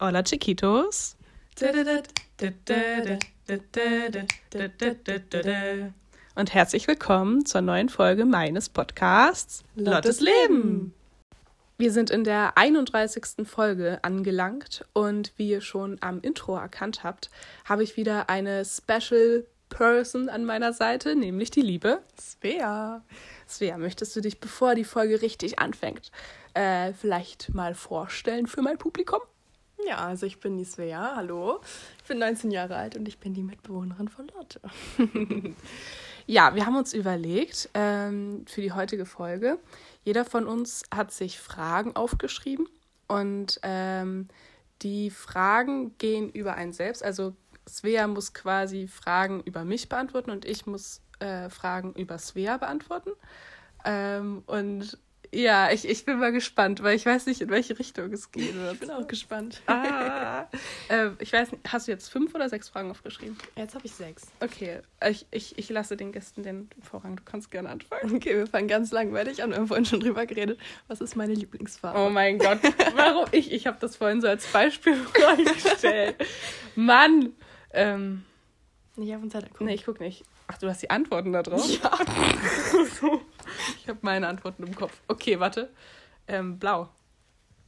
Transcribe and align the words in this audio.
Hola 0.00 0.22
Chiquitos. 0.22 1.16
Und 6.36 6.54
herzlich 6.54 6.86
willkommen 6.86 7.44
zur 7.44 7.62
neuen 7.62 7.88
Folge 7.88 8.24
meines 8.26 8.68
Podcasts 8.68 9.64
Lottes 9.74 10.20
Leben. 10.20 10.94
Wir 11.78 11.90
sind 11.90 12.10
in 12.10 12.22
der 12.22 12.56
31. 12.56 13.44
Folge 13.44 13.98
angelangt 14.02 14.84
und 14.92 15.32
wie 15.36 15.50
ihr 15.50 15.62
schon 15.62 15.98
am 16.00 16.20
Intro 16.20 16.56
erkannt 16.56 17.02
habt, 17.02 17.28
habe 17.64 17.82
ich 17.82 17.96
wieder 17.96 18.30
eine 18.30 18.64
Special 18.64 19.44
Person 19.68 20.28
an 20.28 20.44
meiner 20.44 20.72
Seite, 20.72 21.16
nämlich 21.16 21.50
die 21.50 21.62
liebe 21.62 22.02
Svea. 22.18 23.02
Svea, 23.48 23.78
möchtest 23.78 24.14
du 24.14 24.20
dich, 24.20 24.40
bevor 24.40 24.74
die 24.74 24.84
Folge 24.84 25.22
richtig 25.22 25.58
anfängt, 25.58 26.10
äh, 26.54 26.92
vielleicht 26.92 27.54
mal 27.54 27.74
vorstellen 27.74 28.46
für 28.46 28.62
mein 28.62 28.78
Publikum? 28.78 29.20
Ja, 29.86 29.98
also 29.98 30.26
ich 30.26 30.40
bin 30.40 30.56
die 30.56 30.64
Svea, 30.64 31.14
hallo. 31.16 31.60
Ich 32.02 32.08
bin 32.08 32.18
19 32.18 32.50
Jahre 32.50 32.76
alt 32.76 32.96
und 32.96 33.06
ich 33.06 33.18
bin 33.18 33.32
die 33.32 33.42
Mitbewohnerin 33.42 34.08
von 34.08 34.28
Lotte. 34.28 34.60
ja, 36.26 36.54
wir 36.54 36.66
haben 36.66 36.76
uns 36.76 36.92
überlegt 36.92 37.70
ähm, 37.74 38.44
für 38.46 38.60
die 38.60 38.72
heutige 38.72 39.06
Folge, 39.06 39.58
jeder 40.04 40.24
von 40.24 40.46
uns 40.46 40.82
hat 40.94 41.12
sich 41.12 41.38
Fragen 41.38 41.94
aufgeschrieben 41.94 42.68
und 43.06 43.60
ähm, 43.62 44.28
die 44.82 45.10
Fragen 45.10 45.96
gehen 45.98 46.30
über 46.30 46.54
einen 46.54 46.72
selbst. 46.72 47.02
Also 47.02 47.34
Svea 47.68 48.06
muss 48.06 48.34
quasi 48.34 48.88
Fragen 48.88 49.42
über 49.44 49.64
mich 49.64 49.88
beantworten 49.88 50.30
und 50.30 50.44
ich 50.44 50.66
muss 50.66 51.02
äh, 51.20 51.48
Fragen 51.50 51.92
über 51.94 52.18
Svea 52.18 52.56
beantworten. 52.56 53.10
Ähm, 53.84 54.42
und 54.46 54.98
ja, 55.34 55.70
ich, 55.70 55.86
ich 55.86 56.04
bin 56.06 56.18
mal 56.18 56.32
gespannt, 56.32 56.82
weil 56.82 56.96
ich 56.96 57.04
weiß 57.04 57.26
nicht, 57.26 57.42
in 57.42 57.50
welche 57.50 57.78
Richtung 57.78 58.12
es 58.12 58.32
geht. 58.32 58.54
Ich 58.72 58.80
bin 58.80 58.90
auch 58.90 59.06
gespannt. 59.06 59.60
Ah, 59.68 60.46
äh, 60.88 61.10
ich 61.18 61.32
weiß 61.32 61.52
nicht, 61.52 61.62
hast 61.70 61.86
du 61.86 61.92
jetzt 61.92 62.08
fünf 62.08 62.34
oder 62.34 62.48
sechs 62.48 62.68
Fragen 62.68 62.90
aufgeschrieben? 62.90 63.36
Jetzt 63.56 63.74
habe 63.74 63.84
ich 63.86 63.92
sechs. 63.92 64.26
Okay, 64.40 64.80
ich, 65.06 65.26
ich, 65.30 65.58
ich 65.58 65.68
lasse 65.68 65.96
den 65.96 66.12
Gästen 66.12 66.42
den 66.42 66.70
Vorrang. 66.82 67.16
Du 67.16 67.22
kannst 67.24 67.50
gerne 67.50 67.68
anfangen. 67.68 68.14
Okay, 68.16 68.36
wir 68.36 68.46
fangen 68.46 68.68
ganz 68.68 68.90
langweilig 68.90 69.42
an. 69.42 69.50
Wir 69.50 69.58
haben 69.58 69.66
vorhin 69.66 69.84
schon 69.84 70.00
drüber 70.00 70.24
geredet. 70.26 70.58
Was 70.86 71.00
ist 71.00 71.16
meine 71.16 71.34
Lieblingsfarbe? 71.34 71.98
Oh 71.98 72.10
mein 72.10 72.38
Gott, 72.38 72.60
warum? 72.94 73.26
Ich, 73.32 73.52
ich 73.52 73.66
habe 73.66 73.76
das 73.80 73.96
vorhin 73.96 74.20
so 74.20 74.28
als 74.28 74.46
Beispiel 74.46 74.94
vorgestellt. 75.14 76.16
Mann! 76.74 77.34
Ähm, 77.72 78.24
nicht 78.96 79.14
auf 79.14 79.20
den 79.20 79.30
Zettel 79.30 79.50
gucken. 79.50 79.66
Nee, 79.66 79.74
ich 79.74 79.84
guck 79.84 80.00
nicht. 80.00 80.24
Ach, 80.48 80.58
du 80.58 80.68
hast 80.68 80.82
die 80.82 80.90
Antworten 80.90 81.32
da 81.32 81.42
drauf? 81.42 81.68
Ja. 81.68 81.92
ich 83.76 83.88
habe 83.88 83.98
meine 84.00 84.26
Antworten 84.26 84.66
im 84.66 84.74
Kopf. 84.74 84.92
Okay, 85.06 85.38
warte. 85.38 85.70
Ähm, 86.26 86.58
blau. 86.58 86.88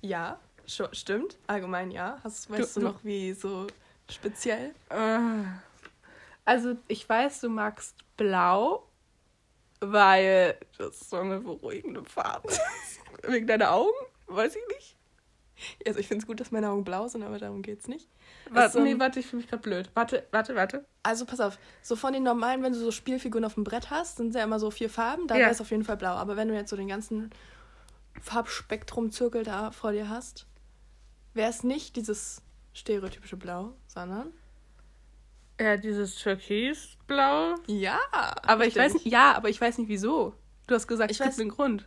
Ja, 0.00 0.41
stimmt. 0.67 1.36
Allgemein 1.47 1.91
ja. 1.91 2.19
Hast, 2.25 2.51
weißt 2.51 2.77
du, 2.77 2.81
du 2.81 2.86
noch, 2.86 3.05
wie 3.05 3.34
so 3.34 3.67
speziell? 4.11 4.75
Äh, 4.89 5.19
also, 6.47 6.75
ich 6.89 7.06
weiß, 7.06 7.42
du 7.42 7.51
magst 7.51 7.97
blau, 8.17 8.89
weil 9.81 10.58
das 10.78 11.11
so 11.11 11.19
eine 11.19 11.41
beruhigende 11.41 12.03
Farbe 12.05 12.48
ist. 12.48 12.61
Wegen 13.23 13.47
deiner 13.47 13.73
Augen? 13.73 13.92
Weiß 14.27 14.56
ich 14.56 14.67
nicht. 14.75 14.97
Also 15.86 15.98
ich 16.01 16.08
finde 16.08 16.23
es 16.23 16.27
gut, 16.27 16.41
dass 16.41 16.51
meine 16.51 16.70
Augen 16.70 16.84
blau 16.84 17.08
sind, 17.08 17.23
aber 17.23 17.39
darum 17.39 17.61
geht 17.61 17.81
es 17.81 17.89
nicht. 17.89 18.08
Warte, 18.50 18.72
so 18.72 18.80
nee, 18.80 18.98
warte, 18.98 19.20
ich 19.20 19.27
fühle 19.27 19.42
mich 19.42 19.50
gerade 19.50 19.62
blöd. 19.62 19.91
Warte, 19.94 20.27
warte, 20.30 20.55
warte. 20.55 20.84
Also 21.02 21.24
pass 21.24 21.41
auf, 21.41 21.58
so 21.83 21.96
von 21.96 22.12
den 22.12 22.22
normalen, 22.22 22.62
wenn 22.62 22.72
du 22.72 22.78
so 22.78 22.91
Spielfiguren 22.91 23.44
auf 23.44 23.55
dem 23.55 23.64
Brett 23.64 23.91
hast, 23.91 24.16
sind 24.16 24.34
ja 24.34 24.42
immer 24.42 24.58
so 24.58 24.70
vier 24.70 24.91
Farben, 24.91 25.27
da 25.27 25.34
ja. 25.34 25.42
wäre 25.42 25.50
es 25.50 25.60
auf 25.60 25.70
jeden 25.70 25.84
Fall 25.84 25.96
blau. 25.96 26.14
Aber 26.14 26.36
wenn 26.36 26.48
du 26.48 26.55
jetzt 26.55 26.70
so 26.70 26.77
den 26.77 26.88
ganzen 26.88 27.30
Farbspektrum-Zirkel 28.20 29.44
da 29.44 29.70
vor 29.70 29.92
dir 29.92 30.08
hast, 30.08 30.46
wäre 31.34 31.50
es 31.50 31.62
nicht 31.62 31.96
dieses 31.96 32.42
stereotypische 32.72 33.36
Blau, 33.36 33.74
sondern 33.86 34.33
ja, 35.61 35.77
dieses 35.77 36.14
Türkisblau. 36.14 37.55
Ja, 37.67 37.98
aber 38.42 38.67
ich 38.67 38.77
weiß 38.77 38.95
nicht, 38.95 39.05
ja, 39.05 39.34
aber 39.34 39.50
ich 39.50 39.61
weiß 39.61 39.77
nicht 39.77 39.89
wieso. 39.89 40.33
Du 40.67 40.74
hast 40.74 40.86
gesagt, 40.86 41.11
ich 41.11 41.20
es 41.20 41.27
gibt 41.27 41.39
einen 41.39 41.50
Grund. 41.50 41.86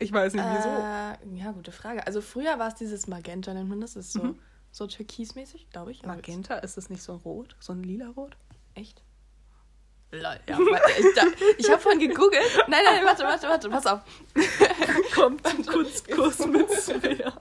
Ich 0.00 0.12
weiß 0.12 0.34
nicht 0.34 0.44
wieso. 0.44 0.68
Äh, 0.68 1.38
ja, 1.38 1.52
gute 1.52 1.70
Frage. 1.70 2.04
Also 2.04 2.20
früher 2.20 2.58
war 2.58 2.68
es 2.68 2.74
dieses 2.74 3.06
Magenta, 3.06 3.54
nennt 3.54 3.68
man 3.68 3.80
das. 3.80 3.94
das 3.94 4.06
ist 4.06 4.12
so, 4.14 4.24
mhm. 4.24 4.38
So 4.76 4.86
türkismäßig, 4.86 5.70
glaube 5.70 5.90
ich. 5.90 6.02
Magenta? 6.04 6.56
Ist 6.56 6.76
das 6.76 6.90
nicht 6.90 7.02
so 7.02 7.12
ein 7.12 7.18
Rot? 7.18 7.56
So 7.60 7.72
ein 7.72 7.82
lila 7.82 8.08
Rot? 8.08 8.36
Echt? 8.74 9.02
Lol, 10.12 10.38
ja. 10.46 10.58
ich 10.98 11.58
ich 11.58 11.70
habe 11.70 11.80
vorhin 11.80 12.00
gegoogelt. 12.00 12.44
Nein, 12.68 12.82
nein, 12.84 13.04
warte, 13.04 13.24
warte, 13.24 13.48
warte, 13.48 13.70
pass 13.70 13.86
auf. 13.86 14.00
Kommt 15.14 15.46
ein 15.46 15.64
Kunstkurs 15.64 16.46
mit 16.46 16.70
Svea. 16.70 17.32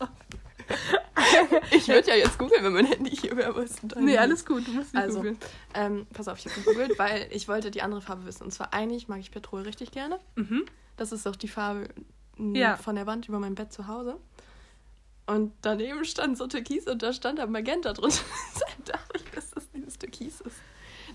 ich 1.72 1.88
würde 1.90 2.08
ja 2.08 2.16
jetzt 2.16 2.40
googeln, 2.40 2.64
wenn 2.64 2.74
mein 2.74 2.86
Handy 2.86 3.16
hier 3.16 3.36
wäre. 3.36 3.66
Nee, 3.98 4.18
alles 4.18 4.46
gut, 4.46 4.66
du 4.66 4.72
musst 4.72 4.94
nicht 4.94 5.04
also, 5.04 5.18
googeln. 5.18 5.38
Ähm, 5.74 6.08
pass 6.14 6.30
auf, 6.30 6.40
ich 6.40 6.46
habe 6.46 6.62
gegoogelt, 6.62 6.98
weil 6.98 7.28
ich 7.32 7.50
wollte 7.50 7.70
die 7.70 7.82
andere 7.82 8.02
Farbe 8.02 8.26
wissen. 8.26 8.44
Und 8.44 8.52
zwar 8.52 8.74
eigentlich 8.74 9.10
mag 9.10 9.20
ich 9.20 9.32
Petrol 9.32 9.62
richtig 9.64 9.92
gerne. 9.92 10.20
Mhm. 10.36 10.66
Das 10.96 11.12
ist 11.12 11.28
auch 11.28 11.36
die 11.36 11.50
Farbe, 11.50 11.90
ja. 12.38 12.78
von 12.78 12.96
der 12.96 13.06
Wand 13.06 13.28
über 13.28 13.40
mein 13.40 13.56
Bett 13.56 13.74
zu 13.74 13.88
Hause. 13.88 14.18
Und 15.28 15.54
daneben 15.62 16.06
stand 16.06 16.38
so 16.38 16.48
Türkis 16.48 16.88
und 16.88 17.02
da 17.02 17.12
stand 17.12 17.40
da 17.40 17.48
Magenta 17.48 17.94
drunter. 17.94 18.22
Deshalb 18.54 18.86
dachte 18.86 19.18
ich, 19.18 19.32
dass 19.32 19.52
das 19.52 19.70
dieses 19.72 19.98
Türkis 19.98 20.42
ist. 20.42 20.58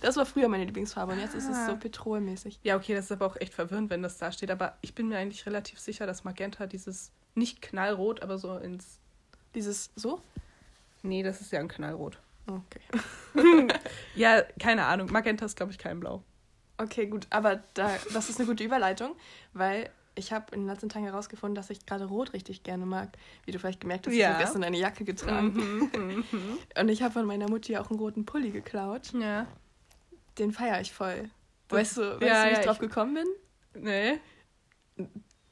Das 0.01 0.17
war 0.17 0.27
früher 0.27 0.49
meine 0.49 0.65
Lieblingsfarbe 0.65 1.13
und 1.13 1.21
jetzt 1.21 1.35
ist 1.35 1.49
es 1.49 1.67
so 1.67 1.73
ah. 1.73 1.77
petrolmäßig. 1.77 2.59
Ja, 2.63 2.77
okay, 2.77 2.95
das 2.95 3.07
ist 3.07 3.13
aber 3.13 3.27
auch 3.27 3.37
echt 3.37 3.53
verwirrend, 3.53 3.91
wenn 3.91 4.03
das 4.03 4.19
da 4.19 4.33
steht. 4.33 4.51
Aber 4.51 4.77
ich 4.81 4.95
bin 4.95 5.09
mir 5.09 5.19
eigentlich 5.19 5.45
relativ 5.47 5.79
sicher, 5.79 6.07
dass 6.07 6.25
Magenta 6.25 6.67
dieses, 6.67 7.13
nicht 7.35 7.63
knallrot, 7.63 8.23
aber 8.23 8.39
so 8.39 8.57
ins. 8.57 8.99
Dieses 9.55 9.91
so? 9.97 10.23
Nee, 11.03 11.23
das 11.23 11.41
ist 11.41 11.53
ja 11.53 11.61
ein 11.61 11.69
Knallrot. 11.69 12.19
Okay. 12.47 12.81
ja, 14.15 14.43
keine 14.59 14.87
Ahnung. 14.87 15.11
Magenta 15.11 15.45
ist, 15.45 15.57
glaube 15.57 15.73
ich, 15.73 15.79
kein 15.79 16.01
Blau. 16.01 16.23
Okay, 16.79 17.07
gut. 17.07 17.27
Aber 17.31 17.63
da, 17.75 17.91
das 18.13 18.31
ist 18.31 18.39
eine 18.39 18.49
gute 18.49 18.65
Überleitung, 18.65 19.15
weil 19.53 19.91
ich 20.21 20.33
habe 20.33 20.55
in 20.55 20.61
den 20.61 20.69
letzten 20.69 20.89
Tagen 20.89 21.07
herausgefunden, 21.07 21.55
dass 21.57 21.71
ich 21.71 21.85
gerade 21.85 22.05
Rot 22.05 22.33
richtig 22.33 22.63
gerne 22.63 22.87
mag. 22.87 23.17
Wie 23.45 23.51
du 23.51 23.59
vielleicht 23.59 23.81
gemerkt 23.81 24.07
hast, 24.07 24.15
ja. 24.15 24.21
ich 24.21 24.27
habe 24.35 24.45
gestern 24.45 24.63
eine 24.63 24.79
Jacke 24.79 25.05
getragen. 25.05 25.53
Mhm, 25.55 25.91
mhm, 25.93 26.25
mhm. 26.31 26.59
Und 26.81 26.89
ich 26.89 27.03
habe 27.03 27.13
von 27.13 27.27
meiner 27.27 27.49
Mutti 27.51 27.77
auch 27.77 27.91
einen 27.91 27.99
roten 27.99 28.25
Pulli 28.25 28.51
geklaut. 28.51 29.13
Ja. 29.13 29.47
Den 30.39 30.53
feiere 30.53 30.81
ich 30.81 30.93
voll. 30.93 31.31
Weißt 31.71 31.97
du, 31.97 32.03
weißt 32.03 32.23
ja, 32.23 32.45
du 32.45 32.49
wie 32.49 32.53
ich 32.53 32.59
ja, 32.59 32.65
drauf 32.65 32.77
ich... 32.77 32.89
gekommen 32.89 33.15
bin? 33.15 33.27
Nee. 33.83 34.21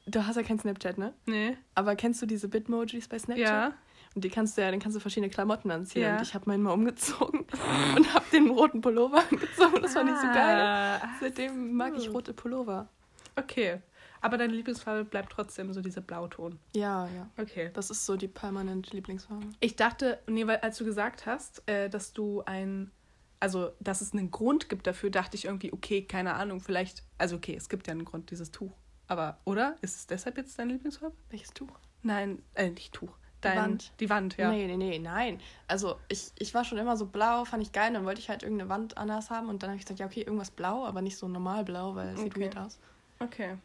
Du 0.05 0.25
hast 0.25 0.35
ja 0.35 0.43
kein 0.43 0.59
Snapchat, 0.59 0.97
ne? 0.97 1.13
Nee. 1.25 1.57
Aber 1.75 1.95
kennst 1.95 2.21
du 2.21 2.25
diese 2.25 2.47
Bitmojis 2.47 3.07
bei 3.07 3.19
Snapchat? 3.19 3.47
Ja. 3.47 3.73
Und 4.15 4.23
die 4.23 4.29
kannst 4.29 4.57
du 4.57 4.61
ja, 4.61 4.71
dann 4.71 4.79
kannst 4.79 4.95
du 4.95 4.99
verschiedene 4.99 5.29
Klamotten 5.29 5.69
anziehen. 5.69 6.01
Ja. 6.01 6.17
Und 6.17 6.23
ich 6.23 6.33
habe 6.33 6.45
meinen 6.47 6.63
mal 6.63 6.71
umgezogen 6.71 7.45
und 7.95 8.13
habe 8.13 8.25
den 8.31 8.49
roten 8.49 8.81
Pullover 8.81 9.19
angezogen. 9.29 9.81
Das 9.81 9.93
fand 9.93 10.09
ich 10.09 10.17
so 10.17 10.27
geil. 10.27 10.61
Ah. 10.61 11.01
Seitdem 11.19 11.73
mag 11.73 11.93
ich 11.95 12.11
rote 12.11 12.33
Pullover. 12.33 12.87
Okay. 13.35 13.81
Aber 14.21 14.37
deine 14.37 14.53
Lieblingsfarbe 14.53 15.05
bleibt 15.05 15.31
trotzdem 15.31 15.73
so 15.73 15.81
dieser 15.81 16.01
Blauton. 16.01 16.59
Ja, 16.75 17.07
ja. 17.07 17.29
Okay. 17.37 17.71
Das 17.73 17.89
ist 17.89 18.05
so 18.05 18.15
die 18.15 18.27
permanente 18.27 18.95
Lieblingsfarbe. 18.95 19.47
Ich 19.59 19.75
dachte, 19.75 20.19
nee, 20.27 20.45
weil 20.47 20.57
als 20.57 20.77
du 20.77 20.85
gesagt 20.85 21.25
hast, 21.25 21.67
äh, 21.67 21.89
dass 21.89 22.13
du 22.13 22.41
ein, 22.45 22.91
also 23.39 23.71
dass 23.79 24.01
es 24.01 24.13
einen 24.13 24.31
Grund 24.31 24.69
gibt 24.69 24.87
dafür, 24.87 25.09
dachte 25.09 25.35
ich 25.35 25.45
irgendwie, 25.45 25.71
okay, 25.71 26.03
keine 26.03 26.33
Ahnung, 26.33 26.59
vielleicht, 26.59 27.03
also 27.17 27.37
okay, 27.37 27.55
es 27.55 27.69
gibt 27.69 27.87
ja 27.87 27.91
einen 27.91 28.05
Grund, 28.05 28.31
dieses 28.31 28.51
Tuch. 28.51 28.73
Aber, 29.07 29.39
oder? 29.45 29.75
Ist 29.81 29.95
es 29.95 30.07
deshalb 30.07 30.37
jetzt 30.37 30.59
deine 30.59 30.73
Lieblingsfarbe? 30.73 31.15
Welches 31.29 31.49
Tuch? 31.49 31.71
Nein, 32.03 32.43
äh, 32.53 32.69
nicht 32.69 32.93
Tuch. 32.93 33.11
Dein, 33.41 33.53
die 33.53 33.59
Wand. 33.59 33.93
Die 34.01 34.09
Wand, 34.09 34.37
ja. 34.37 34.51
Nee, 34.51 34.67
nee, 34.67 34.77
nee, 34.77 34.99
nein. 34.99 35.39
Also 35.67 35.97
ich, 36.09 36.31
ich 36.37 36.53
war 36.53 36.65
schon 36.65 36.77
immer 36.77 36.97
so 36.97 37.05
blau, 37.05 37.45
fand 37.45 37.63
ich 37.63 37.71
geil. 37.71 37.93
Dann 37.93 38.05
wollte 38.05 38.19
ich 38.19 38.29
halt 38.29 38.43
irgendeine 38.43 38.69
Wand 38.69 38.97
anders 38.97 39.29
haben 39.29 39.47
und 39.47 39.63
dann 39.63 39.69
habe 39.69 39.77
ich 39.77 39.85
gesagt, 39.85 39.99
ja, 39.99 40.05
okay, 40.05 40.21
irgendwas 40.21 40.51
blau, 40.51 40.85
aber 40.85 41.01
nicht 41.01 41.17
so 41.17 41.27
normal 41.27 41.63
blau, 41.63 41.95
weil 41.95 42.09
es 42.09 42.19
okay. 42.19 42.23
sieht 42.23 42.37
weird 42.37 42.57
aus. 42.57 42.79
Okay. 43.19 43.57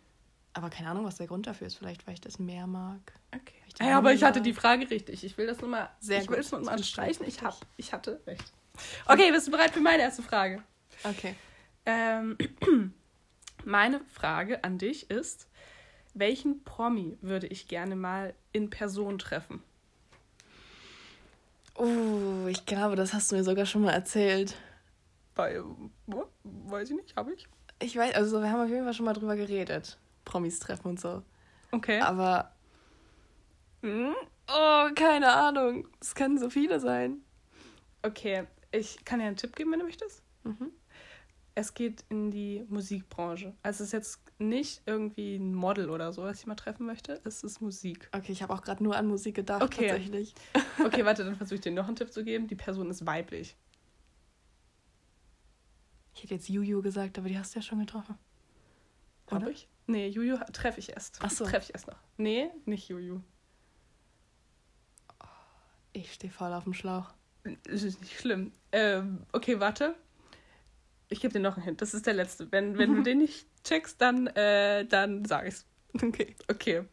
Aber 0.54 0.70
keine 0.70 0.88
Ahnung, 0.88 1.04
was 1.04 1.16
der 1.16 1.26
Grund 1.26 1.46
dafür 1.46 1.66
ist. 1.66 1.74
Vielleicht, 1.74 2.06
weil 2.06 2.14
ich 2.14 2.20
das 2.20 2.38
mehr 2.38 2.66
mag. 2.66 3.00
Okay. 3.34 3.54
Ja, 3.80 3.98
aber 3.98 4.12
ich 4.12 4.22
hatte 4.22 4.40
die 4.40 4.52
Frage 4.52 4.88
richtig. 4.88 5.24
Ich 5.24 5.36
will 5.36 5.46
das 5.46 5.60
nur 5.60 5.68
mal, 5.68 5.90
Sehr 6.00 6.22
ich 6.22 6.30
will 6.30 6.38
es 6.38 6.52
nur 6.52 6.60
mal 6.60 6.82
streichen. 6.82 7.26
Ich, 7.26 7.42
hab, 7.42 7.56
ich 7.76 7.92
hatte 7.92 8.20
recht. 8.26 8.52
Okay, 9.06 9.30
bist 9.32 9.48
du 9.48 9.50
bereit 9.50 9.72
für 9.72 9.80
meine 9.80 10.02
erste 10.02 10.22
Frage? 10.22 10.62
Okay. 11.02 11.34
Ähm, 11.86 12.38
meine 13.64 14.00
Frage 14.12 14.62
an 14.62 14.78
dich 14.78 15.10
ist, 15.10 15.48
welchen 16.14 16.62
Promi 16.62 17.18
würde 17.20 17.48
ich 17.48 17.66
gerne 17.66 17.96
mal 17.96 18.34
in 18.52 18.70
Person 18.70 19.18
treffen? 19.18 19.62
Oh, 21.76 22.46
ich 22.48 22.64
glaube, 22.66 22.94
das 22.94 23.12
hast 23.12 23.32
du 23.32 23.36
mir 23.36 23.42
sogar 23.42 23.66
schon 23.66 23.82
mal 23.82 23.92
erzählt. 23.92 24.54
Bei, 25.34 25.60
weiß 26.44 26.90
ich 26.90 26.96
nicht, 26.96 27.16
habe 27.16 27.32
ich? 27.32 27.48
Ich 27.80 27.96
weiß, 27.96 28.14
also 28.14 28.40
wir 28.40 28.50
haben 28.50 28.60
auf 28.60 28.68
jeden 28.68 28.84
Fall 28.84 28.94
schon 28.94 29.06
mal 29.06 29.14
drüber 29.14 29.34
geredet. 29.34 29.98
Promis 30.24 30.58
treffen 30.58 30.88
und 30.88 31.00
so. 31.00 31.22
Okay. 31.70 32.00
Aber. 32.00 32.52
Hm? 33.82 34.14
Oh, 34.48 34.88
keine 34.94 35.32
Ahnung. 35.32 35.88
Es 36.00 36.14
können 36.14 36.38
so 36.38 36.50
viele 36.50 36.80
sein. 36.80 37.18
Okay, 38.02 38.44
ich 38.72 39.04
kann 39.04 39.18
dir 39.18 39.26
einen 39.26 39.36
Tipp 39.36 39.56
geben, 39.56 39.72
wenn 39.72 39.80
du 39.80 39.86
möchtest. 39.86 40.22
Mhm. 40.44 40.70
Es 41.54 41.72
geht 41.72 42.04
in 42.08 42.30
die 42.30 42.64
Musikbranche. 42.68 43.54
Also 43.62 43.84
es 43.84 43.88
ist 43.88 43.92
jetzt 43.92 44.20
nicht 44.38 44.82
irgendwie 44.86 45.36
ein 45.36 45.54
Model 45.54 45.88
oder 45.88 46.12
so, 46.12 46.22
was 46.22 46.40
ich 46.40 46.46
mal 46.46 46.56
treffen 46.56 46.84
möchte. 46.84 47.20
Es 47.24 47.44
ist 47.44 47.60
Musik. 47.60 48.08
Okay, 48.12 48.32
ich 48.32 48.42
habe 48.42 48.52
auch 48.52 48.62
gerade 48.62 48.82
nur 48.82 48.96
an 48.96 49.06
Musik 49.06 49.36
gedacht, 49.36 49.62
okay. 49.62 49.88
tatsächlich. 49.88 50.34
Okay, 50.84 51.04
warte, 51.04 51.24
dann 51.24 51.36
versuche 51.36 51.54
ich 51.54 51.60
dir 51.60 51.70
noch 51.70 51.86
einen 51.86 51.96
Tipp 51.96 52.12
zu 52.12 52.24
geben. 52.24 52.48
Die 52.48 52.56
Person 52.56 52.90
ist 52.90 53.06
weiblich. 53.06 53.56
Ich 56.14 56.24
hätte 56.24 56.34
jetzt 56.34 56.48
Juju 56.48 56.82
gesagt, 56.82 57.16
aber 57.18 57.28
die 57.28 57.38
hast 57.38 57.54
du 57.54 57.60
ja 57.60 57.62
schon 57.62 57.78
getroffen. 57.78 58.18
Habe 59.30 59.50
ich? 59.50 59.68
Nee, 59.86 60.08
Juju 60.08 60.38
treffe 60.52 60.80
ich 60.80 60.90
erst. 60.90 61.18
Ach 61.22 61.30
so. 61.30 61.44
Treffe 61.44 61.66
ich 61.68 61.74
erst 61.74 61.86
noch. 61.86 61.98
Nee, 62.16 62.50
nicht 62.64 62.88
Juju. 62.88 63.20
Ich 65.92 66.12
stehe 66.12 66.32
voll 66.32 66.52
auf 66.52 66.64
dem 66.64 66.74
Schlauch. 66.74 67.12
Das 67.64 67.82
ist 67.82 68.00
nicht 68.00 68.18
schlimm. 68.18 68.52
Ähm, 68.72 69.26
okay, 69.32 69.60
warte. 69.60 69.94
Ich 71.08 71.20
gebe 71.20 71.32
dir 71.32 71.40
noch 71.40 71.56
einen 71.56 71.64
Hint. 71.64 71.82
Das 71.82 71.94
ist 71.94 72.06
der 72.06 72.14
letzte. 72.14 72.50
Wenn, 72.50 72.78
wenn 72.78 72.94
du 72.94 73.02
den 73.04 73.18
nicht 73.18 73.46
checkst, 73.62 74.00
dann, 74.00 74.26
äh, 74.28 74.86
dann 74.86 75.24
sag 75.24 75.46
ich's. 75.46 75.66
Okay. 75.94 76.34
Okay. 76.48 76.84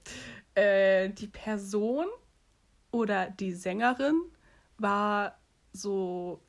Äh, 0.53 1.09
die 1.09 1.27
Person 1.27 2.05
oder 2.91 3.29
die 3.29 3.53
Sängerin 3.53 4.21
war 4.77 5.39
so 5.73 6.41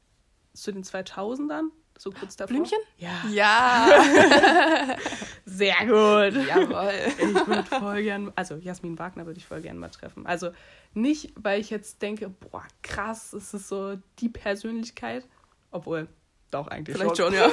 zu 0.53 0.73
den 0.73 0.83
2000ern, 0.83 1.71
so 2.03 2.11
kurz 2.11 2.37
davor. 2.37 2.55
Blümchen? 2.55 2.79
Ja. 2.99 3.23
Ja. 3.31 4.97
Sehr 5.45 5.77
gut. 5.83 6.47
Jawohl. 6.47 6.93
Ich 7.19 7.47
würde 7.47 7.63
voll 7.65 8.03
gern, 8.03 8.33
also 8.35 8.57
Jasmin 8.57 8.99
Wagner 8.99 9.25
würde 9.27 9.39
ich 9.39 9.47
voll 9.47 9.61
gern 9.61 9.79
mal 9.79 9.89
treffen. 9.89 10.27
Also 10.27 10.51
nicht, 10.95 11.33
weil 11.37 11.61
ich 11.61 11.71
jetzt 11.71 12.03
denke, 12.03 12.29
boah, 12.29 12.65
krass, 12.83 13.33
es 13.33 13.55
ist 13.55 13.69
so 13.69 13.97
die 14.19 14.29
Persönlichkeit. 14.29 15.29
Obwohl, 15.71 16.09
doch 16.51 16.67
eigentlich 16.69 16.97
Vielleicht 16.97 17.17
schon. 17.17 17.33
schon, 17.33 17.35
ja. 17.35 17.51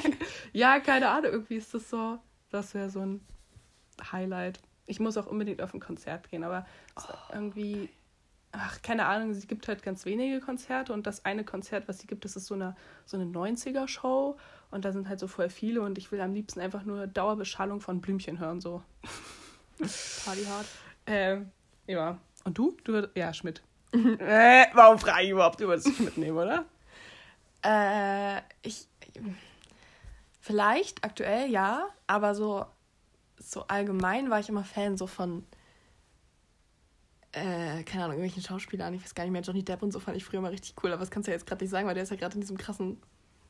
ja, 0.52 0.80
keine 0.80 1.10
Ahnung, 1.10 1.30
irgendwie 1.32 1.56
ist 1.56 1.74
das 1.74 1.88
so, 1.90 2.18
das 2.50 2.74
wäre 2.74 2.88
so 2.88 3.00
ein 3.00 3.20
Highlight. 4.10 4.60
Ich 4.86 5.00
muss 5.00 5.16
auch 5.18 5.26
unbedingt 5.26 5.60
auf 5.60 5.74
ein 5.74 5.80
Konzert 5.80 6.30
gehen, 6.30 6.44
aber 6.44 6.66
es 6.96 7.04
ist 7.04 7.10
irgendwie, 7.32 7.90
ach, 8.52 8.80
keine 8.82 9.06
Ahnung, 9.06 9.34
sie 9.34 9.46
gibt 9.46 9.66
halt 9.68 9.82
ganz 9.82 10.04
wenige 10.04 10.40
Konzerte 10.40 10.92
und 10.92 11.06
das 11.06 11.24
eine 11.24 11.44
Konzert, 11.44 11.88
was 11.88 11.98
sie 11.98 12.06
gibt, 12.06 12.24
das 12.24 12.36
ist 12.36 12.46
so 12.46 12.54
eine, 12.54 12.76
so 13.06 13.16
eine 13.16 13.26
90er-Show 13.26 14.36
und 14.70 14.84
da 14.84 14.92
sind 14.92 15.08
halt 15.08 15.20
so 15.20 15.26
voll 15.26 15.48
viele 15.48 15.82
und 15.82 15.98
ich 15.98 16.12
will 16.12 16.20
am 16.20 16.34
liebsten 16.34 16.60
einfach 16.60 16.84
nur 16.84 17.06
Dauerbeschallung 17.06 17.80
von 17.80 18.00
Blümchen 18.00 18.38
hören, 18.38 18.60
so. 18.60 18.82
Party 20.24 20.44
hard. 20.44 20.66
Ähm, 21.06 21.50
ja. 21.86 22.18
Und 22.44 22.58
du? 22.58 22.76
Du 22.84 22.92
würdest, 22.92 23.16
ja, 23.16 23.32
Schmidt. 23.32 23.62
äh, 23.92 24.66
warum 24.72 24.98
frage 24.98 25.24
ich 25.24 25.30
überhaupt? 25.30 25.60
Du 25.60 25.68
würdest 25.68 25.94
Schmidt 25.94 26.16
nehmen, 26.18 26.38
oder? 26.38 26.64
Äh, 27.64 28.38
ich. 28.62 28.88
Vielleicht 30.40 31.04
aktuell 31.04 31.48
ja, 31.48 31.86
aber 32.08 32.34
so, 32.34 32.66
so 33.38 33.68
allgemein 33.68 34.30
war 34.30 34.40
ich 34.40 34.48
immer 34.48 34.64
Fan 34.64 34.96
so 34.96 35.06
von. 35.06 35.46
Äh, 37.32 37.82
keine 37.84 38.04
Ahnung, 38.04 38.18
irgendwelchen 38.18 38.42
Schauspielern. 38.42 38.92
Ich 38.94 39.02
weiß 39.02 39.14
gar 39.14 39.24
nicht 39.24 39.32
mehr. 39.32 39.40
Johnny 39.42 39.64
Depp 39.64 39.82
und 39.82 39.90
so 39.92 40.00
fand 40.00 40.16
ich 40.16 40.24
früher 40.24 40.40
mal 40.42 40.50
richtig 40.50 40.74
cool, 40.82 40.92
aber 40.92 41.00
das 41.00 41.10
kannst 41.10 41.26
du 41.26 41.30
ja 41.30 41.36
jetzt 41.36 41.46
gerade 41.46 41.64
nicht 41.64 41.70
sagen, 41.70 41.86
weil 41.86 41.94
der 41.94 42.02
ist 42.02 42.10
ja 42.10 42.16
gerade 42.16 42.34
in 42.34 42.40
diesem 42.42 42.58
krassen 42.58 43.00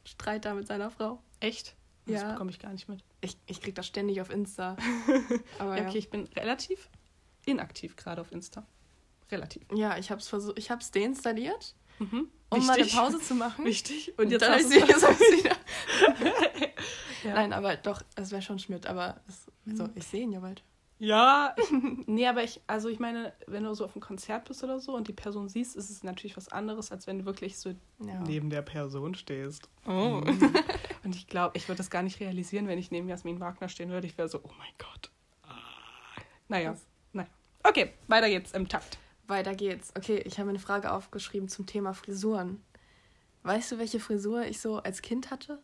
Streit 0.04 0.44
da 0.44 0.54
mit 0.54 0.66
seiner 0.68 0.90
Frau. 0.90 1.20
Echt? 1.40 1.74
Das 2.06 2.22
Ja. 2.22 2.32
bekomme 2.32 2.50
ich 2.50 2.58
gar 2.60 2.72
nicht 2.72 2.88
mit. 2.88 3.02
Ich, 3.20 3.36
ich 3.46 3.60
krieg 3.60 3.74
das 3.74 3.86
ständig 3.86 4.20
auf 4.20 4.30
Insta. 4.30 4.76
Aber 5.58 5.76
Ja, 5.76 5.82
ja, 5.82 5.88
okay, 5.88 5.98
ich 5.98 6.10
bin 6.10 6.28
relativ 6.36 6.88
inaktiv 7.44 7.96
gerade 7.96 8.20
auf 8.20 8.30
Insta. 8.32 8.64
Relativ. 9.30 9.62
ja 9.74 9.96
ich 9.98 10.10
hab's 10.10 10.28
versucht, 10.28 10.58
ich 10.58 10.70
hab's 10.70 10.90
deinstalliert, 10.90 11.74
Mhm. 11.98 12.28
um 12.50 12.66
mal 12.66 12.72
eine 12.74 12.82
Wichtig. 12.84 12.98
Pause 12.98 13.18
zu 13.20 13.34
machen. 13.34 13.64
Wichtig. 13.64 14.16
Und 14.18 14.30
jetzt 14.30 14.42
jetzt 14.42 14.50
hab 15.02 15.10
hast 15.10 15.20
ich 15.20 15.28
sie 15.28 15.38
wieder. 15.38 15.56
ja. 17.24 17.34
Nein, 17.34 17.52
aber 17.52 17.76
doch, 17.76 18.02
es 18.16 18.30
wäre 18.30 18.42
schon 18.42 18.58
Schmidt, 18.58 18.86
aber 18.86 19.20
es, 19.28 19.46
also, 19.68 19.88
ich 19.94 20.04
sehe 20.06 20.22
ihn 20.22 20.32
ja 20.32 20.40
bald. 20.40 20.62
Ja, 21.04 21.52
ich, 21.56 21.64
nee, 22.06 22.28
aber 22.28 22.44
ich, 22.44 22.60
also 22.68 22.88
ich 22.88 23.00
meine, 23.00 23.32
wenn 23.48 23.64
du 23.64 23.74
so 23.74 23.84
auf 23.84 23.96
einem 23.96 24.02
Konzert 24.02 24.44
bist 24.46 24.62
oder 24.62 24.78
so 24.78 24.94
und 24.94 25.08
die 25.08 25.12
Person 25.12 25.48
siehst, 25.48 25.74
ist 25.74 25.90
es 25.90 26.04
natürlich 26.04 26.36
was 26.36 26.48
anderes, 26.48 26.92
als 26.92 27.08
wenn 27.08 27.18
du 27.18 27.24
wirklich 27.24 27.58
so 27.58 27.70
Ja. 28.06 28.20
neben 28.24 28.50
der 28.50 28.62
Person 28.62 29.16
stehst. 29.16 29.68
Oh. 29.84 30.22
Und 31.04 31.16
ich 31.16 31.26
glaube, 31.26 31.56
ich 31.56 31.66
würde 31.68 31.78
das 31.78 31.90
gar 31.90 32.04
nicht 32.04 32.20
realisieren, 32.20 32.68
wenn 32.68 32.78
ich 32.78 32.92
neben 32.92 33.08
Jasmin 33.08 33.40
Wagner 33.40 33.68
stehen 33.68 33.90
würde. 33.90 34.06
Ich 34.06 34.16
wäre 34.16 34.28
so, 34.28 34.38
oh 34.44 34.50
mein 34.56 34.70
Gott. 34.78 35.10
Ah. 35.42 35.56
Naja, 36.46 36.70
Was? 36.70 36.86
naja. 37.12 37.28
Okay, 37.64 37.92
weiter 38.06 38.28
geht's 38.28 38.52
im 38.52 38.68
Takt. 38.68 38.98
Weiter 39.26 39.56
geht's. 39.56 39.92
Okay, 39.96 40.18
ich 40.18 40.38
habe 40.38 40.50
eine 40.50 40.60
Frage 40.60 40.92
aufgeschrieben 40.92 41.48
zum 41.48 41.66
Thema 41.66 41.94
Frisuren. 41.94 42.62
Weißt 43.42 43.72
du, 43.72 43.78
welche 43.78 43.98
Frisur 43.98 44.44
ich 44.44 44.60
so 44.60 44.76
als 44.76 45.02
Kind 45.02 45.32
hatte? 45.32 45.60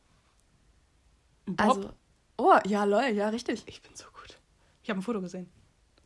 Bob? 1.46 1.60
Also, 1.60 1.90
oh, 2.38 2.58
ja, 2.66 2.82
lol, 2.82 3.04
ja, 3.14 3.28
richtig. 3.28 3.62
ich 3.66 3.80
bin 3.80 3.94
so 3.94 4.06
gut. 4.06 4.17
Ich 4.88 4.90
habe 4.90 5.00
ein 5.00 5.02
Foto 5.02 5.20
gesehen. 5.20 5.50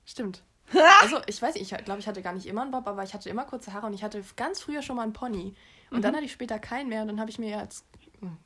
Stimmt. 0.05 0.43
Also, 1.03 1.19
ich 1.29 1.41
weiß 1.41 1.55
nicht, 1.55 1.71
ich 1.71 1.85
glaube, 1.85 2.01
ich 2.01 2.09
hatte 2.09 2.21
gar 2.21 2.33
nicht 2.33 2.47
immer 2.47 2.63
einen 2.63 2.73
Bob, 2.73 2.89
aber 2.89 3.05
ich 3.05 3.15
hatte 3.15 3.29
immer 3.31 3.45
kurze 3.45 3.73
Haare 3.73 3.87
und 3.87 3.93
ich 3.93 4.03
hatte 4.03 4.25
ganz 4.35 4.61
früher 4.61 4.83
schon 4.83 4.97
mal 4.97 5.03
einen 5.05 5.13
Pony. 5.13 5.55
Und 5.93 5.99
Mhm. 5.99 6.03
dann 6.03 6.15
hatte 6.17 6.25
ich 6.25 6.33
später 6.33 6.59
keinen 6.59 6.89
mehr 6.89 7.03
und 7.03 7.07
dann 7.09 7.21
habe 7.21 7.31
ich 7.31 7.39
mir 7.39 7.49
ja 7.51 7.59
als 7.61 7.85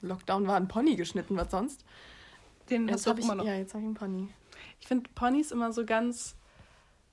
Lockdown 0.03 0.47
war 0.47 0.57
ein 0.57 0.69
Pony 0.69 0.97
geschnitten, 0.97 1.37
was 1.39 1.51
sonst? 1.51 1.85
Den 2.69 2.87
Jetzt 2.87 3.07
habe 3.07 3.19
ich, 3.21 3.25
immer 3.25 3.37
noch. 3.37 3.45
ja, 3.47 3.55
jetzt 3.55 3.73
habe 3.73 3.81
ich 3.83 3.87
einen 3.87 3.95
Pony. 3.95 4.29
Ich 4.79 4.87
finde 4.89 5.09
Ponys 5.15 5.53
immer 5.53 5.73
so 5.73 5.87
ganz. 5.87 6.37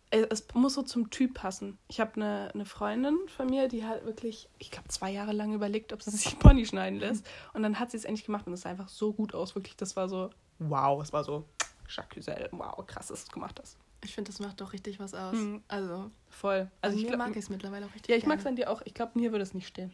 äh, 0.10 0.26
Es 0.30 0.46
muss 0.54 0.74
so 0.74 0.82
zum 0.82 1.10
Typ 1.10 1.36
passen. 1.36 1.78
Ich 1.88 2.02
habe 2.02 2.16
eine, 2.16 2.50
eine 2.54 2.66
Freundin 2.66 3.18
von 3.28 3.48
mir, 3.48 3.70
die 3.70 3.86
hat 3.86 4.04
wirklich, 4.06 4.50
ich 4.60 4.70
glaube, 4.70 4.90
zwei 4.90 5.12
Jahre 5.12 5.32
lang 5.32 5.54
überlegt, 5.54 5.94
ob 5.94 6.02
sie 6.02 6.12
sich 6.12 6.28
einen 6.28 6.40
Pony 6.40 6.66
schneiden 6.66 7.00
lässt. 7.00 7.26
Und 7.54 7.64
dann 7.64 7.80
hat 7.80 7.92
sie 7.92 7.98
es 7.98 8.04
endlich 8.04 8.26
gemacht 8.26 8.48
und 8.48 8.54
es 8.54 8.62
sah 8.62 8.70
einfach 8.70 8.90
so 8.90 9.14
gut 9.14 9.34
aus. 9.34 9.56
Wirklich, 9.56 9.78
das 9.78 9.96
war 9.96 10.10
so, 10.10 10.30
wow, 10.60 11.02
es 11.02 11.14
war 11.14 11.24
so, 11.24 11.46
Jacques 11.96 12.10
Cluzel, 12.24 12.50
wow, 12.52 12.86
krass, 12.86 13.08
dass 13.08 13.22
du 13.24 13.28
es 13.28 13.32
gemacht 13.32 13.60
hast. 13.62 13.78
Ich 14.04 14.14
finde, 14.14 14.32
das 14.32 14.40
macht 14.40 14.60
doch 14.60 14.74
richtig 14.74 15.00
was 15.00 15.14
aus. 15.14 15.36
Mhm. 15.36 15.64
Also, 15.68 16.12
Voll. 16.30 16.70
also 16.82 16.98
ich 16.98 17.06
glaub, 17.08 17.18
mag 17.18 17.32
ich 17.32 17.38
es 17.38 17.50
mittlerweile 17.50 17.86
auch 17.86 17.94
richtig 17.94 18.10
Ja, 18.10 18.16
ich 18.18 18.26
mag 18.26 18.40
es 18.40 18.46
an 18.46 18.56
dir 18.56 18.70
auch. 18.70 18.82
Ich 18.86 18.94
glaube, 18.94 19.18
mir 19.18 19.32
würde 19.32 19.44
es 19.44 19.54
nicht 19.54 19.68
stehen. 19.68 19.94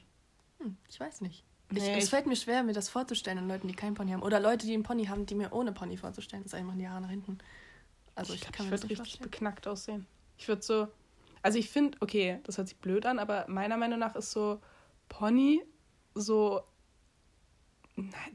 Hm, 0.59 0.77
ich 0.89 0.99
weiß 0.99 1.21
nicht. 1.21 1.43
Ich, 1.71 1.77
Nee, 1.77 1.97
es 1.97 2.05
ich- 2.05 2.09
fällt 2.09 2.25
mir 2.25 2.35
schwer, 2.35 2.63
mir 2.63 2.73
das 2.73 2.89
vorzustellen 2.89 3.37
an 3.37 3.47
Leuten, 3.47 3.67
die 3.67 3.75
keinen 3.75 3.93
Pony 3.93 4.11
haben. 4.11 4.23
Oder 4.23 4.39
Leute, 4.39 4.65
die 4.65 4.73
einen 4.73 4.81
Pony 4.83 5.05
haben, 5.05 5.25
die 5.27 5.35
mir 5.35 5.53
ohne 5.53 5.71
Pony 5.71 5.97
vorzustellen. 5.97 6.43
Das 6.43 6.53
ist 6.53 6.59
einfach 6.59 6.73
die 6.75 6.87
Haare 6.89 7.01
nach 7.01 7.09
hinten. 7.11 7.37
Also 8.15 8.33
ich, 8.33 8.41
ich, 8.41 8.51
kann 8.51 8.65
ich 8.65 8.71
würde 8.71 8.83
nicht 8.87 8.91
richtig 8.91 8.97
vorstellen. 9.19 9.29
beknackt 9.31 9.67
aussehen. 9.67 10.07
Ich 10.37 10.47
würde 10.47 10.63
so, 10.63 10.87
also 11.43 11.59
ich 11.59 11.69
finde, 11.69 11.97
okay, 12.01 12.39
das 12.43 12.57
hört 12.57 12.67
sich 12.69 12.77
blöd 12.77 13.05
an, 13.05 13.19
aber 13.19 13.45
meiner 13.47 13.77
Meinung 13.77 13.99
nach 13.99 14.15
ist 14.15 14.31
so 14.31 14.59
Pony 15.09 15.63
so, 16.15 16.61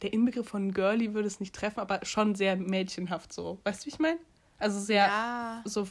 der 0.02 0.12
Inbegriff 0.12 0.48
von 0.48 0.72
Girly 0.72 1.14
würde 1.14 1.28
es 1.28 1.40
nicht 1.40 1.54
treffen, 1.54 1.80
aber 1.80 2.00
schon 2.04 2.34
sehr 2.34 2.56
mädchenhaft 2.56 3.32
so. 3.32 3.58
Weißt 3.64 3.82
du, 3.82 3.86
wie 3.86 3.90
ich 3.90 3.98
meine? 3.98 4.18
Also 4.58 4.80
sehr, 4.80 5.06
Ja, 5.06 5.62
so, 5.64 5.86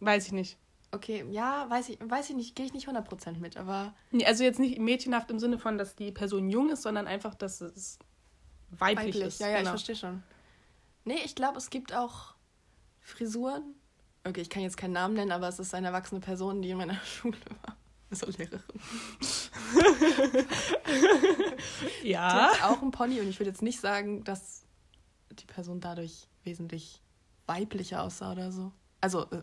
weiß 0.00 0.26
ich 0.26 0.32
nicht. 0.32 0.56
okay, 0.92 1.24
ja, 1.30 1.68
weiß 1.68 1.88
ich, 1.90 1.98
weiß 2.00 2.30
ich 2.30 2.36
nicht, 2.36 2.54
gehe 2.56 2.64
ich 2.66 2.72
nicht 2.72 2.88
100% 2.88 3.38
mit, 3.38 3.56
aber 3.56 3.94
Nee, 4.10 4.24
Also 4.24 4.44
jetzt 4.44 4.58
nicht 4.60 4.78
mädchenhaft 4.78 5.30
im 5.30 5.38
Sinne 5.38 5.58
von, 5.58 5.76
dass 5.78 5.94
die 5.96 6.12
Person 6.12 6.48
jung 6.48 6.70
ist, 6.70 6.82
sondern 6.82 7.06
einfach, 7.06 7.34
dass 7.34 7.60
es 7.60 7.98
weiblich, 8.70 9.14
weiblich. 9.14 9.24
ist. 9.24 9.40
Ja, 9.40 9.48
ja, 9.48 9.52
ich 9.54 9.58
genau. 9.60 9.70
verstehe 9.70 9.96
schon. 9.96 10.22
Nee, 11.04 11.18
ich 11.24 11.34
glaube, 11.34 11.58
es 11.58 11.70
gibt 11.70 11.94
auch 11.94 12.34
Frisuren. 13.00 13.74
Okay, 14.24 14.42
ich 14.42 14.50
kann 14.50 14.62
jetzt 14.62 14.76
keinen 14.76 14.92
Namen 14.92 15.14
nennen, 15.14 15.32
aber 15.32 15.48
es 15.48 15.58
ist 15.58 15.74
eine 15.74 15.88
erwachsene 15.88 16.20
Person, 16.20 16.60
die 16.62 16.70
in 16.70 16.76
meiner 16.78 16.94
Schule 17.04 17.38
war. 17.62 17.76
Also 18.10 18.26
Lehrerin. 18.26 18.60
Die 22.02 22.08
Ja. 22.10 22.50
hat 22.52 22.64
auch 22.64 22.82
ein 22.82 22.90
Pony 22.90 23.20
und 23.20 23.28
ich 23.28 23.38
würde 23.38 23.50
jetzt 23.50 23.62
nicht 23.62 23.80
sagen, 23.80 24.24
dass 24.24 24.64
die 25.30 25.46
Person 25.46 25.80
dadurch 25.80 26.26
wesentlich 26.44 27.00
weiblicher 27.46 28.02
aussah 28.02 28.32
oder 28.32 28.50
so. 28.52 28.72
Also, 29.00 29.24
äh, 29.30 29.42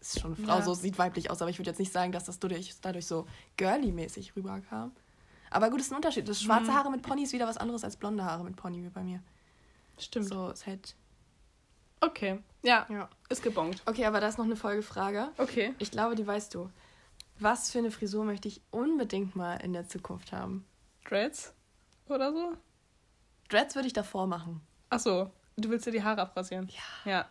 ist 0.00 0.20
schon 0.20 0.34
eine 0.36 0.44
Frau, 0.46 0.56
Ja. 0.58 0.62
so 0.62 0.74
sieht 0.74 0.98
weiblich 0.98 1.30
aus, 1.30 1.40
aber 1.40 1.50
ich 1.50 1.58
würde 1.58 1.70
jetzt 1.70 1.78
nicht 1.78 1.92
sagen, 1.92 2.12
dass 2.12 2.24
das 2.24 2.38
dadurch, 2.38 2.74
dadurch 2.80 3.06
so 3.06 3.26
girly-mäßig 3.56 4.34
rüberkam. 4.36 4.92
Aber 5.50 5.70
gut, 5.70 5.80
es 5.80 5.86
ist 5.86 5.92
ein 5.92 5.96
Unterschied. 5.96 6.28
Das 6.28 6.40
schwarze 6.42 6.70
Mhm. 6.70 6.74
Haare 6.74 6.90
mit 6.90 7.02
Pony 7.02 7.22
ist 7.24 7.32
wieder 7.32 7.46
was 7.46 7.56
anderes 7.56 7.82
als 7.84 7.96
blonde 7.96 8.24
Haare 8.24 8.44
mit 8.44 8.56
Pony 8.56 8.82
wie 8.84 8.88
bei 8.90 9.02
mir. 9.02 9.20
Stimmt. 9.98 10.26
So, 10.28 10.48
ist 10.50 10.66
halt. 10.66 10.94
Okay. 12.00 12.38
Ja, 12.62 12.86
Ja. 12.88 13.08
ist 13.28 13.42
gebongt. 13.42 13.82
Okay, 13.86 14.04
aber 14.06 14.20
da 14.20 14.28
ist 14.28 14.38
noch 14.38 14.44
eine 14.44 14.56
Folgefrage. 14.56 15.28
Okay. 15.38 15.74
Ich 15.78 15.90
glaube, 15.90 16.14
die 16.14 16.26
weißt 16.26 16.54
du. 16.54 16.70
Was 17.40 17.72
für 17.72 17.78
eine 17.78 17.90
Frisur 17.90 18.24
möchte 18.24 18.48
ich 18.48 18.60
unbedingt 18.70 19.34
mal 19.34 19.56
in 19.56 19.72
der 19.72 19.88
Zukunft 19.88 20.30
haben? 20.30 20.66
Dreads 21.08 21.54
oder 22.06 22.32
so? 22.32 22.52
Dreads 23.48 23.74
würde 23.74 23.86
ich 23.86 23.94
davor 23.94 24.26
machen. 24.26 24.60
Ach 24.90 25.00
so, 25.00 25.30
du 25.56 25.70
willst 25.70 25.86
dir 25.86 25.90
die 25.90 26.02
Haare 26.02 26.20
abrasieren? 26.20 26.68
Ja. 27.04 27.10
Ja. 27.10 27.28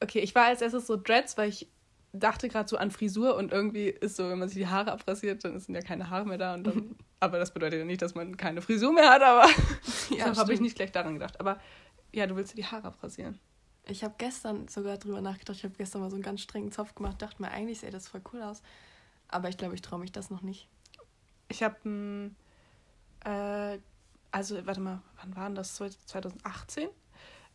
Okay, 0.00 0.18
ich 0.18 0.34
war 0.34 0.44
als 0.44 0.60
erstes 0.60 0.86
so 0.86 0.96
Dreads, 0.96 1.38
weil 1.38 1.48
ich 1.48 1.68
dachte 2.12 2.48
gerade 2.50 2.68
so 2.68 2.76
an 2.76 2.90
Frisur 2.90 3.36
und 3.36 3.50
irgendwie 3.50 3.88
ist 3.88 4.16
so, 4.16 4.28
wenn 4.28 4.38
man 4.38 4.48
sich 4.48 4.58
die 4.58 4.68
Haare 4.68 4.92
abrasiert, 4.92 5.42
dann 5.44 5.58
sind 5.58 5.74
ja 5.74 5.80
keine 5.80 6.10
Haare 6.10 6.26
mehr 6.26 6.36
da 6.36 6.52
und 6.52 6.64
dann, 6.64 6.96
aber 7.20 7.38
das 7.38 7.54
bedeutet 7.54 7.78
ja 7.78 7.84
nicht, 7.86 8.02
dass 8.02 8.14
man 8.14 8.36
keine 8.36 8.60
Frisur 8.60 8.92
mehr 8.92 9.08
hat, 9.08 9.22
aber 9.22 9.48
deshalb 10.10 10.36
habe 10.36 10.52
ich 10.52 10.60
nicht 10.60 10.76
gleich 10.76 10.92
daran 10.92 11.14
gedacht. 11.14 11.40
Aber 11.40 11.58
ja, 12.12 12.26
du 12.26 12.36
willst 12.36 12.52
dir 12.52 12.56
die 12.56 12.66
Haare 12.66 12.88
abrasieren. 12.88 13.38
Ich 13.86 14.04
habe 14.04 14.14
gestern 14.18 14.68
sogar 14.68 14.96
drüber 14.98 15.20
nachgedacht. 15.20 15.56
Ich 15.56 15.64
habe 15.64 15.74
gestern 15.74 16.02
mal 16.02 16.10
so 16.10 16.16
einen 16.16 16.22
ganz 16.22 16.40
strengen 16.40 16.72
Zopf 16.72 16.94
gemacht. 16.94 17.20
Dachte 17.20 17.42
mir, 17.42 17.50
eigentlich 17.50 17.80
sähe 17.80 17.90
das 17.90 18.08
voll 18.08 18.22
cool 18.32 18.42
aus. 18.42 18.62
Aber 19.28 19.48
ich 19.48 19.56
glaube, 19.56 19.74
ich 19.74 19.82
traue 19.82 19.98
mich 19.98 20.12
das 20.12 20.30
noch 20.30 20.42
nicht. 20.42 20.68
Ich 21.48 21.62
habe 21.62 21.76
ein, 21.84 22.36
äh, 23.24 23.78
also 24.30 24.64
warte 24.66 24.80
mal, 24.80 25.02
wann 25.20 25.36
war 25.36 25.46
denn 25.46 25.54
das? 25.54 25.74
2018? 25.74 26.88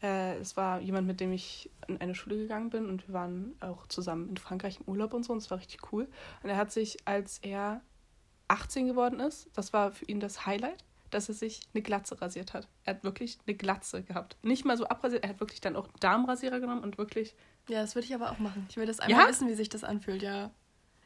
Äh, 0.01 0.37
es 0.37 0.57
war 0.57 0.79
jemand, 0.79 1.07
mit 1.07 1.19
dem 1.19 1.31
ich 1.31 1.71
in 1.87 1.99
eine 1.99 2.13
Schule 2.13 2.37
gegangen 2.37 2.69
bin 2.69 2.87
und 2.87 3.07
wir 3.07 3.13
waren 3.13 3.55
auch 3.61 3.87
zusammen 3.87 4.29
in 4.29 4.37
Frankreich 4.37 4.79
im 4.79 4.87
Urlaub 4.87 5.13
und 5.13 5.23
so 5.23 5.33
und 5.33 5.39
es 5.39 5.49
war 5.49 5.57
richtig 5.57 5.91
cool. 5.91 6.07
Und 6.43 6.49
er 6.49 6.57
hat 6.57 6.71
sich, 6.71 6.97
als 7.07 7.39
er 7.39 7.81
18 8.47 8.87
geworden 8.87 9.19
ist, 9.19 9.49
das 9.53 9.73
war 9.73 9.91
für 9.91 10.05
ihn 10.05 10.19
das 10.19 10.45
Highlight, 10.45 10.83
dass 11.09 11.29
er 11.29 11.35
sich 11.35 11.61
eine 11.73 11.81
Glatze 11.81 12.21
rasiert 12.21 12.53
hat. 12.53 12.67
Er 12.83 12.95
hat 12.95 13.03
wirklich 13.03 13.37
eine 13.45 13.55
Glatze 13.55 14.03
gehabt. 14.03 14.37
Nicht 14.41 14.65
mal 14.65 14.77
so 14.77 14.87
abrasiert, 14.87 15.23
er 15.23 15.29
hat 15.29 15.39
wirklich 15.39 15.61
dann 15.61 15.75
auch 15.75 15.85
einen 15.85 15.99
Darmrasierer 15.99 16.59
genommen 16.59 16.83
und 16.83 16.97
wirklich. 16.97 17.35
Ja, 17.67 17.81
das 17.81 17.95
würde 17.95 18.05
ich 18.05 18.15
aber 18.15 18.31
auch 18.31 18.39
machen. 18.39 18.65
Ich 18.69 18.77
will 18.77 18.85
das 18.85 18.99
einmal 18.99 19.23
ja? 19.23 19.29
wissen, 19.29 19.47
wie 19.47 19.55
sich 19.55 19.69
das 19.69 19.83
anfühlt, 19.83 20.21
ja. 20.21 20.51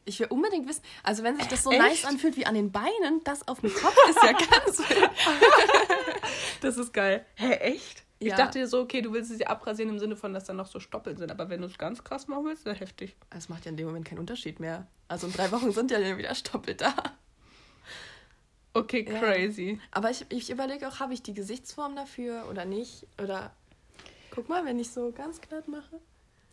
Ich 0.04 0.18
will 0.18 0.26
unbedingt 0.28 0.68
wissen, 0.68 0.82
also 1.04 1.22
wenn 1.22 1.36
sich 1.36 1.46
das 1.46 1.62
so 1.62 1.70
Echt? 1.70 1.80
nice 1.80 2.04
anfühlt 2.04 2.36
wie 2.36 2.44
an 2.44 2.54
den 2.54 2.72
Beinen, 2.72 3.22
das 3.22 3.46
auf 3.46 3.60
dem 3.60 3.72
Kopf 3.72 3.96
ist 4.08 4.18
ja 4.22 4.32
ganz 4.32 4.82
das 6.60 6.76
ist 6.76 6.92
geil. 6.92 7.24
Hä, 7.36 7.52
echt? 7.54 8.02
Ja. 8.18 8.28
Ich 8.28 8.34
dachte 8.34 8.66
so, 8.68 8.80
okay, 8.80 9.00
du 9.02 9.12
willst 9.12 9.36
sie 9.36 9.46
abrasieren 9.46 9.90
im 9.90 9.98
Sinne 9.98 10.16
von, 10.16 10.32
dass 10.32 10.44
da 10.44 10.52
noch 10.52 10.68
so 10.68 10.78
Stoppeln 10.78 11.16
sind. 11.16 11.30
Aber 11.32 11.50
wenn 11.50 11.60
du 11.60 11.66
es 11.66 11.76
ganz 11.76 12.04
krass 12.04 12.28
machen 12.28 12.44
willst, 12.44 12.66
dann 12.66 12.76
heftig. 12.76 13.16
Es 13.30 13.48
macht 13.48 13.64
ja 13.64 13.70
in 13.70 13.76
dem 13.76 13.86
Moment 13.86 14.04
keinen 14.04 14.20
Unterschied 14.20 14.60
mehr. 14.60 14.86
Also 15.08 15.26
in 15.26 15.32
drei 15.32 15.50
Wochen 15.50 15.72
sind 15.72 15.90
ja 15.90 16.16
wieder 16.16 16.34
Stoppel 16.34 16.74
da. 16.74 16.94
Okay, 18.74 19.04
crazy. 19.04 19.72
Ja. 19.72 19.78
Aber 19.90 20.10
ich, 20.10 20.24
ich 20.30 20.50
überlege 20.50 20.88
auch, 20.88 21.00
habe 21.00 21.12
ich 21.12 21.22
die 21.22 21.34
Gesichtsform 21.34 21.94
dafür 21.94 22.46
oder 22.50 22.64
nicht? 22.64 23.06
Oder 23.22 23.52
guck 24.30 24.48
mal, 24.48 24.64
wenn 24.64 24.78
ich 24.78 24.90
so 24.90 25.12
ganz 25.12 25.40
glatt 25.40 25.68
mache. 25.68 26.00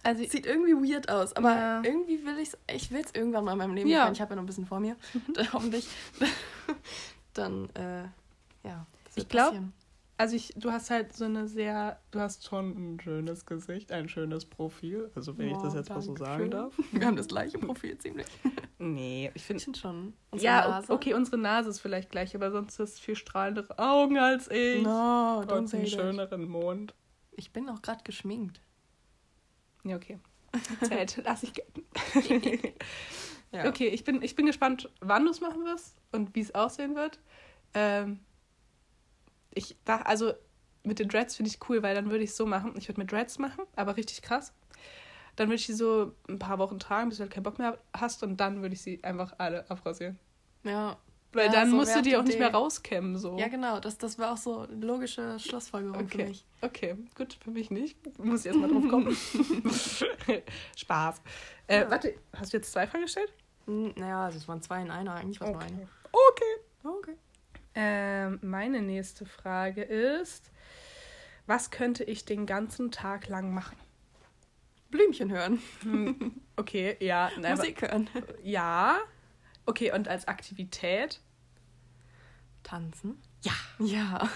Also 0.04 0.24
sieht 0.24 0.46
irgendwie 0.46 0.74
weird 0.74 1.10
aus, 1.10 1.34
aber 1.36 1.56
ja. 1.56 1.82
irgendwie 1.84 2.26
will 2.26 2.40
ich's, 2.40 2.58
ich 2.74 2.90
will 2.92 3.02
es 3.04 3.14
irgendwann 3.14 3.44
mal 3.44 3.54
in 3.54 3.58
meinem 3.58 3.76
Leben. 3.76 3.90
Ja. 3.90 4.10
Ich, 4.12 4.22
habe 4.22 4.32
ja 4.32 4.36
noch 4.38 4.44
ein 4.44 4.48
bisschen 4.48 4.66
vor 4.66 4.80
mir. 4.80 4.96
dann 5.34 5.54
hoffentlich. 5.54 5.88
dann, 7.34 7.70
äh, 7.76 8.04
ja. 8.68 8.86
Ich 9.16 9.28
glaube, 9.28 9.64
also 10.20 10.36
ich, 10.36 10.54
du 10.58 10.70
hast 10.70 10.90
halt 10.90 11.14
so 11.14 11.24
eine 11.24 11.48
sehr, 11.48 11.98
du 12.12 12.20
hast 12.20 12.46
schon 12.46 12.96
ein 12.96 13.00
schönes 13.00 13.46
Gesicht, 13.46 13.94
ein 13.94 14.10
schönes 14.10 14.46
Profil. 14.46 15.10
Also 15.16 15.38
wenn 15.38 15.48
oh, 15.48 15.52
ich 15.56 15.58
das 15.60 15.74
jetzt 15.76 15.90
mal 15.90 16.02
so 16.02 16.14
sagen 16.18 16.42
schön. 16.44 16.52
darf. 16.52 16.74
Wir 16.92 17.08
haben 17.08 17.16
das 17.16 17.30
gleiche 17.30 17.58
Profil 17.58 17.98
ziemlich. 17.98 18.28
Nee, 18.80 19.32
ich 19.34 19.44
finde 19.44 19.64
find 19.64 19.78
schon. 19.78 20.14
Unsere 20.32 20.46
ja, 20.46 20.68
Nase. 20.68 20.92
okay, 20.92 21.14
unsere 21.14 21.38
Nase 21.38 21.70
ist 21.70 21.80
vielleicht 21.80 22.12
gleich, 22.12 22.36
aber 22.36 22.52
sonst 22.52 22.78
ist 22.80 23.00
viel 23.00 23.16
strahlendere 23.16 23.80
Augen 23.80 24.18
als 24.18 24.52
ich. 24.52 24.84
No, 24.84 25.42
don't 25.48 25.58
Und 25.58 25.74
einen 25.74 25.88
schöneren 25.88 26.50
Mond. 26.50 26.94
Ich 27.32 27.54
bin 27.54 27.70
auch 27.70 27.82
gerade 27.82 28.04
geschminkt. 28.04 28.62
Ja, 29.86 29.96
okay. 29.96 30.20
Zählt, 30.82 31.22
lass 31.24 31.44
ich 31.44 31.54
gelten. 31.54 31.86
ja. 33.54 33.70
Okay, 33.70 33.88
ich 33.88 34.04
bin, 34.04 34.22
ich 34.22 34.36
bin 34.36 34.48
gespannt, 34.48 34.90
wann 35.00 35.24
du 35.24 35.32
es 35.32 35.40
machen 35.40 35.64
wirst 35.64 35.96
und 36.12 36.36
wie 36.36 36.42
es 36.42 36.54
aussehen 36.54 36.96
wird. 36.96 37.22
Ähm, 37.74 38.20
ich 39.52 39.78
dachte, 39.86 40.06
also 40.06 40.34
mit 40.84 41.00
den 41.00 41.08
Dreads 41.08 41.36
finde 41.36 41.52
ich 41.52 41.60
cool, 41.70 41.84
weil 41.84 41.96
dann 41.96 42.10
würde 42.10 42.24
ich 42.24 42.32
es 42.32 42.38
so 42.38 42.46
machen. 42.46 42.74
Ich 42.78 42.88
würde 42.88 43.02
mit 43.02 43.12
Dreads 43.12 43.40
machen, 43.40 43.64
aber 43.76 43.98
richtig 43.98 44.22
krass. 44.22 44.54
Dann 45.36 45.48
würde 45.48 45.56
ich 45.56 45.68
sie 45.68 45.74
so 45.74 46.14
ein 46.28 46.40
paar 46.40 46.60
Wochen 46.60 46.80
tragen, 46.80 47.10
bis 47.10 47.18
du 47.18 47.24
halt 47.24 47.32
keinen 47.32 47.44
Bock 47.44 47.60
mehr 47.60 47.78
hast 47.96 48.24
und 48.24 48.38
dann 48.38 48.62
würde 48.62 48.76
ich 48.76 48.82
sie 48.82 49.04
einfach 49.04 49.34
alle 49.38 49.70
abrasieren. 49.70 50.20
Ja. 50.64 50.98
Weil 51.32 51.46
ja, 51.46 51.52
dann 51.52 51.70
so 51.70 51.76
musst 51.76 51.96
du 51.96 52.02
die 52.02 52.18
auch 52.18 52.24
nicht 52.24 52.40
mehr 52.40 52.52
rauskämmen. 52.52 53.18
So. 53.18 53.38
Ja, 53.38 53.50
genau. 53.50 53.80
Das, 53.80 54.00
das 54.00 54.18
war 54.18 54.34
auch 54.34 54.38
so 54.38 54.62
eine 54.62 54.84
logische 54.84 55.38
Schlussfolgerung 55.40 56.02
okay. 56.02 56.24
für 56.24 56.28
mich. 56.28 56.46
Okay, 56.62 56.96
gut, 57.16 57.38
für 57.44 57.52
mich 57.52 57.70
nicht. 57.70 57.98
Muss 58.18 58.42
ich 58.42 58.48
erstmal 58.48 58.70
drauf 58.70 58.88
kommen. 58.90 59.16
Spaß. 60.76 61.22
Äh, 61.68 61.82
ja. 61.82 61.92
Warte, 61.92 62.16
hast 62.36 62.52
du 62.52 62.58
jetzt 62.58 62.72
zwei 62.72 62.88
Fragen 62.88 63.04
gestellt? 63.04 63.32
Naja, 63.68 64.26
also 64.26 64.40
es 64.40 64.48
waren 64.48 64.62
zwei 64.64 64.82
in 64.82 64.90
einer. 64.90 65.14
Eigentlich 65.14 65.40
war 65.40 65.50
es 65.50 65.56
okay. 65.56 65.66
nur 65.72 65.78
eine. 65.78 65.88
Okay. 66.12 66.98
Okay. 66.98 67.18
Ähm, 67.76 68.40
meine 68.42 68.82
nächste 68.82 69.26
Frage 69.26 69.84
ist: 69.84 70.52
Was 71.46 71.72
könnte 71.72 72.04
ich 72.04 72.26
den 72.26 72.46
ganzen 72.46 72.92
Tag 72.92 73.28
lang 73.28 73.54
machen? 73.54 73.78
Blümchen 74.90 75.32
hören. 75.32 75.62
Hm, 75.84 76.42
okay, 76.56 76.98
ja. 77.00 77.32
Nein, 77.40 77.56
Musik 77.56 77.82
hören. 77.82 78.10
Ja. 78.44 78.98
Okay, 79.66 79.92
und 79.92 80.08
als 80.08 80.28
Aktivität? 80.28 81.22
Tanzen? 82.64 83.22
Ja. 83.44 83.54
Ja. 83.80 84.30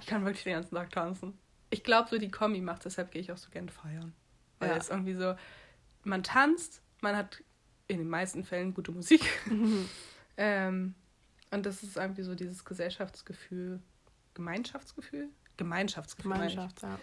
ich 0.00 0.06
kann 0.06 0.24
wirklich 0.24 0.44
den 0.44 0.52
ganzen 0.52 0.74
Tag 0.74 0.90
tanzen. 0.90 1.38
Ich 1.70 1.82
glaube, 1.82 2.08
so 2.10 2.18
die 2.18 2.30
Kombi 2.30 2.60
macht, 2.60 2.84
deshalb 2.84 3.10
gehe 3.10 3.22
ich 3.22 3.32
auch 3.32 3.38
so 3.38 3.50
gerne 3.50 3.70
feiern. 3.70 4.12
Weil 4.58 4.70
ja. 4.70 4.76
es 4.76 4.90
irgendwie 4.90 5.14
so, 5.14 5.34
man 6.04 6.22
tanzt, 6.22 6.82
man 7.00 7.16
hat 7.16 7.42
in 7.88 7.98
den 7.98 8.08
meisten 8.08 8.44
Fällen 8.44 8.74
gute 8.74 8.92
Musik. 8.92 9.22
Mhm. 9.46 9.88
ähm, 10.36 10.94
und 11.50 11.66
das 11.66 11.82
ist 11.82 11.96
irgendwie 11.96 12.22
so 12.22 12.34
dieses 12.34 12.64
Gesellschaftsgefühl, 12.64 13.80
Gemeinschaftsgefühl? 14.34 15.28
Gemeinschaftsgefühl. 15.56 16.32
Gemeinschaft, 16.32 16.82
ja. 16.82 16.98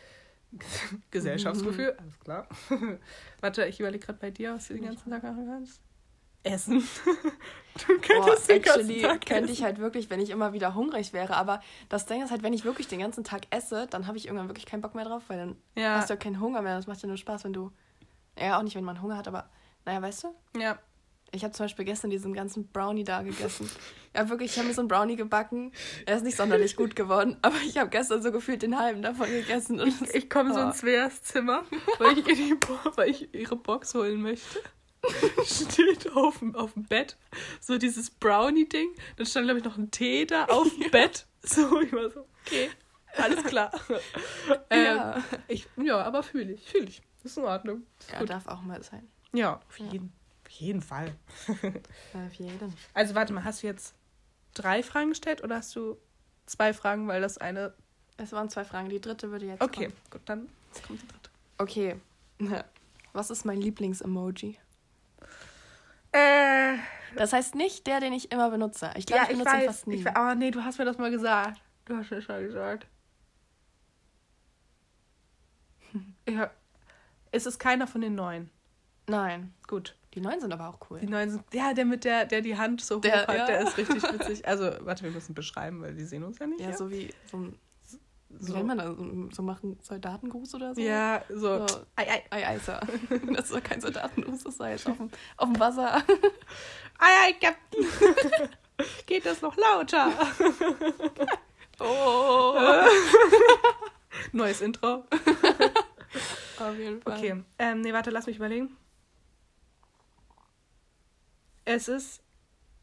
Gesellschaftsgefühl, 1.11 1.93
mhm. 1.93 1.99
alles 1.99 2.19
klar. 2.19 2.47
Warte, 3.41 3.65
ich 3.65 3.79
überlege 3.79 4.05
gerade 4.05 4.19
bei 4.19 4.31
dir, 4.31 4.55
was 4.55 4.67
du 4.67 4.75
den 4.75 4.85
ganzen 4.85 5.11
Tag 5.11 5.23
machen 5.23 5.45
kannst 5.45 5.81
essen. 6.47 6.79
du 7.87 7.99
könntest 7.99 8.43
oh, 8.43 8.47
den 8.47 8.57
actually 8.57 9.01
Tag 9.01 9.25
könnte 9.25 9.43
essen. 9.45 9.53
ich 9.53 9.63
halt 9.63 9.79
wirklich, 9.79 10.09
wenn 10.09 10.19
ich 10.19 10.29
immer 10.29 10.53
wieder 10.53 10.75
hungrig 10.75 11.13
wäre. 11.13 11.35
Aber 11.35 11.61
das 11.89 12.05
Ding 12.05 12.23
ist 12.23 12.31
halt, 12.31 12.43
wenn 12.43 12.53
ich 12.53 12.65
wirklich 12.65 12.87
den 12.87 12.99
ganzen 12.99 13.23
Tag 13.23 13.43
esse, 13.49 13.87
dann 13.87 14.07
habe 14.07 14.17
ich 14.17 14.25
irgendwann 14.25 14.49
wirklich 14.49 14.65
keinen 14.65 14.81
Bock 14.81 14.95
mehr 14.95 15.05
drauf, 15.05 15.23
weil 15.27 15.37
dann 15.37 15.55
ja. 15.75 15.95
hast 15.95 16.09
du 16.09 16.13
ja 16.13 16.17
keinen 16.17 16.39
Hunger 16.39 16.61
mehr. 16.61 16.75
Das 16.75 16.87
macht 16.87 17.01
ja 17.01 17.07
nur 17.07 17.17
Spaß, 17.17 17.43
wenn 17.43 17.53
du. 17.53 17.71
Ja, 18.39 18.57
auch 18.57 18.63
nicht, 18.63 18.75
wenn 18.75 18.83
man 18.83 19.01
Hunger 19.01 19.17
hat, 19.17 19.27
aber 19.27 19.49
naja, 19.85 20.01
weißt 20.01 20.25
du? 20.25 20.35
Ja. 20.59 20.77
Ich 21.31 21.43
habe 21.43 21.53
zum 21.53 21.65
Beispiel 21.65 21.85
gestern 21.85 22.09
diesen 22.09 22.33
ganzen 22.33 22.67
Brownie 22.67 23.03
da 23.03 23.21
gegessen. 23.21 23.69
ja, 24.15 24.29
wirklich, 24.29 24.51
ich 24.51 24.57
habe 24.57 24.67
mir 24.67 24.73
so 24.73 24.81
einen 24.81 24.87
Brownie 24.87 25.15
gebacken. 25.15 25.71
Er 26.05 26.17
ist 26.17 26.23
nicht 26.23 26.37
sonderlich 26.37 26.75
gut 26.75 26.95
geworden, 26.95 27.37
aber 27.41 27.57
ich 27.65 27.77
habe 27.77 27.89
gestern 27.89 28.21
so 28.21 28.31
gefühlt 28.31 28.61
den 28.61 28.77
halben 28.77 29.01
davon 29.01 29.27
gegessen. 29.27 29.79
ich, 29.85 30.15
ich 30.15 30.29
komme 30.29 30.51
oh. 30.51 30.53
so 30.53 30.61
ins 30.61 30.79
Sveas 30.79 31.21
Zimmer, 31.23 31.63
weil 31.99 32.17
ich, 32.17 32.25
die, 32.25 32.55
weil 32.95 33.09
ich 33.09 33.33
ihre 33.33 33.55
Box 33.55 33.93
holen 33.93 34.21
möchte. 34.21 34.59
steht 35.45 36.11
auf, 36.13 36.41
auf 36.53 36.73
dem 36.73 36.83
Bett 36.83 37.17
so 37.61 37.77
dieses 37.77 38.09
Brownie-Ding. 38.09 38.89
Dann 39.15 39.25
stand, 39.25 39.45
glaube 39.45 39.59
ich, 39.59 39.65
noch 39.65 39.77
ein 39.77 39.91
Tee 39.91 40.25
da 40.25 40.45
auf 40.45 40.69
dem 40.69 40.83
ja. 40.83 40.89
Bett. 40.89 41.27
So, 41.43 41.79
ich 41.79 41.93
war 41.93 42.09
so, 42.09 42.25
okay, 42.45 42.69
alles 43.15 43.43
klar. 43.43 43.71
ja. 44.71 45.15
Ähm, 45.15 45.23
ich, 45.47 45.67
ja, 45.77 46.01
aber 46.01 46.23
fühle 46.23 46.53
ich, 46.53 46.69
fühle 46.69 46.87
ich. 46.87 47.01
Das 47.23 47.31
ist 47.31 47.37
in 47.37 47.45
Ordnung. 47.45 47.83
Ist 47.99 48.11
ja, 48.11 48.19
gut. 48.19 48.29
darf 48.29 48.47
auch 48.47 48.61
mal 48.61 48.81
sein. 48.83 49.07
Ja, 49.33 49.59
auf 49.67 49.79
jeden, 49.79 50.13
auf 50.47 50.51
jeden 50.53 50.81
Fall. 50.81 51.13
auf 51.47 52.33
jeden. 52.33 52.73
Also 52.93 53.15
warte 53.15 53.33
mal, 53.33 53.43
hast 53.43 53.63
du 53.63 53.67
jetzt 53.67 53.93
drei 54.53 54.81
Fragen 54.81 55.09
gestellt 55.09 55.43
oder 55.43 55.57
hast 55.57 55.75
du 55.75 55.97
zwei 56.45 56.73
Fragen, 56.73 57.07
weil 57.07 57.21
das 57.21 57.37
eine... 57.37 57.73
Es 58.15 58.31
waren 58.31 58.49
zwei 58.49 58.63
Fragen, 58.63 58.89
die 58.89 59.01
dritte 59.01 59.29
würde 59.29 59.45
jetzt 59.45 59.61
Okay, 59.61 59.85
kommen. 59.85 59.97
gut, 60.09 60.21
dann 60.25 60.49
kommt 60.85 61.01
die 61.01 61.07
dritte. 61.07 61.29
Okay. 61.57 61.95
Was 63.13 63.29
ist 63.29 63.45
mein 63.45 63.59
Lieblings-Emoji? 63.59 64.57
Äh, 66.13 66.77
das 67.15 67.33
heißt 67.33 67.55
nicht 67.55 67.85
der, 67.85 67.99
den 67.99 68.13
ich 68.13 68.31
immer 68.31 68.49
benutze. 68.49 68.91
Ich 68.95 69.05
glaube, 69.05 69.23
ja, 69.23 69.29
ich 69.29 69.37
benutze 69.37 69.49
ich 69.49 69.55
weiß, 69.55 69.63
ihn 69.63 69.67
fast 69.67 69.87
nie. 69.87 69.95
Ich, 69.95 70.07
oh 70.17 70.33
nee, 70.35 70.51
du 70.51 70.63
hast 70.63 70.79
mir 70.79 70.85
das 70.85 70.97
mal 70.97 71.11
gesagt. 71.11 71.61
Du 71.85 71.95
hast 71.95 72.09
mir 72.09 72.21
schon 72.21 72.41
gesagt. 72.41 72.87
ja. 76.29 76.49
Ist 77.31 77.47
es 77.47 77.59
keiner 77.59 77.85
von 77.85 78.01
den 78.01 78.15
neuen? 78.15 78.49
Nein. 79.07 79.53
Gut. 79.67 79.95
Die 80.17 80.21
neuen 80.21 80.41
sind 80.41 80.51
aber 80.51 80.69
auch 80.69 80.79
cool. 80.89 80.99
Die 80.99 81.05
neuen 81.05 81.29
sind, 81.29 81.43
ja, 81.53 81.75
der 81.75 81.85
mit 81.85 82.03
der, 82.03 82.25
der 82.25 82.41
die 82.41 82.57
Hand 82.57 82.81
so 82.81 82.99
der, 82.99 83.21
hoch 83.21 83.27
hat, 83.27 83.37
ja. 83.37 83.45
der 83.45 83.59
ist 83.61 83.77
richtig 83.77 84.01
witzig. 84.13 84.47
Also, 84.47 84.71
warte, 84.79 85.03
wir 85.03 85.11
müssen 85.11 85.35
beschreiben, 85.35 85.79
weil 85.83 85.93
die 85.93 86.05
sehen 86.05 86.23
uns 86.23 86.39
ja 86.39 86.47
nicht. 86.47 86.59
Ja, 86.59 86.71
ja. 86.71 86.75
so 86.75 86.89
wie 86.89 87.13
so 87.29 87.37
ein 87.37 87.59
so. 88.39 88.55
Wie 88.55 88.63
man 88.63 88.79
das? 88.79 88.95
So 89.35 89.43
machen 89.43 89.77
Soldatengruß 89.79 90.55
oder 90.55 90.73
so? 90.73 90.81
Ja, 90.81 91.23
so. 91.29 91.67
so. 91.67 91.81
Ei, 91.97 92.09
ei. 92.09 92.23
Ei, 92.31 92.47
ei, 92.47 92.57
Sir. 92.57 92.79
Das 93.35 93.45
ist 93.45 93.53
doch 93.53 93.61
kein 93.61 93.79
Soldatengruß, 93.79 94.43
das 94.43 94.57
sei 94.57 94.71
jetzt 94.71 94.89
auf 94.89 94.97
dem, 94.97 95.11
auf 95.37 95.49
dem 95.49 95.59
Wasser. 95.59 95.97
Ei, 96.97 97.27
ei, 97.27 97.33
Captain. 97.33 98.49
Geht 99.05 99.23
das 99.23 99.43
noch 99.43 99.55
lauter? 99.55 100.11
oh. 101.79 102.55
Neues 104.31 104.61
Intro. 104.61 105.03
Auf 106.59 106.75
jeden 106.75 107.03
Fall. 107.03 107.17
Okay. 107.17 107.43
Ähm, 107.59 107.81
nee, 107.81 107.93
warte, 107.93 108.09
lass 108.09 108.25
mich 108.25 108.37
überlegen. 108.37 108.75
Es 111.67 111.87
ist. 111.87 112.23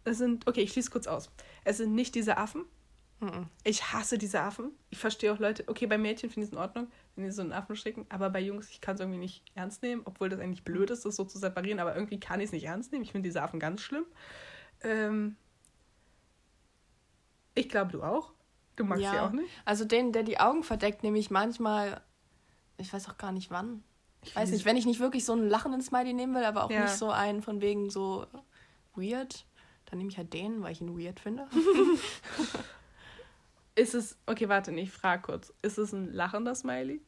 Es 0.05 0.19
sind. 0.19 0.47
Okay, 0.47 0.61
ich 0.61 0.73
schließe 0.73 0.91
kurz 0.91 1.07
aus. 1.07 1.31
Es 1.65 1.79
sind 1.79 1.95
nicht 1.95 2.15
diese 2.15 2.37
Affen. 2.37 2.65
Ich 3.63 3.93
hasse 3.93 4.19
diese 4.19 4.41
Affen. 4.41 4.73
Ich 4.91 4.99
verstehe 4.99 5.33
auch 5.33 5.39
Leute, 5.39 5.65
okay, 5.69 5.87
bei 5.87 5.97
Mädchen 5.99 6.31
finde 6.31 6.45
ich 6.45 6.49
es 6.49 6.53
in 6.53 6.59
Ordnung, 6.59 6.89
wenn 7.15 7.25
die 7.25 7.31
so 7.31 7.43
einen 7.43 7.53
Affen 7.53 7.77
schicken, 7.77 8.07
aber 8.09 8.31
bei 8.31 8.41
Jungs, 8.41 8.71
ich 8.71 8.81
kann 8.81 8.95
es 8.95 9.01
irgendwie 9.01 9.19
nicht 9.19 9.43
ernst 9.55 9.83
nehmen, 9.83 10.03
obwohl 10.05 10.29
das 10.29 10.41
eigentlich 10.41 10.65
blöd 10.65 10.91
ist, 10.91 11.05
das 11.05 11.17
so 11.17 11.25
zu 11.25 11.39
separieren, 11.39 11.81
aber 11.81 11.95
irgendwie 11.95 12.21
kann 12.21 12.41
ich 12.41 12.47
es 12.47 12.53
nicht 12.53 12.65
ernst 12.65 12.93
nehmen. 12.93 13.05
Ich 13.05 13.13
finde 13.13 13.29
diese 13.29 13.43
Affen 13.43 13.61
ganz 13.61 13.81
schlimm. 13.81 14.05
Ähm 14.83 15.37
ich 17.55 17.69
glaube, 17.69 17.93
du 17.93 18.03
auch. 18.03 18.33
Du 18.77 18.85
magst 18.85 19.05
ja. 19.05 19.13
sie 19.13 19.19
auch 19.21 19.33
nicht. 19.33 19.51
Also 19.65 19.85
den, 19.85 20.13
der 20.13 20.25
die 20.25 20.41
Augen 20.41 20.63
verdeckt, 20.63 21.03
nehme 21.03 21.19
ich 21.19 21.31
manchmal, 21.31 22.03
ich 22.77 22.93
weiß 22.93 23.09
auch 23.09 23.17
gar 23.17 23.33
nicht 23.33 23.51
wann. 23.51 23.85
Ich 24.23 24.35
weiß 24.35 24.51
nicht, 24.51 24.65
wenn 24.65 24.77
ich 24.77 24.87
nicht 24.87 25.01
wirklich 25.01 25.25
so 25.25 25.33
einen 25.33 25.49
lachenden 25.49 25.83
Smiley 25.83 26.15
nehmen 26.15 26.35
will, 26.35 26.45
aber 26.45 26.65
auch 26.65 26.71
ja. 26.71 26.83
nicht 26.83 26.95
so 26.95 27.11
einen 27.11 27.43
von 27.43 27.61
wegen 27.61 27.91
so 27.91 28.27
weird, 28.97 29.47
dann 29.87 29.99
nehme 29.99 30.11
ich 30.11 30.19
halt 30.19 30.33
den, 30.33 30.63
weil 30.63 30.73
ich 30.73 30.81
ihn 30.81 30.99
weird 30.99 31.21
finde. 31.21 31.47
Ist 33.77 33.95
es, 33.95 34.17
okay, 34.27 34.49
warte, 34.49 34.73
ich 34.73 34.93
frage 34.93 35.23
kurz. 35.23 35.53
Ist 35.63 35.79
es 35.79 35.93
ein 35.93 36.13
lachender 36.13 36.55
Smiley? 36.55 37.01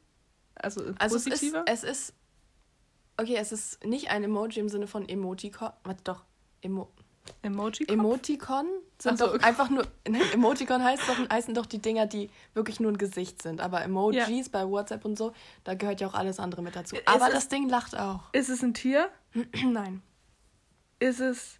Also, 0.55 0.93
also 0.99 1.15
positiver? 1.15 1.63
Es 1.65 1.83
ist, 1.83 1.89
es 1.89 1.99
ist. 1.99 2.13
Okay, 3.15 3.35
es 3.37 3.51
ist 3.51 3.85
nicht 3.85 4.09
ein 4.09 4.23
Emoji 4.23 4.59
im 4.59 4.69
Sinne 4.69 4.87
von 4.87 5.07
Emoticon. 5.07 5.69
Warte 5.83 6.03
doch. 6.03 6.23
Emo 6.61 6.89
Emoticon? 7.41 7.99
Emoticon 7.99 8.67
sind 8.99 9.17
so, 9.17 9.27
doch 9.27 9.35
okay. 9.35 9.45
einfach 9.45 9.69
nur. 9.69 9.85
Ne, 10.07 10.19
Emoticon 10.33 10.83
heißt 10.83 11.03
doch, 11.07 11.29
heißen 11.29 11.53
doch 11.53 11.65
die 11.65 11.79
Dinger, 11.79 12.05
die 12.05 12.29
wirklich 12.53 12.79
nur 12.79 12.91
ein 12.91 12.97
Gesicht 12.97 13.41
sind. 13.41 13.59
Aber 13.59 13.81
Emojis 13.81 14.45
ja. 14.45 14.51
bei 14.51 14.67
WhatsApp 14.67 15.03
und 15.03 15.17
so, 15.17 15.33
da 15.65 15.73
gehört 15.75 15.99
ja 15.99 16.07
auch 16.07 16.13
alles 16.13 16.39
andere 16.39 16.61
mit 16.61 16.75
dazu. 16.75 16.95
Ist 16.95 17.07
Aber 17.07 17.29
das 17.29 17.49
Ding 17.49 17.67
lacht 17.67 17.97
auch. 17.97 18.21
Ist 18.33 18.49
es 18.49 18.61
ein 18.63 18.73
Tier? 18.73 19.09
Nein. 19.65 20.01
Ist 20.99 21.19
es. 21.19 21.59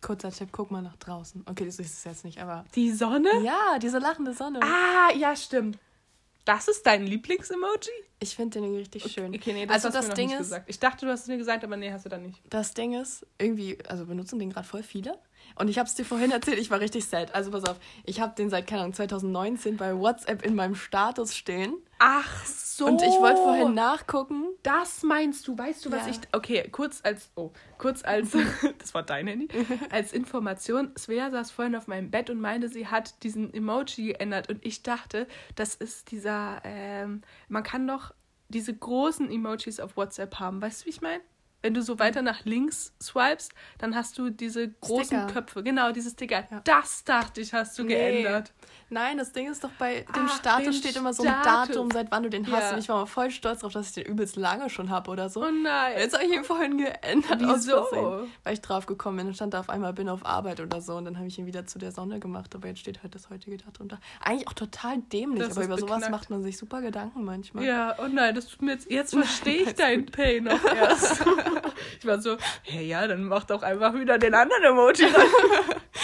Kurzer 0.00 0.30
Tipp, 0.30 0.50
guck 0.52 0.70
mal 0.70 0.82
nach 0.82 0.96
draußen. 0.96 1.44
Okay, 1.46 1.64
du 1.64 1.72
siehst 1.72 1.98
es 1.98 2.04
jetzt 2.04 2.24
nicht, 2.24 2.40
aber. 2.40 2.64
Die 2.74 2.92
Sonne? 2.92 3.30
Ja, 3.42 3.78
diese 3.80 3.98
lachende 3.98 4.32
Sonne. 4.32 4.60
Ah, 4.62 5.12
ja, 5.16 5.34
stimmt. 5.34 5.78
Das 6.44 6.66
ist 6.66 6.86
dein 6.86 7.06
Lieblings-Emoji? 7.06 7.90
Ich 8.20 8.34
finde 8.34 8.60
den 8.60 8.74
richtig 8.74 9.04
okay, 9.04 9.12
schön. 9.12 9.34
Okay, 9.34 9.52
nee, 9.52 9.66
das 9.66 9.84
also 9.84 9.88
hast 9.88 9.94
das 9.96 10.04
mir 10.04 10.08
noch 10.08 10.14
Ding 10.16 10.26
nicht 10.28 10.34
ist, 10.36 10.46
gesagt. 10.46 10.64
Ich 10.70 10.78
dachte, 10.78 11.04
du 11.04 11.12
hast 11.12 11.22
es 11.22 11.26
mir 11.28 11.36
gesagt, 11.36 11.62
aber 11.62 11.76
nee, 11.76 11.92
hast 11.92 12.06
du 12.06 12.08
dann 12.08 12.22
nicht. 12.22 12.40
Das 12.48 12.72
Ding 12.72 12.94
ist, 12.94 13.26
irgendwie, 13.38 13.78
also 13.86 14.06
benutzen 14.06 14.38
den 14.38 14.50
gerade 14.50 14.66
voll 14.66 14.82
viele. 14.82 15.18
Und 15.54 15.68
ich 15.68 15.78
habe 15.78 15.88
es 15.88 15.94
dir 15.94 16.04
vorhin 16.04 16.30
erzählt, 16.30 16.58
ich 16.58 16.70
war 16.70 16.80
richtig 16.80 17.04
sad. 17.06 17.34
Also 17.34 17.50
pass 17.50 17.64
auf, 17.64 17.78
ich 18.04 18.20
habe 18.20 18.34
den 18.36 18.50
seit, 18.50 18.66
keine 18.66 18.82
Ahnung, 18.82 18.94
2019 18.94 19.76
bei 19.76 19.96
WhatsApp 19.96 20.44
in 20.44 20.54
meinem 20.54 20.74
Status 20.74 21.36
stehen. 21.36 21.74
Ach 21.98 22.46
so. 22.46 22.86
Und 22.86 23.02
ich 23.02 23.14
wollte 23.18 23.38
vorhin 23.38 23.74
nachgucken. 23.74 24.44
Das 24.62 25.02
meinst 25.02 25.48
du? 25.48 25.58
Weißt 25.58 25.84
du, 25.84 25.90
was 25.90 26.06
ja. 26.06 26.12
ich. 26.12 26.20
Okay, 26.32 26.68
kurz 26.70 27.00
als. 27.02 27.30
Oh, 27.34 27.50
kurz 27.76 28.04
als. 28.04 28.36
das 28.78 28.94
war 28.94 29.02
dein 29.02 29.26
Handy. 29.26 29.48
Als 29.90 30.12
Information. 30.12 30.92
Svea 30.96 31.30
saß 31.30 31.50
vorhin 31.50 31.74
auf 31.74 31.88
meinem 31.88 32.10
Bett 32.10 32.30
und 32.30 32.40
meinte, 32.40 32.68
sie 32.68 32.86
hat 32.86 33.22
diesen 33.24 33.52
Emoji 33.52 34.12
geändert. 34.12 34.48
Und 34.48 34.64
ich 34.64 34.82
dachte, 34.82 35.26
das 35.56 35.74
ist 35.74 36.12
dieser. 36.12 36.60
Ähm, 36.64 37.22
man 37.48 37.64
kann 37.64 37.86
doch 37.86 38.14
diese 38.48 38.74
großen 38.74 39.30
Emojis 39.30 39.80
auf 39.80 39.96
WhatsApp 39.96 40.36
haben. 40.36 40.62
Weißt 40.62 40.82
du, 40.82 40.86
wie 40.86 40.90
ich 40.90 41.00
meine? 41.00 41.20
Wenn 41.62 41.74
du 41.74 41.82
so 41.82 41.98
weiter 41.98 42.22
nach 42.22 42.44
links 42.44 42.92
swipest, 43.02 43.52
dann 43.78 43.94
hast 43.94 44.18
du 44.18 44.30
diese 44.30 44.68
großen 44.68 45.04
Sticker. 45.04 45.26
Köpfe. 45.26 45.62
Genau, 45.62 45.92
diese 45.92 46.10
Sticker. 46.10 46.46
Ja. 46.50 46.60
Das 46.64 47.04
dachte 47.04 47.40
ich, 47.40 47.52
hast 47.52 47.78
du 47.78 47.84
nee. 47.84 47.94
geändert. 47.94 48.52
Nein, 48.90 49.18
das 49.18 49.32
Ding 49.32 49.50
ist 49.50 49.62
doch 49.62 49.70
bei 49.78 50.00
dem 50.14 50.26
Ach, 50.26 50.38
Status 50.38 50.78
steht 50.78 50.96
immer 50.96 51.12
so 51.12 51.22
ein 51.22 51.34
Datum, 51.44 51.90
seit 51.90 52.10
wann 52.10 52.22
du 52.22 52.30
den 52.30 52.50
hast. 52.50 52.62
Ja. 52.62 52.72
Und 52.72 52.78
ich 52.78 52.88
war 52.88 52.96
mal 52.96 53.06
voll 53.06 53.30
stolz 53.30 53.60
darauf, 53.60 53.72
dass 53.72 53.88
ich 53.88 53.94
den 53.94 54.06
übelst 54.06 54.36
lange 54.36 54.70
schon 54.70 54.90
habe 54.90 55.10
oder 55.10 55.28
so. 55.28 55.42
Oh 55.44 55.50
nein. 55.50 55.98
Jetzt 55.98 56.14
habe 56.14 56.24
ich 56.24 56.32
ihn 56.32 56.44
vorhin 56.44 56.78
geändert. 56.78 57.40
Wieso? 57.40 58.26
weil 58.44 58.54
ich 58.54 58.60
drauf 58.60 58.86
gekommen 58.86 59.18
bin 59.18 59.26
und 59.28 59.34
stand 59.34 59.54
da 59.54 59.60
auf 59.60 59.68
einmal, 59.68 59.92
bin 59.92 60.08
auf 60.08 60.24
Arbeit 60.24 60.60
oder 60.60 60.80
so. 60.80 60.94
Und 60.96 61.04
dann 61.04 61.16
habe 61.16 61.26
ich 61.26 61.38
ihn 61.38 61.46
wieder 61.46 61.66
zu 61.66 61.78
der 61.78 61.92
Sonne 61.92 62.18
gemacht. 62.18 62.54
Aber 62.54 62.68
jetzt 62.68 62.80
steht 62.80 63.02
halt 63.02 63.14
das 63.14 63.28
heutige 63.30 63.56
Datum 63.58 63.88
da. 63.88 63.98
Eigentlich 64.22 64.48
auch 64.48 64.54
total 64.54 64.98
dämlich, 64.98 65.40
das 65.46 65.56
aber 65.56 65.66
über 65.66 65.76
beknackt. 65.76 66.00
sowas 66.00 66.10
macht 66.10 66.30
man 66.30 66.42
sich 66.42 66.56
super 66.56 66.80
Gedanken 66.80 67.24
manchmal. 67.24 67.64
Ja, 67.64 67.94
oh 67.98 68.08
nein, 68.08 68.34
das 68.34 68.46
tut 68.46 68.62
mir 68.62 68.72
jetzt, 68.72 68.90
jetzt 68.90 69.12
verstehe 69.14 69.62
ich 69.64 69.74
deinen 69.74 70.06
Pain 70.06 70.44
noch 70.44 70.64
erst. 70.74 71.22
ich 72.00 72.06
war 72.06 72.20
so, 72.20 72.36
hey 72.62 72.86
ja, 72.86 73.06
dann 73.06 73.24
mach 73.24 73.44
doch 73.44 73.62
einfach 73.62 73.94
wieder 73.94 74.18
den 74.18 74.34
anderen 74.34 74.62
Emoji 74.64 75.06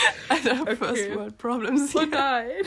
Alter, 0.28 0.62
okay. 0.62 0.76
First 0.76 1.14
World 1.14 1.38
Problems. 1.38 1.94
Oh 1.96 2.04
nein. 2.04 2.50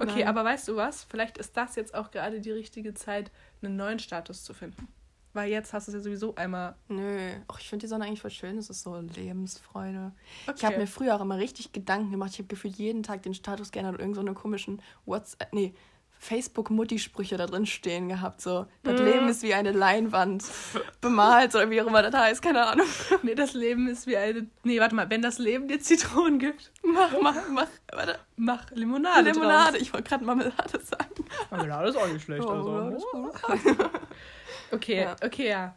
Okay, 0.00 0.20
Nein. 0.20 0.28
aber 0.28 0.44
weißt 0.44 0.68
du 0.68 0.76
was? 0.76 1.02
Vielleicht 1.02 1.38
ist 1.38 1.56
das 1.56 1.74
jetzt 1.74 1.92
auch 1.92 2.12
gerade 2.12 2.40
die 2.40 2.52
richtige 2.52 2.94
Zeit, 2.94 3.32
einen 3.60 3.74
neuen 3.74 3.98
Status 3.98 4.44
zu 4.44 4.54
finden. 4.54 4.86
Weil 5.32 5.50
jetzt 5.50 5.72
hast 5.72 5.88
du 5.88 5.90
es 5.90 5.96
ja 5.96 6.00
sowieso 6.00 6.34
einmal. 6.36 6.76
Nö. 6.88 7.32
Ach, 7.48 7.60
ich 7.60 7.68
finde 7.68 7.84
die 7.84 7.88
Sonne 7.88 8.04
eigentlich 8.04 8.20
voll 8.20 8.30
schön. 8.30 8.58
Es 8.58 8.70
ist 8.70 8.82
so 8.82 8.96
Lebensfreude. 8.96 10.12
Okay. 10.46 10.56
Ich 10.56 10.64
habe 10.64 10.78
mir 10.78 10.86
früher 10.86 11.14
auch 11.16 11.20
immer 11.20 11.38
richtig 11.38 11.72
Gedanken 11.72 12.12
gemacht. 12.12 12.30
Ich 12.32 12.38
habe 12.38 12.48
gefühlt 12.48 12.76
jeden 12.76 13.02
Tag 13.02 13.22
den 13.22 13.34
Status 13.34 13.70
geändert 13.70 13.94
und 13.94 14.00
irgendeine 14.00 14.30
so 14.30 14.34
komischen 14.34 14.80
WhatsApp. 15.04 15.52
Nee, 15.52 15.74
Facebook-Mutti-Sprüche 16.18 17.36
da 17.36 17.46
drin 17.46 17.66
stehen 17.66 18.08
gehabt. 18.08 18.40
So, 18.40 18.66
das 18.82 19.00
mm. 19.00 19.04
Leben 19.04 19.28
ist 19.28 19.42
wie 19.42 19.54
eine 19.54 19.72
Leinwand 19.72 20.44
bemalt 21.00 21.54
oder 21.54 21.70
wie 21.70 21.80
auch 21.80 21.86
immer 21.86 22.02
das 22.02 22.14
heißt, 22.14 22.42
keine 22.42 22.66
Ahnung. 22.66 22.86
Nee, 23.22 23.34
das 23.34 23.54
Leben 23.54 23.88
ist 23.88 24.06
wie 24.06 24.16
eine. 24.16 24.46
Nee, 24.64 24.80
warte 24.80 24.94
mal, 24.94 25.08
wenn 25.10 25.22
das 25.22 25.38
Leben 25.38 25.68
dir 25.68 25.80
Zitronen 25.80 26.38
gibt, 26.38 26.72
mach, 26.82 27.12
mach, 27.20 27.36
mach, 27.50 27.68
warte. 27.92 28.18
Mach 28.36 28.70
Limonade. 28.70 29.30
Limonade, 29.30 29.72
draus. 29.72 29.82
ich 29.82 29.92
wollte 29.92 30.08
gerade 30.08 30.24
Marmelade 30.24 30.80
sagen. 30.80 31.24
Marmelade 31.50 31.88
ist 31.88 31.96
auch 31.96 32.08
nicht 32.08 32.24
schlecht. 32.24 32.44
Oh, 32.44 32.50
also. 32.50 33.06
okay, 34.72 35.02
ja. 35.02 35.16
okay, 35.24 35.48
ja. 35.48 35.74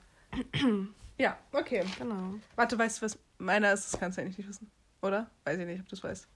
ja, 1.18 1.38
okay. 1.52 1.84
Genau. 1.98 2.36
Warte, 2.56 2.78
weißt 2.78 3.02
du 3.02 3.06
was? 3.06 3.18
Meiner 3.38 3.74
ist, 3.74 3.94
das 3.94 4.00
kannst 4.00 4.18
du 4.18 4.22
eigentlich 4.22 4.38
nicht 4.38 4.50
wissen. 4.50 4.72
Oder? 5.02 5.30
Weiß 5.44 5.58
ich 5.58 5.66
nicht, 5.66 5.82
ob 5.82 5.88
du 5.88 5.96
das 5.96 6.04
weißt. 6.04 6.28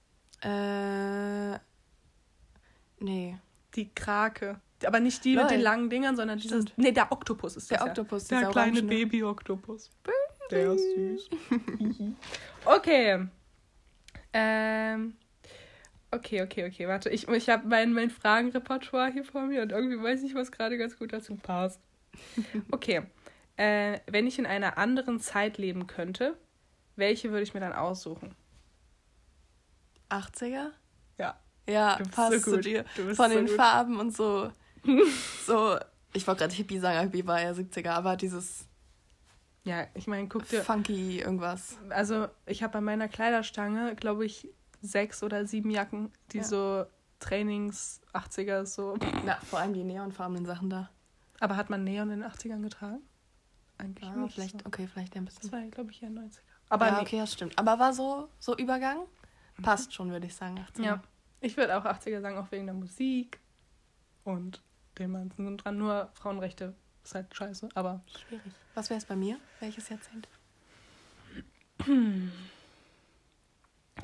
Äh. 0.42 1.60
Nee. 3.00 3.38
Die 3.76 3.94
Krake. 3.94 4.60
Aber 4.86 5.00
nicht 5.00 5.24
die 5.24 5.36
Lol. 5.36 5.44
mit 5.44 5.52
den 5.52 5.62
langen 5.62 5.90
Dingern, 5.90 6.16
sondern 6.16 6.38
dieses. 6.38 6.66
Nee, 6.76 6.92
der 6.92 7.12
Oktopus 7.12 7.58
ist 7.58 7.72
das. 7.72 7.80
Der 7.80 7.88
Oktopus, 7.88 8.26
Der 8.26 8.50
kleine 8.50 8.84
Baby-Oktopus. 8.84 9.92
Der 10.52 10.74
ist 10.74 10.96
süß. 10.96 11.30
okay. 12.66 13.28
Ähm. 14.34 15.16
Okay, 16.12 16.44
okay, 16.44 16.66
okay, 16.68 16.88
warte. 16.88 17.10
Ich, 17.10 17.28
ich 17.28 17.50
habe 17.50 17.68
mein, 17.68 17.92
mein 17.92 18.10
Fragenrepertoire 18.10 19.12
hier 19.12 19.26
vor 19.26 19.44
mir 19.44 19.62
und 19.62 19.72
irgendwie 19.72 20.02
weiß 20.02 20.24
ich, 20.24 20.34
was 20.34 20.52
gerade 20.52 20.78
ganz 20.78 20.98
gut 20.98 21.12
dazu 21.12 21.36
passt. 21.36 21.82
Okay. 22.72 23.04
Äh, 23.58 24.00
wenn 24.08 24.28
ich 24.28 24.40
in 24.40 24.46
einer 24.46 24.78
anderen 24.78 25.20
Zeit 25.20 25.58
leben 25.58 25.88
könnte, 25.88 26.38
welche 26.96 27.32
würde 27.32 27.44
ich 27.44 27.54
mir 27.54 27.60
dann 27.60 27.74
aussuchen? 27.74 28.36
80er? 30.10 30.72
Ja. 31.68 32.00
Passt 32.12 32.44
so 32.44 32.56
zu 32.56 32.62
dir. 32.62 32.86
Von 32.96 33.16
so 33.16 33.28
den 33.28 33.48
gut. 33.48 33.56
Farben 33.56 34.00
und 34.00 34.16
so. 34.16 34.52
so, 35.46 35.78
ich 36.14 36.26
wollte 36.28 36.40
gerade 36.40 36.54
Hippie 36.54 36.80
sagen, 36.80 37.00
Hippie 37.00 37.26
war 37.26 37.42
ja 37.42 37.52
70er, 37.52 37.92
aber 37.92 38.16
dieses. 38.16 38.68
Ja, 39.64 39.88
ich 39.96 40.08
meine, 40.08 40.28
guck 40.28 40.48
dir. 40.48 40.62
Funky 40.62 41.20
irgendwas. 41.20 41.78
Also, 41.90 42.28
ich 42.46 42.62
habe 42.62 42.74
bei 42.74 42.82
meiner 42.82 43.08
Kleiderstange, 43.08 43.96
glaube 43.96 44.26
ich, 44.26 44.48
sechs 44.82 45.24
oder 45.24 45.48
sieben 45.48 45.72
Jacken, 45.72 46.12
die 46.32 46.38
ja. 46.38 46.44
so 46.44 46.86
Trainings 47.20 48.02
80er 48.14 48.66
so. 48.66 48.96
Na, 49.26 49.38
vor 49.38 49.60
allem 49.60 49.74
die 49.74 49.84
neonfarbenen 49.84 50.46
Sachen 50.46 50.70
da. 50.70 50.90
Aber 51.40 51.58
hat 51.58 51.70
man 51.70 51.84
Neon 51.84 52.12
in 52.12 52.22
den 52.22 52.30
80ern 52.30 52.62
getragen? 52.62 53.02
Eigentlich 53.78 54.08
ja, 54.08 54.16
nicht. 54.16 54.36
Vielleicht, 54.36 54.62
so. 54.62 54.66
Okay, 54.68 54.88
vielleicht 54.88 55.16
ein 55.16 55.26
bisschen. 55.26 55.42
Das 55.42 55.52
war, 55.52 55.62
glaube 55.68 55.92
ich, 55.92 56.02
ja 56.02 56.10
90er. 56.10 56.40
Aber 56.70 56.88
ja, 56.88 56.96
nee. 56.96 57.02
okay, 57.02 57.18
das 57.20 57.34
stimmt. 57.34 57.58
Aber 57.58 57.78
war 57.80 57.94
so, 57.94 58.30
so 58.40 58.56
Übergang? 58.56 59.00
Passt 59.62 59.94
schon, 59.94 60.12
würde 60.12 60.28
ich 60.28 60.36
sagen. 60.36 60.60
80er. 60.60 60.84
Ja. 60.84 61.04
Ich 61.46 61.58
würde 61.58 61.78
auch 61.78 61.86
80er 61.86 62.22
sagen, 62.22 62.40
auch 62.40 62.52
wegen 62.52 62.66
der 62.66 62.74
Musik 62.74 63.40
und 64.24 64.64
dem 64.98 65.14
ganzen 65.14 65.60
dran. 65.60 65.78
Nur 65.78 66.10
Frauenrechte 66.16 66.74
ist 67.04 67.14
halt 67.14 67.36
scheiße, 67.36 67.70
aber. 67.76 68.02
Schwierig. 68.08 68.52
Was 68.74 68.90
wäre 68.90 68.98
es 68.98 69.06
bei 69.06 69.16
mir? 69.16 69.40
Welches 69.60 69.90
Jahrzehnt? 69.90 70.28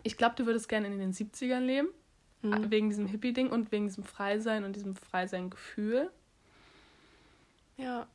Ich 0.03 0.17
glaube, 0.17 0.35
du 0.35 0.45
würdest 0.47 0.69
gerne 0.69 0.87
in 0.87 0.97
den 0.97 1.13
70ern 1.13 1.59
leben. 1.59 1.89
Mhm. 2.41 2.71
Wegen 2.71 2.89
diesem 2.89 3.07
Hippie-Ding 3.07 3.51
und 3.51 3.71
wegen 3.71 3.85
diesem 3.85 4.03
Freisein 4.03 4.63
und 4.63 4.75
diesem 4.75 4.95
Freisein-Gefühl. 4.95 6.09
Ja, 7.77 8.07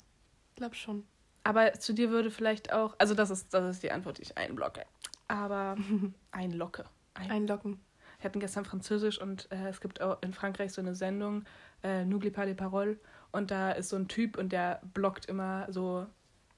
glaub 0.57 0.75
schon. 0.75 1.07
Aber 1.45 1.75
zu 1.75 1.93
dir 1.93 2.11
würde 2.11 2.31
vielleicht 2.31 2.73
auch, 2.73 2.97
also 2.99 3.15
das 3.15 3.31
ist, 3.31 3.55
das 3.55 3.77
ist 3.77 3.83
die 3.85 3.93
Antwort, 3.93 4.19
die 4.19 4.23
ich 4.23 4.39
einblocke. 4.39 4.85
Aber 5.29 5.77
einlocke. 6.33 6.87
Ein, 7.15 7.31
Einlocken 7.31 7.79
hatten 8.27 8.41
gestern 8.41 8.65
Französisch 8.65 9.21
und 9.21 9.51
äh, 9.51 9.69
es 9.69 9.81
gibt 9.81 10.01
auch 10.01 10.19
in 10.23 10.33
Frankreich 10.33 10.73
so 10.73 10.81
eine 10.81 10.95
Sendung, 10.95 11.45
äh, 11.83 12.03
N'oublie 12.05 12.31
pas 12.31 12.47
les 12.47 12.57
paroles. 12.57 12.99
Und 13.33 13.51
da 13.51 13.73
ist 13.73 13.89
so 13.89 13.97
ein 13.97 14.09
Typ 14.09 14.39
und 14.39 14.51
der 14.51 14.81
blockt 14.95 15.27
immer 15.27 15.67
so 15.71 16.07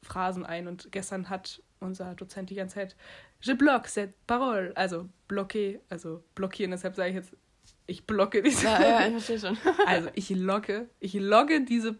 Phrasen 0.02 0.44
ein. 0.44 0.68
Und 0.68 0.92
gestern 0.92 1.28
hat 1.28 1.62
unser 1.80 2.14
Dozent 2.14 2.50
die 2.50 2.54
ganze 2.54 2.76
Zeit 2.76 2.96
Je 3.40 3.54
bloque 3.54 3.88
cette 3.88 4.14
parole. 4.26 4.72
Also 4.76 5.08
bloqué, 5.28 5.80
also 5.88 6.22
blockieren. 6.34 6.72
Deshalb 6.72 6.96
sage 6.96 7.10
ich 7.10 7.16
jetzt, 7.16 7.36
ich 7.86 8.06
blocke 8.06 8.42
diese. 8.42 8.66
Ja, 8.66 8.80
ja, 8.80 9.06
ich 9.06 9.12
verstehe 9.24 9.38
schon. 9.38 9.58
also 9.86 10.08
ich 10.14 10.30
locke, 10.30 10.88
ich 11.00 11.14
logge 11.14 11.64
diese 11.64 11.96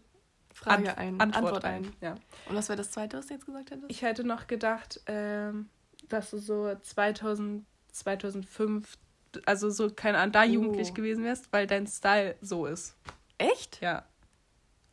Frage 0.53 0.97
ein, 0.97 1.19
Antwort, 1.21 1.43
Antwort 1.43 1.65
ein. 1.65 1.85
ein. 1.85 1.93
Ja. 2.01 2.15
Und 2.47 2.55
was 2.55 2.67
wäre 2.67 2.77
das 2.77 2.91
zweite, 2.91 3.17
was 3.17 3.27
du 3.27 3.35
jetzt 3.35 3.45
gesagt 3.45 3.71
hättest? 3.71 3.89
Ich 3.89 4.01
hätte 4.01 4.23
noch 4.25 4.47
gedacht, 4.47 5.01
ähm, 5.05 5.69
dass 6.09 6.31
du 6.31 6.37
so 6.37 6.75
2000, 6.75 7.65
2005 7.91 8.97
also 9.45 9.69
so, 9.69 9.89
keine 9.89 10.17
Ahnung, 10.17 10.31
da 10.33 10.43
oh. 10.43 10.45
jugendlich 10.45 10.93
gewesen 10.93 11.23
wärst, 11.23 11.51
weil 11.51 11.67
dein 11.67 11.87
Style 11.87 12.35
so 12.41 12.65
ist. 12.65 12.95
Echt? 13.37 13.81
Ja. 13.81 14.05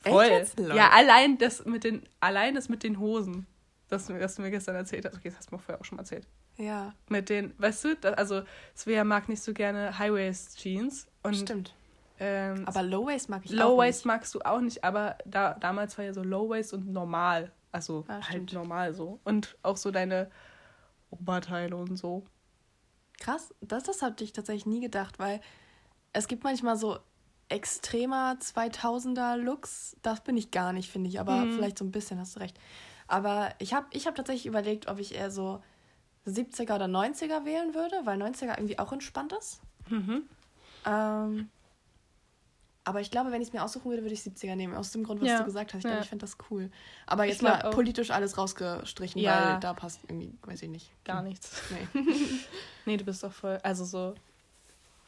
Voll. 0.01 0.25
Echt 0.25 0.59
ja, 0.59 0.90
allein 0.90 1.38
das 1.38 1.64
mit 1.64 1.85
den, 1.85 2.03
allein 2.20 2.55
das 2.55 2.68
mit 2.68 2.83
den 2.83 2.99
Hosen, 2.99 3.46
das, 3.88 4.07
das 4.07 4.37
du 4.37 4.42
mir 4.42 4.51
gestern 4.51 4.77
erzählt 4.77 5.05
hast. 5.05 5.16
Okay, 5.16 5.29
das 5.29 5.38
hast 5.38 5.51
du 5.51 5.57
mir 5.57 5.61
vorher 5.61 5.81
auch 5.81 5.85
schon 5.85 5.96
mal 5.96 6.03
erzählt. 6.03 6.27
Ja. 6.57 6.94
Mit 7.09 7.29
den, 7.29 7.55
weißt 7.59 7.85
du, 7.85 7.96
das, 7.96 8.14
also 8.14 8.42
Svea 8.77 9.05
mag 9.05 9.29
nicht 9.29 9.42
so 9.42 9.53
gerne 9.53 9.99
High-Waist-Jeans. 9.99 11.07
Stimmt. 11.33 11.75
Ähm, 12.18 12.66
aber 12.66 12.83
Low-Waist 12.83 13.29
mag 13.29 13.44
ich 13.44 13.51
Low 13.51 13.64
auch 13.64 13.68
Low-Waist 13.70 14.07
magst 14.07 14.35
du 14.35 14.40
auch 14.40 14.61
nicht, 14.61 14.85
aber 14.85 15.18
da, 15.27 15.55
damals 15.55 15.99
war 15.99 16.05
ja 16.07 16.14
so 16.14 16.22
Low-Waist 16.22 16.72
und 16.72 16.90
normal. 16.90 17.53
Also 17.72 18.07
ja, 18.09 18.27
halt 18.27 18.53
normal 18.53 18.94
so. 18.94 19.20
Und 19.25 19.59
auch 19.62 19.77
so 19.77 19.90
deine 19.90 20.31
Oberteile 21.11 21.77
und 21.77 21.96
so. 21.96 22.25
Krass, 23.20 23.55
das, 23.61 23.85
das 23.85 24.02
hatte 24.02 24.24
ich 24.24 24.33
tatsächlich 24.33 24.66
nie 24.66 24.81
gedacht, 24.81 25.18
weil 25.18 25.40
es 26.12 26.29
gibt 26.29 26.44
manchmal 26.44 26.76
so 26.76 26.98
extremer 27.48 28.37
2000er 28.40 29.37
Looks, 29.37 29.96
das 30.02 30.22
bin 30.22 30.37
ich 30.37 30.50
gar 30.50 30.72
nicht, 30.72 30.90
finde 30.90 31.09
ich. 31.09 31.20
Aber 31.20 31.37
mhm. 31.37 31.52
vielleicht 31.52 31.79
so 31.79 31.85
ein 31.85 31.92
bisschen, 31.92 32.18
hast 32.18 32.37
du 32.37 32.40
recht. 32.40 32.59
Aber 33.09 33.50
ich 33.59 33.72
habe 33.72 33.87
ich 33.92 34.07
hab 34.07 34.14
tatsächlich 34.14 34.46
überlegt, 34.46 34.88
ob 34.88 34.98
ich 34.98 35.14
eher 35.14 35.31
so 35.31 35.62
70er 36.26 36.74
oder 36.74 36.87
90er 36.87 37.44
wählen 37.44 37.74
würde, 37.74 38.00
weil 38.05 38.20
90er 38.20 38.57
irgendwie 38.57 38.79
auch 38.79 38.92
entspannt 38.92 39.33
ist. 39.33 39.61
Mhm. 39.88 40.29
Ähm, 40.85 41.50
aber 42.87 43.01
ich 43.01 43.11
glaube, 43.11 43.33
wenn 43.33 43.42
ich 43.42 43.49
es 43.49 43.53
mir 43.53 43.64
aussuchen 43.64 43.90
würde, 43.90 44.03
würde 44.03 44.14
ich 44.14 44.20
70er 44.20 44.55
nehmen. 44.55 44.72
Aus 44.72 44.92
dem 44.92 45.03
Grund, 45.03 45.20
was 45.20 45.29
ja. 45.29 45.38
du 45.38 45.44
gesagt 45.44 45.75
hast. 45.75 45.81
Ich 45.81 45.87
glaube, 45.87 46.03
ich 46.05 46.09
finde 46.09 46.25
das 46.25 46.38
cool. 46.51 46.70
Aber 47.07 47.25
jetzt 47.25 47.42
mal 47.42 47.61
auch. 47.62 47.72
politisch 47.72 48.12
alles 48.12 48.38
rausgestrichen, 48.38 49.20
ja. 49.20 49.55
weil 49.55 49.61
da 49.61 49.75
passt 49.75 49.99
irgendwie, 50.05 50.33
weiß 50.42 50.62
ich 50.62 50.68
nicht. 50.68 50.92
Gar 51.05 51.22
nichts. 51.22 51.62
Nee. 51.92 52.05
nee, 52.87 52.96
du 52.96 53.05
bist 53.05 53.25
doch 53.25 53.33
voll. 53.33 53.59
Also 53.64 53.85
so 53.85 54.14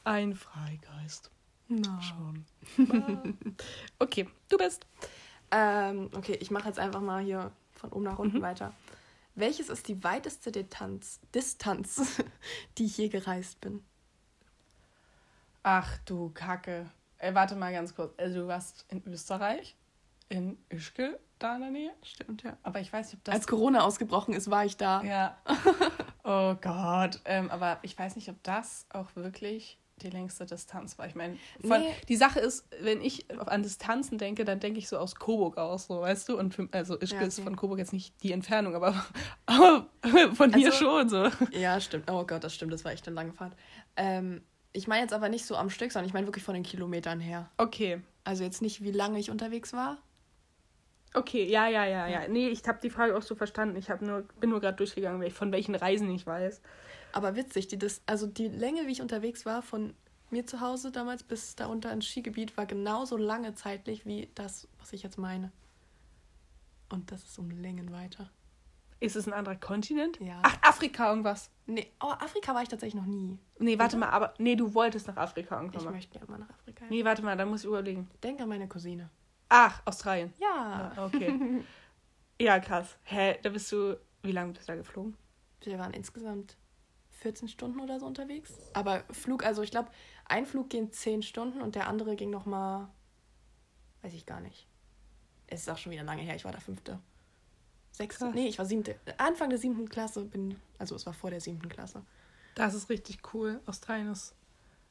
ein 0.02 0.34
Freigeist. 0.34 1.30
Na. 1.68 2.00
Schon. 2.02 2.44
okay, 4.00 4.28
du 4.48 4.56
bist. 4.56 4.84
Ähm, 5.52 6.10
okay, 6.16 6.36
ich 6.40 6.50
mache 6.50 6.66
jetzt 6.66 6.80
einfach 6.80 7.00
mal 7.00 7.22
hier 7.22 7.52
von 7.74 7.92
oben 7.92 8.04
nach 8.04 8.18
unten 8.18 8.38
mhm. 8.38 8.42
weiter. 8.42 8.72
Welches 9.36 9.68
ist 9.68 9.86
die 9.86 10.02
weiteste 10.02 10.50
Distanz, 10.50 11.20
Distanz, 11.32 12.24
die 12.76 12.86
ich 12.86 12.98
je 12.98 13.08
gereist 13.08 13.60
bin? 13.60 13.84
Ach 15.62 15.96
du 16.06 16.30
Kacke. 16.30 16.90
Ey, 17.18 17.34
warte 17.34 17.56
mal 17.56 17.72
ganz 17.72 17.94
kurz. 17.94 18.14
Also, 18.16 18.42
du 18.42 18.48
warst 18.48 18.86
in 18.88 19.02
Österreich, 19.06 19.76
in 20.28 20.56
Ischgl, 20.68 21.18
da 21.38 21.56
in 21.56 21.60
der 21.62 21.70
Nähe. 21.70 21.90
Stimmt, 22.02 22.42
ja. 22.42 22.56
Aber 22.62 22.80
ich 22.80 22.92
weiß 22.92 23.06
nicht, 23.06 23.18
ob 23.18 23.24
das. 23.24 23.34
Als 23.34 23.46
Corona 23.46 23.82
ausgebrochen 23.82 24.34
ist, 24.34 24.50
war 24.50 24.64
ich 24.64 24.76
da. 24.76 25.02
Ja. 25.02 25.36
oh 26.24 26.54
Gott. 26.60 27.20
Ähm, 27.24 27.50
aber 27.50 27.78
ich 27.82 27.98
weiß 27.98 28.16
nicht, 28.16 28.28
ob 28.28 28.42
das 28.42 28.86
auch 28.90 29.14
wirklich 29.14 29.78
die 29.98 30.10
längste 30.10 30.46
Distanz 30.46 30.98
war. 30.98 31.06
Ich 31.06 31.14
meine, 31.14 31.36
nee. 31.62 31.94
die 32.08 32.16
Sache 32.16 32.40
ist, 32.40 32.66
wenn 32.80 33.00
ich 33.00 33.26
an 33.30 33.62
Distanzen 33.62 34.18
denke, 34.18 34.44
dann 34.44 34.60
denke 34.60 34.78
ich 34.78 34.88
so 34.88 34.96
aus 34.96 35.16
Coburg 35.16 35.58
aus, 35.58 35.86
so 35.86 36.00
weißt 36.00 36.28
du. 36.28 36.38
Und 36.38 36.54
für, 36.54 36.68
also 36.72 36.94
Ischgl 36.98 37.14
ja, 37.14 37.20
okay. 37.22 37.28
ist 37.28 37.40
von 37.40 37.56
Coburg 37.56 37.78
jetzt 37.78 37.92
nicht 37.92 38.14
die 38.22 38.32
Entfernung, 38.32 38.74
aber, 38.74 38.94
aber 39.46 39.88
von 40.34 40.54
hier 40.54 40.68
also, 40.68 40.78
schon 40.78 41.08
so. 41.08 41.28
Ja, 41.50 41.80
stimmt. 41.80 42.10
Oh 42.10 42.24
Gott, 42.24 42.44
das 42.44 42.54
stimmt. 42.54 42.72
Das 42.72 42.84
war 42.84 42.92
echt 42.92 43.06
eine 43.06 43.14
lange 43.14 43.32
Fahrt. 43.32 43.54
Ähm, 43.96 44.42
ich 44.78 44.86
meine 44.86 45.02
jetzt 45.02 45.12
aber 45.12 45.28
nicht 45.28 45.44
so 45.44 45.56
am 45.56 45.70
Stück, 45.70 45.90
sondern 45.92 46.06
ich 46.06 46.14
meine 46.14 46.26
wirklich 46.26 46.44
von 46.44 46.54
den 46.54 46.62
Kilometern 46.62 47.20
her. 47.20 47.50
Okay. 47.56 48.00
Also 48.24 48.44
jetzt 48.44 48.62
nicht, 48.62 48.82
wie 48.82 48.92
lange 48.92 49.18
ich 49.18 49.30
unterwegs 49.30 49.72
war. 49.72 49.98
Okay, 51.14 51.44
ja, 51.44 51.66
ja, 51.66 51.84
ja, 51.84 52.06
ja. 52.06 52.28
Nee, 52.28 52.48
ich 52.48 52.66
habe 52.68 52.78
die 52.82 52.90
Frage 52.90 53.16
auch 53.16 53.22
so 53.22 53.34
verstanden. 53.34 53.76
Ich 53.76 53.88
nur, 54.00 54.22
bin 54.40 54.50
nur 54.50 54.60
gerade 54.60 54.76
durchgegangen, 54.76 55.30
von 55.30 55.50
welchen 55.52 55.74
Reisen 55.74 56.10
ich 56.10 56.26
weiß. 56.26 56.60
Aber 57.12 57.34
witzig, 57.34 57.66
die, 57.66 57.78
das, 57.78 58.02
also 58.06 58.26
die 58.26 58.48
Länge, 58.48 58.86
wie 58.86 58.92
ich 58.92 59.02
unterwegs 59.02 59.44
war, 59.44 59.62
von 59.62 59.94
mir 60.30 60.46
zu 60.46 60.60
Hause 60.60 60.92
damals 60.92 61.22
bis 61.22 61.56
da 61.56 61.66
unter 61.66 61.90
ins 61.90 62.06
Skigebiet, 62.06 62.56
war 62.56 62.66
genauso 62.66 63.16
lange 63.16 63.54
zeitlich 63.54 64.06
wie 64.06 64.28
das, 64.34 64.68
was 64.78 64.92
ich 64.92 65.02
jetzt 65.02 65.18
meine. 65.18 65.50
Und 66.90 67.10
das 67.10 67.24
ist 67.24 67.38
um 67.38 67.50
Längen 67.50 67.90
weiter. 67.90 68.30
Ist 69.00 69.14
es 69.14 69.28
ein 69.28 69.32
anderer 69.32 69.54
Kontinent? 69.54 70.18
Ja. 70.20 70.40
Ach, 70.42 70.56
Afrika 70.62 71.08
irgendwas. 71.08 71.50
Nee, 71.66 71.92
oh, 72.00 72.10
Afrika 72.10 72.54
war 72.54 72.62
ich 72.62 72.68
tatsächlich 72.68 73.00
noch 73.00 73.06
nie. 73.06 73.38
Nee, 73.58 73.78
warte 73.78 73.96
mal, 73.96 74.08
aber 74.08 74.34
nee, 74.38 74.56
du 74.56 74.74
wolltest 74.74 75.06
nach 75.06 75.16
Afrika 75.16 75.56
irgendwann 75.56 75.84
mal. 75.84 75.90
Ich 75.90 75.94
möchte 75.94 76.18
gerne 76.18 76.30
mal 76.30 76.38
nach 76.38 76.50
Afrika. 76.50 76.84
Nee, 76.88 77.04
warte 77.04 77.22
mal, 77.22 77.36
da 77.36 77.46
muss 77.46 77.60
ich 77.60 77.66
überlegen. 77.66 78.10
Denk 78.22 78.40
an 78.40 78.48
meine 78.48 78.66
Cousine. 78.66 79.08
Ach, 79.48 79.82
Australien. 79.84 80.32
Ja. 80.40 80.92
ja 80.96 81.04
okay. 81.04 81.62
ja, 82.40 82.58
krass. 82.58 82.98
Hä, 83.04 83.38
da 83.42 83.50
bist 83.50 83.70
du, 83.70 83.98
wie 84.22 84.32
lange 84.32 84.52
bist 84.52 84.68
du 84.68 84.72
da 84.72 84.76
geflogen? 84.76 85.16
Wir 85.62 85.78
waren 85.78 85.92
insgesamt 85.92 86.56
14 87.10 87.48
Stunden 87.48 87.80
oder 87.80 88.00
so 88.00 88.06
unterwegs. 88.06 88.52
Aber 88.74 89.04
Flug, 89.12 89.44
also 89.44 89.62
ich 89.62 89.70
glaube, 89.70 89.90
ein 90.26 90.44
Flug 90.44 90.70
ging 90.70 90.90
10 90.90 91.22
Stunden 91.22 91.62
und 91.62 91.76
der 91.76 91.88
andere 91.88 92.16
ging 92.16 92.30
nochmal, 92.30 92.88
weiß 94.02 94.14
ich 94.14 94.26
gar 94.26 94.40
nicht. 94.40 94.66
Es 95.46 95.60
ist 95.60 95.70
auch 95.70 95.78
schon 95.78 95.92
wieder 95.92 96.02
lange 96.02 96.22
her, 96.22 96.34
ich 96.34 96.44
war 96.44 96.52
der 96.52 96.60
fünfte 96.60 96.98
sechste, 97.98 98.24
Krass. 98.24 98.34
nee, 98.34 98.48
ich 98.48 98.58
war 98.58 98.64
siebte. 98.66 98.96
Anfang 99.18 99.50
der 99.50 99.58
siebten 99.58 99.88
Klasse 99.88 100.24
bin, 100.24 100.56
also 100.78 100.94
es 100.96 101.04
war 101.06 101.12
vor 101.12 101.30
der 101.30 101.40
siebten 101.40 101.68
Klasse. 101.68 102.02
Das 102.54 102.74
ist 102.74 102.88
richtig 102.88 103.18
cool. 103.34 103.60
Australien 103.66 104.10
ist, 104.10 104.34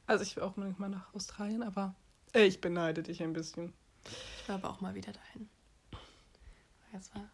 also 0.06 0.22
ich 0.22 0.36
will 0.36 0.44
auch 0.44 0.56
unbedingt 0.56 0.78
mal 0.78 0.88
nach 0.88 1.12
Australien, 1.14 1.62
aber 1.62 1.94
ich 2.32 2.60
beneide 2.60 3.02
dich 3.02 3.22
ein 3.22 3.32
bisschen. 3.32 3.72
Ich 4.04 4.48
war 4.48 4.56
aber 4.56 4.70
auch 4.70 4.80
mal 4.80 4.94
wieder 4.94 5.12
dahin. 5.12 5.48
Das 6.92 7.14
war, 7.14 7.28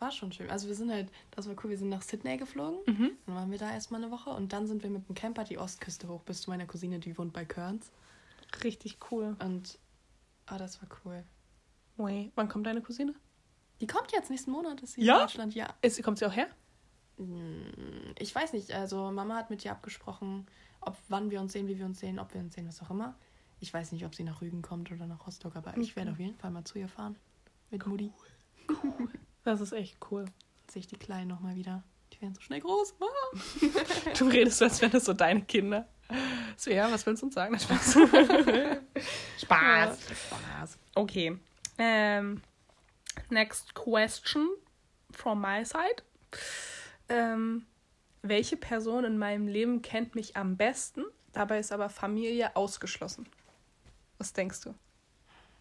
war 0.00 0.10
schon 0.10 0.32
schön. 0.32 0.50
Also 0.50 0.66
wir 0.66 0.74
sind 0.74 0.90
halt, 0.90 1.10
das 1.30 1.46
war 1.48 1.54
cool, 1.62 1.70
wir 1.70 1.78
sind 1.78 1.90
nach 1.90 2.02
Sydney 2.02 2.36
geflogen. 2.36 2.80
Mhm. 2.86 3.10
Dann 3.26 3.34
waren 3.34 3.50
wir 3.50 3.58
da 3.58 3.70
erstmal 3.70 4.02
eine 4.02 4.10
Woche 4.10 4.30
und 4.30 4.52
dann 4.52 4.66
sind 4.66 4.82
wir 4.82 4.90
mit 4.90 5.08
dem 5.08 5.14
Camper 5.14 5.44
die 5.44 5.58
Ostküste 5.58 6.08
hoch 6.08 6.22
bis 6.22 6.40
zu 6.42 6.50
meiner 6.50 6.66
Cousine, 6.66 6.98
die 6.98 7.16
wohnt 7.18 7.32
bei 7.32 7.44
Kearns. 7.44 7.90
Richtig 8.64 8.98
cool. 9.10 9.36
Und, 9.38 9.78
ah, 10.46 10.54
oh, 10.54 10.58
das 10.58 10.80
war 10.82 10.88
cool. 11.04 11.22
Wait, 11.96 12.32
wann 12.34 12.48
kommt 12.48 12.66
deine 12.66 12.80
Cousine? 12.80 13.14
Die 13.80 13.86
kommt 13.86 14.12
jetzt 14.12 14.30
nächsten 14.30 14.50
Monat, 14.50 14.80
ist 14.80 14.94
sie 14.94 15.04
ja? 15.04 15.14
in 15.14 15.20
Deutschland, 15.20 15.54
ja. 15.54 15.68
Ist, 15.82 16.02
kommt 16.02 16.18
sie 16.18 16.26
auch 16.26 16.34
her? 16.34 16.48
Hm, 17.16 18.14
ich 18.18 18.34
weiß 18.34 18.52
nicht, 18.52 18.72
also 18.72 19.10
Mama 19.10 19.36
hat 19.36 19.50
mit 19.50 19.64
ihr 19.64 19.72
abgesprochen, 19.72 20.46
ob 20.80 20.96
wann 21.08 21.30
wir 21.30 21.40
uns 21.40 21.52
sehen, 21.52 21.68
wie 21.68 21.78
wir 21.78 21.86
uns 21.86 22.00
sehen, 22.00 22.18
ob 22.18 22.34
wir 22.34 22.40
uns 22.40 22.54
sehen, 22.54 22.66
was 22.66 22.80
auch 22.82 22.90
immer. 22.90 23.14
Ich 23.60 23.74
weiß 23.74 23.92
nicht, 23.92 24.04
ob 24.04 24.14
sie 24.14 24.22
nach 24.22 24.40
Rügen 24.40 24.62
kommt 24.62 24.90
oder 24.92 25.06
nach 25.06 25.26
Rostock, 25.26 25.56
aber 25.56 25.70
okay. 25.70 25.80
ich 25.80 25.96
werde 25.96 26.12
auf 26.12 26.18
jeden 26.18 26.36
Fall 26.36 26.50
mal 26.50 26.64
zu 26.64 26.78
ihr 26.78 26.88
fahren. 26.88 27.16
Mit 27.70 27.84
cool. 27.86 27.90
Mutti. 27.90 28.12
Cool. 28.68 29.08
Das 29.44 29.62
ist 29.62 29.72
echt 29.72 29.96
cool. 30.10 30.26
Sehe 30.70 30.80
ich 30.80 30.88
die 30.88 30.98
Kleinen 30.98 31.28
nochmal 31.28 31.54
wieder. 31.54 31.82
Die 32.12 32.20
werden 32.20 32.34
so 32.34 32.42
schnell 32.42 32.60
groß. 32.60 32.96
du 34.18 34.26
redest 34.26 34.58
so, 34.58 34.66
als 34.66 34.82
wären 34.82 34.92
das 34.92 35.06
so 35.06 35.14
deine 35.14 35.40
Kinder. 35.42 35.88
So, 36.56 36.70
ja, 36.70 36.92
was 36.92 37.06
willst 37.06 37.22
du 37.22 37.26
uns 37.26 37.34
sagen? 37.34 37.58
Spaß. 37.58 37.94
Spaß. 39.38 39.98
Spaß. 40.02 40.78
Okay. 40.94 41.38
Ähm, 41.78 42.42
Next 43.30 43.74
question 43.74 44.48
from 45.10 45.40
my 45.40 45.64
side. 45.64 46.02
Ähm, 47.08 47.66
welche 48.22 48.56
Person 48.56 49.04
in 49.04 49.18
meinem 49.18 49.46
Leben 49.46 49.82
kennt 49.82 50.14
mich 50.14 50.36
am 50.36 50.56
besten? 50.56 51.04
Dabei 51.32 51.58
ist 51.58 51.72
aber 51.72 51.88
Familie 51.88 52.56
ausgeschlossen. 52.56 53.28
Was 54.18 54.32
denkst 54.32 54.62
du? 54.62 54.74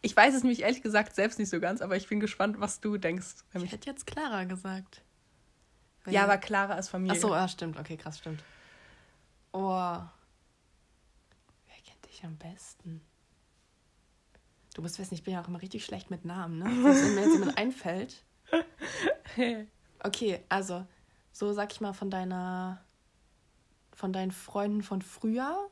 Ich 0.01 0.15
weiß 0.15 0.33
es 0.35 0.43
nämlich 0.43 0.61
ehrlich 0.61 0.81
gesagt 0.81 1.15
selbst 1.15 1.39
nicht 1.39 1.49
so 1.49 1.59
ganz, 1.59 1.81
aber 1.81 1.95
ich 1.95 2.07
bin 2.07 2.19
gespannt, 2.19 2.59
was 2.59 2.79
du 2.79 2.97
denkst. 2.97 3.35
Ich 3.53 3.71
hätte 3.71 3.89
jetzt 3.89 4.07
Clara 4.07 4.43
gesagt. 4.45 5.01
ja, 6.05 6.23
aber 6.23 6.37
Clara 6.37 6.75
ist 6.75 6.89
Familie. 6.89 7.17
Ach 7.17 7.21
so, 7.21 7.33
ja, 7.33 7.47
stimmt. 7.47 7.77
Okay, 7.77 7.97
krass, 7.97 8.19
stimmt. 8.19 8.43
Oh. 9.51 9.99
Wer 11.67 11.75
kennt 11.85 12.05
dich 12.05 12.23
am 12.23 12.37
besten? 12.37 13.01
Du 14.77 14.83
musst 14.83 14.99
wissen, 14.99 15.15
ich 15.15 15.23
bin 15.23 15.33
ja 15.33 15.41
auch 15.41 15.47
immer 15.47 15.59
richtig 15.59 15.83
schlecht 15.83 16.11
mit 16.11 16.23
Namen, 16.23 16.59
ne? 16.59 16.65
Wenn 16.65 17.15
mir 17.15 17.21
jetzt 17.21 17.33
jemand 17.33 17.57
einfällt. 17.57 18.23
Okay, 20.03 20.39
also, 20.49 20.85
so 21.31 21.51
sag 21.51 21.73
ich 21.73 21.81
mal 21.81 21.93
von 21.93 22.11
deiner. 22.11 22.79
von 23.91 24.13
deinen 24.13 24.31
Freunden 24.31 24.83
von 24.83 25.01
früher. 25.01 25.67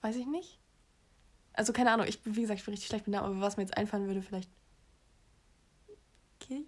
Weiß 0.00 0.16
ich 0.16 0.26
nicht. 0.26 0.58
Also, 1.52 1.72
keine 1.72 1.92
Ahnung, 1.92 2.08
ich, 2.08 2.18
wie 2.24 2.40
gesagt, 2.40 2.58
ich 2.58 2.64
bin 2.64 2.74
richtig 2.74 2.88
schlecht 2.88 3.06
mit 3.06 3.14
Namen, 3.14 3.26
aber 3.26 3.40
was 3.40 3.56
mir 3.56 3.62
jetzt 3.62 3.76
einfallen 3.76 4.08
würde, 4.08 4.20
vielleicht. 4.20 4.50
Kilian? 6.40 6.66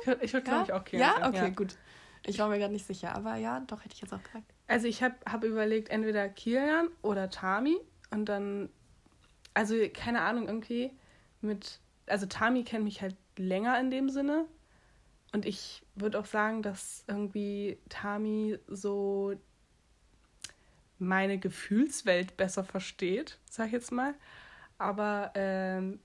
Ich 0.00 0.06
würde, 0.06 0.22
würd, 0.22 0.32
ja? 0.32 0.40
glaube 0.40 0.64
ich, 0.64 0.72
auch 0.72 0.84
Kilian. 0.86 1.20
Ja, 1.20 1.28
okay, 1.28 1.36
ja. 1.36 1.48
gut. 1.50 1.76
Ich 2.24 2.38
war 2.38 2.48
mir 2.48 2.58
gerade 2.58 2.72
nicht 2.72 2.86
sicher, 2.86 3.14
aber 3.14 3.36
ja, 3.36 3.60
doch, 3.60 3.84
hätte 3.84 3.94
ich 3.94 4.00
jetzt 4.00 4.14
auch 4.14 4.22
gesagt. 4.22 4.54
Also, 4.68 4.86
ich 4.86 5.02
habe 5.02 5.16
hab 5.26 5.44
überlegt, 5.44 5.90
entweder 5.90 6.30
Kilian 6.30 6.88
oder 7.02 7.28
Tami 7.28 7.76
und 8.10 8.24
dann 8.24 8.70
also 9.54 9.74
keine 9.92 10.22
Ahnung, 10.22 10.46
irgendwie 10.46 10.92
mit, 11.40 11.80
also 12.06 12.26
Tami 12.26 12.64
kennt 12.64 12.84
mich 12.84 13.02
halt 13.02 13.16
länger 13.36 13.78
in 13.80 13.90
dem 13.90 14.08
Sinne. 14.08 14.46
Und 15.32 15.46
ich 15.46 15.82
würde 15.94 16.18
auch 16.18 16.26
sagen, 16.26 16.62
dass 16.62 17.04
irgendwie 17.06 17.78
Tami 17.88 18.58
so 18.66 19.34
meine 20.98 21.38
Gefühlswelt 21.38 22.36
besser 22.36 22.64
versteht, 22.64 23.38
sag 23.48 23.66
ich 23.66 23.72
jetzt 23.72 23.92
mal. 23.92 24.14
Aber 24.78 25.30
ähm, 25.34 26.00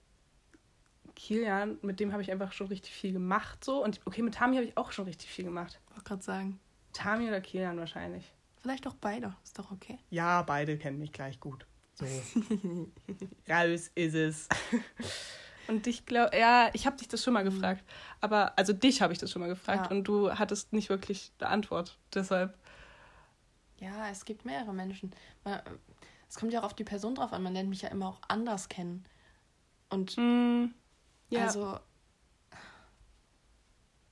Kilian, 1.15 1.77
mit 1.81 1.99
dem 1.99 2.11
habe 2.11 2.21
ich 2.21 2.31
einfach 2.31 2.51
schon 2.51 2.67
richtig 2.67 2.93
viel 2.93 3.13
gemacht 3.13 3.63
so. 3.63 3.83
Und 3.83 3.99
okay, 4.05 4.21
mit 4.21 4.35
Tami 4.35 4.57
habe 4.57 4.65
ich 4.65 4.77
auch 4.77 4.91
schon 4.91 5.05
richtig 5.05 5.29
viel 5.29 5.45
gemacht. 5.45 5.79
Ich 5.85 5.91
wollte 5.95 6.07
gerade 6.07 6.23
sagen. 6.23 6.59
Tami 6.93 7.27
oder 7.27 7.41
Kilian 7.41 7.77
wahrscheinlich. 7.77 8.31
Vielleicht 8.61 8.87
auch 8.87 8.95
beide, 8.95 9.35
ist 9.43 9.59
doch 9.59 9.71
okay. 9.71 9.99
Ja, 10.09 10.41
beide 10.41 10.77
kennen 10.77 10.99
mich 10.99 11.11
gleich 11.11 11.39
gut. 11.39 11.65
So. 11.95 12.05
Raus 13.49 13.91
ist 13.95 14.15
es. 14.15 14.49
Und 15.67 15.87
ich 15.87 16.05
glaube, 16.05 16.37
ja, 16.37 16.69
ich 16.73 16.85
habe 16.85 16.97
dich 16.97 17.07
das 17.07 17.23
schon 17.23 17.33
mal 17.33 17.43
mhm. 17.43 17.49
gefragt. 17.49 17.83
Aber, 18.21 18.57
also 18.57 18.73
dich 18.73 19.01
habe 19.01 19.13
ich 19.13 19.19
das 19.19 19.31
schon 19.31 19.41
mal 19.41 19.47
gefragt 19.47 19.89
ja. 19.89 19.97
und 19.97 20.03
du 20.03 20.31
hattest 20.31 20.73
nicht 20.73 20.89
wirklich 20.89 21.31
eine 21.39 21.49
Antwort. 21.49 21.97
Deshalb. 22.13 22.55
Ja, 23.79 24.09
es 24.09 24.25
gibt 24.25 24.45
mehrere 24.45 24.73
Menschen. 24.73 25.11
Es 26.29 26.35
kommt 26.35 26.53
ja 26.53 26.59
auch 26.59 26.65
auf 26.65 26.75
die 26.75 26.83
Person 26.83 27.15
drauf 27.15 27.33
an. 27.33 27.41
Man 27.41 27.53
lernt 27.53 27.69
mich 27.69 27.81
ja 27.81 27.89
immer 27.89 28.09
auch 28.09 28.21
anders 28.27 28.69
kennen. 28.69 29.05
Und 29.89 30.15
mm, 30.17 30.65
ja. 31.29 31.45
also 31.45 31.79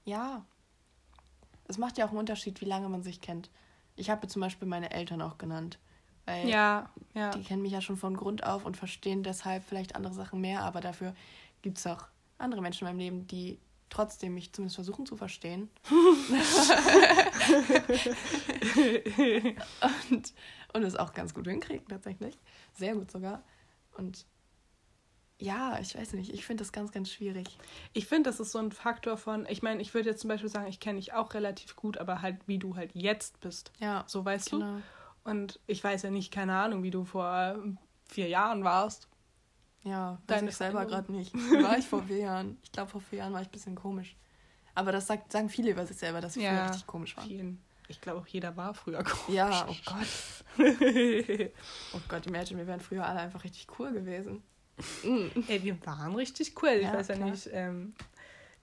ja. 0.06 0.46
Es 1.68 1.78
macht 1.78 1.98
ja 1.98 2.06
auch 2.06 2.10
einen 2.10 2.20
Unterschied, 2.20 2.62
wie 2.62 2.66
lange 2.66 2.90
man 2.90 3.04
sich 3.04 3.22
kennt. 3.22 3.50
Ich 3.96 4.10
habe 4.10 4.28
zum 4.28 4.42
Beispiel 4.42 4.68
meine 4.68 4.92
Eltern 4.92 5.22
auch 5.22 5.38
genannt. 5.38 5.80
Weil 6.26 6.48
ja, 6.48 6.90
ja. 7.14 7.32
die 7.32 7.44
kennen 7.44 7.62
mich 7.62 7.74
ja 7.74 7.82
schon 7.82 7.98
von 7.98 8.16
Grund 8.16 8.44
auf 8.46 8.66
und 8.66 8.78
verstehen 8.78 9.24
deshalb 9.24 9.64
vielleicht 9.64 9.96
andere 9.96 10.14
Sachen 10.14 10.40
mehr, 10.40 10.62
aber 10.62 10.80
dafür 10.80 11.14
gibt 11.62 11.78
es 11.78 11.88
auch 11.88 12.06
andere 12.38 12.62
Menschen 12.62 12.88
in 12.88 12.94
meinem 12.94 13.00
Leben, 13.00 13.28
die 13.28 13.60
trotzdem 13.90 14.34
mich 14.34 14.54
zumindest 14.54 14.76
versuchen 14.76 15.06
zu 15.06 15.18
verstehen. 15.18 15.70
und, 20.10 20.34
und 20.74 20.84
es 20.84 20.96
auch 20.96 21.14
ganz 21.14 21.34
gut 21.34 21.48
hinkriegen, 21.48 21.88
tatsächlich. 21.88 22.40
Sehr 22.74 22.96
gut 22.96 23.12
sogar. 23.12 23.44
Und 23.98 24.26
ja, 25.40 25.78
ich 25.80 25.96
weiß 25.96 26.14
nicht, 26.14 26.34
ich 26.34 26.46
finde 26.46 26.62
das 26.62 26.72
ganz, 26.72 26.92
ganz 26.92 27.12
schwierig. 27.12 27.58
Ich 27.92 28.08
finde, 28.08 28.30
das 28.30 28.40
ist 28.40 28.52
so 28.52 28.60
ein 28.60 28.72
Faktor 28.72 29.18
von, 29.18 29.46
ich 29.48 29.62
meine, 29.62 29.82
ich 29.82 29.94
würde 29.94 30.10
jetzt 30.10 30.22
zum 30.22 30.30
Beispiel 30.30 30.50
sagen, 30.50 30.68
ich 30.68 30.80
kenne 30.80 31.00
dich 31.00 31.14
auch 31.14 31.34
relativ 31.34 31.76
gut, 31.76 31.98
aber 31.98 32.22
halt, 32.22 32.48
wie 32.48 32.60
du 32.60 32.76
halt 32.76 32.92
jetzt 32.94 33.42
bist. 33.42 33.72
Ja. 33.80 34.06
So 34.08 34.24
weißt 34.26 34.52
genau. 34.52 34.78
du. 34.78 34.82
Und 35.24 35.60
ich 35.68 35.84
weiß 35.84 36.04
ja 36.04 36.10
nicht, 36.10 36.32
keine 36.32 36.56
Ahnung, 36.56 36.84
wie 36.84 36.92
du 36.92 37.06
vor 37.06 37.58
vier 38.06 38.28
Jahren 38.28 38.64
warst. 38.64 39.08
Ja, 39.84 40.22
deine 40.28 40.50
ich 40.50 40.56
selber 40.56 40.86
gerade 40.86 41.12
nicht. 41.12 41.34
Wie 41.34 41.40
war 41.64 41.78
ich 41.78 41.88
vor 41.88 42.04
vier 42.04 42.20
Jahren? 42.20 42.58
Ich 42.64 42.72
glaube, 42.72 42.90
vor 42.90 43.02
vier 43.02 43.20
Jahren 43.20 43.34
war 43.34 43.42
ich 43.42 43.48
ein 43.48 43.52
bisschen 43.52 43.76
komisch. 43.76 44.16
Aber 44.76 44.92
das 44.92 45.08
sagt, 45.08 45.32
sagen 45.32 45.50
viele 45.50 45.72
über 45.72 45.86
sich 45.86 45.98
selber, 45.98 46.22
dass 46.22 46.34
sie 46.34 46.44
ja, 46.44 46.52
früher 46.52 46.70
richtig 46.70 46.88
komisch 46.88 47.18
waren. 47.18 47.28
Vielen. 47.28 47.64
Ich 47.90 48.02
glaube 48.02 48.22
auch 48.22 48.28
jeder 48.28 48.56
war 48.56 48.74
früher 48.74 49.04
komisch. 49.04 49.36
Ja, 49.36 49.68
oh 49.70 49.76
Gott. 49.86 50.08
oh 51.94 52.00
Gott, 52.08 52.26
imagine, 52.26 52.60
wir 52.60 52.68
wären 52.68 52.80
früher 52.80 53.06
alle 53.06 53.20
einfach 53.20 53.44
richtig 53.44 53.68
cool 53.78 53.92
gewesen. 53.92 54.42
Ey, 55.48 55.64
wir 55.64 55.86
waren 55.86 56.16
richtig 56.16 56.62
cool. 56.62 56.70
Ich 56.70 56.84
ja, 56.84 56.94
weiß 56.94 57.10
ja 57.10 57.16
klar. 57.16 57.30
nicht, 57.30 57.50
ähm, 57.52 57.94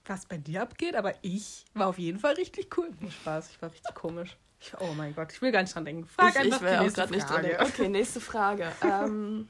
was 0.05 0.25
bei 0.25 0.37
dir 0.37 0.63
abgeht, 0.63 0.95
aber 0.95 1.13
ich 1.21 1.63
war 1.73 1.87
auf 1.87 1.99
jeden 1.99 2.19
Fall 2.19 2.33
richtig 2.33 2.75
cool. 2.77 2.91
Spaß, 3.21 3.51
ich 3.51 3.61
war 3.61 3.71
richtig 3.71 3.95
komisch. 3.95 4.37
Ich, 4.61 4.73
oh 4.79 4.93
mein 4.95 5.15
Gott, 5.15 5.33
ich 5.33 5.41
will 5.41 5.51
gar 5.51 5.61
nicht 5.61 5.73
dran 5.73 5.85
denken. 5.85 6.05
Frag 6.05 6.29
ich, 6.29 6.39
einfach 6.39 6.57
ich 6.57 6.61
will 6.61 6.77
die 6.77 6.83
nächste 6.83 7.01
Frage. 7.01 7.15
Nicht 7.15 7.29
dran 7.29 7.41
denken. 7.41 7.63
Okay, 7.63 7.89
nächste 7.89 8.21
Frage. 8.21 8.71
ähm, 8.83 9.49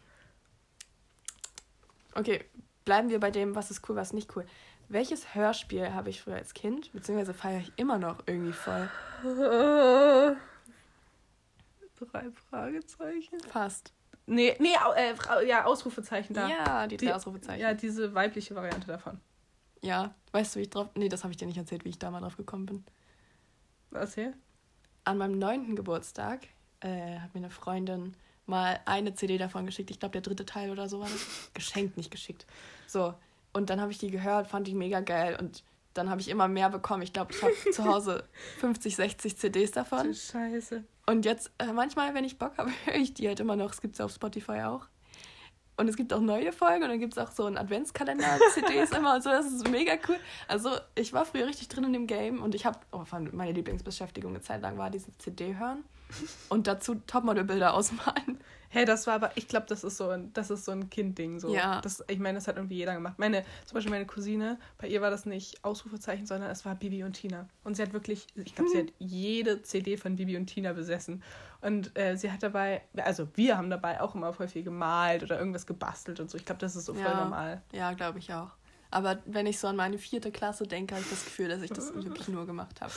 Okay, 2.13 2.43
bleiben 2.85 3.09
wir 3.09 3.19
bei 3.19 3.31
dem, 3.31 3.55
was 3.55 3.71
ist 3.71 3.87
cool, 3.89 3.95
was 3.95 4.13
nicht 4.13 4.35
cool. 4.35 4.45
Welches 4.89 5.33
Hörspiel 5.33 5.93
habe 5.93 6.09
ich 6.09 6.21
früher 6.21 6.35
als 6.35 6.53
Kind, 6.53 6.91
beziehungsweise 6.91 7.33
feiere 7.33 7.61
ich 7.61 7.71
immer 7.77 7.97
noch 7.97 8.19
irgendwie 8.25 8.51
voll? 8.51 8.89
Drei 12.11 12.31
Fragezeichen? 12.49 13.39
Fast. 13.41 13.93
Nee, 14.25 14.55
nee, 14.59 14.73
äh, 14.95 15.47
ja, 15.47 15.65
Ausrufezeichen 15.65 16.33
da. 16.33 16.49
Ja, 16.49 16.87
die 16.87 16.97
drei 16.97 17.05
die, 17.05 17.13
Ausrufezeichen. 17.13 17.61
Ja, 17.61 17.73
diese 17.73 18.13
weibliche 18.13 18.55
Variante 18.55 18.87
davon. 18.87 19.19
Ja, 19.81 20.13
weißt 20.31 20.55
du, 20.55 20.59
wie 20.59 20.63
ich 20.63 20.69
drauf. 20.69 20.89
Nee, 20.95 21.09
das 21.09 21.23
habe 21.23 21.31
ich 21.31 21.37
dir 21.37 21.45
nicht 21.45 21.57
erzählt, 21.57 21.85
wie 21.85 21.89
ich 21.89 21.99
da 21.99 22.09
mal 22.11 22.21
drauf 22.21 22.37
gekommen 22.37 22.65
bin. 22.65 22.83
Was 23.91 24.15
hier? 24.15 24.33
An 25.03 25.17
meinem 25.17 25.39
neunten 25.39 25.75
Geburtstag 25.75 26.47
äh, 26.81 27.19
hat 27.19 27.33
mir 27.33 27.39
eine 27.39 27.49
Freundin 27.49 28.15
mal 28.45 28.79
eine 28.85 29.13
CD 29.13 29.37
davon 29.37 29.65
geschickt. 29.65 29.91
Ich 29.91 29.99
glaube, 29.99 30.13
der 30.13 30.21
dritte 30.21 30.45
Teil 30.45 30.71
oder 30.71 30.89
so 30.89 30.99
war 30.99 31.07
das. 31.07 31.51
Geschenkt, 31.53 31.97
nicht 31.97 32.11
geschickt. 32.11 32.45
So. 32.87 33.13
Und 33.53 33.69
dann 33.69 33.81
habe 33.81 33.91
ich 33.91 33.97
die 33.97 34.11
gehört, 34.11 34.47
fand 34.47 34.67
die 34.67 34.75
mega 34.75 34.99
geil. 34.99 35.37
Und 35.39 35.63
dann 35.93 36.09
habe 36.09 36.21
ich 36.21 36.29
immer 36.29 36.47
mehr 36.47 36.69
bekommen. 36.69 37.03
Ich 37.03 37.13
glaube, 37.13 37.33
ich 37.33 37.41
habe 37.41 37.53
zu 37.71 37.83
Hause 37.85 38.23
50, 38.59 38.95
60 38.95 39.37
CDs 39.37 39.71
davon. 39.71 40.07
Du 40.07 40.13
Scheiße. 40.13 40.83
Und 41.05 41.25
jetzt, 41.25 41.51
äh, 41.57 41.73
manchmal, 41.73 42.13
wenn 42.13 42.23
ich 42.23 42.37
Bock 42.37 42.57
habe, 42.57 42.71
höre 42.85 42.95
ich 42.95 43.13
die 43.13 43.27
halt 43.27 43.39
immer 43.39 43.55
noch. 43.55 43.71
Es 43.71 43.81
gibt 43.81 43.95
sie 43.95 44.03
auf 44.03 44.13
Spotify 44.13 44.61
auch. 44.61 44.87
Und 45.81 45.87
es 45.87 45.97
gibt 45.97 46.13
auch 46.13 46.21
neue 46.21 46.51
Folgen 46.51 46.83
und 46.83 46.89
dann 46.89 46.99
gibt 46.99 47.17
es 47.17 47.17
auch 47.17 47.31
so 47.31 47.45
einen 47.45 47.57
Adventskalender-CDs 47.57 48.91
immer 48.97 49.15
und 49.15 49.23
so. 49.23 49.31
Das 49.31 49.47
ist 49.47 49.67
mega 49.67 49.93
cool. 50.07 50.17
Also, 50.47 50.69
ich 50.93 51.11
war 51.11 51.25
früher 51.25 51.47
richtig 51.47 51.69
drin 51.69 51.85
in 51.85 51.93
dem 51.93 52.05
Game 52.05 52.43
und 52.43 52.53
ich 52.53 52.67
habe, 52.67 52.77
oh, 52.91 53.03
meine 53.31 53.51
Lieblingsbeschäftigung 53.51 54.31
eine 54.31 54.41
Zeit 54.41 54.61
lang 54.61 54.77
war 54.77 54.91
dieses 54.91 55.17
CD 55.17 55.57
hören 55.57 55.83
und 56.49 56.67
dazu 56.67 56.95
Topmodel-Bilder 57.07 57.73
ausmalen. 57.73 58.39
Hey, 58.73 58.85
das 58.85 59.05
war 59.05 59.15
aber, 59.15 59.31
ich 59.35 59.49
glaube, 59.49 59.65
das 59.67 59.83
ist 59.83 59.97
so 59.97 60.09
ein, 60.09 60.31
das 60.31 60.49
ist 60.49 60.63
so 60.63 60.71
ein 60.71 60.89
Kindding. 60.89 61.41
So. 61.41 61.53
Ja. 61.53 61.81
Das, 61.81 62.03
ich 62.07 62.19
meine, 62.19 62.37
das 62.37 62.47
hat 62.47 62.55
irgendwie 62.55 62.77
jeder 62.77 62.93
gemacht. 62.93 63.19
Meine, 63.19 63.43
zum 63.65 63.75
Beispiel 63.75 63.91
meine 63.91 64.05
Cousine, 64.05 64.57
bei 64.77 64.87
ihr 64.87 65.01
war 65.01 65.09
das 65.09 65.25
nicht 65.25 65.61
Ausrufezeichen, 65.65 66.25
sondern 66.25 66.49
es 66.49 66.63
war 66.63 66.75
Bibi 66.75 67.03
und 67.03 67.11
Tina. 67.11 67.49
Und 67.65 67.75
sie 67.75 67.81
hat 67.81 67.91
wirklich, 67.91 68.27
ich 68.35 68.55
glaube, 68.55 68.71
hm. 68.71 68.77
sie 68.77 68.83
hat 68.83 68.93
jede 68.97 69.61
CD 69.61 69.97
von 69.97 70.15
Bibi 70.15 70.37
und 70.37 70.45
Tina 70.45 70.71
besessen. 70.71 71.21
Und 71.59 71.97
äh, 71.99 72.15
sie 72.15 72.31
hat 72.31 72.43
dabei, 72.43 72.81
also 72.95 73.27
wir 73.35 73.57
haben 73.57 73.69
dabei 73.69 73.99
auch 73.99 74.15
immer 74.15 74.31
voll 74.31 74.47
viel 74.47 74.63
gemalt 74.63 75.21
oder 75.21 75.37
irgendwas 75.37 75.67
gebastelt 75.67 76.21
und 76.21 76.31
so. 76.31 76.37
Ich 76.37 76.45
glaube, 76.45 76.59
das 76.59 76.77
ist 76.77 76.85
so 76.85 76.93
voll 76.93 77.03
ja. 77.03 77.23
normal. 77.23 77.61
Ja, 77.73 77.91
glaube 77.91 78.19
ich 78.19 78.33
auch. 78.33 78.51
Aber 78.89 79.19
wenn 79.25 79.47
ich 79.47 79.59
so 79.59 79.67
an 79.67 79.75
meine 79.75 79.97
vierte 79.97 80.31
Klasse 80.31 80.65
denke, 80.65 80.95
habe 80.95 81.03
ich 81.03 81.09
das 81.09 81.25
Gefühl, 81.25 81.49
dass 81.49 81.61
ich 81.61 81.71
das 81.71 81.93
wirklich 81.95 82.29
nur 82.29 82.45
gemacht 82.45 82.79
habe. 82.79 82.93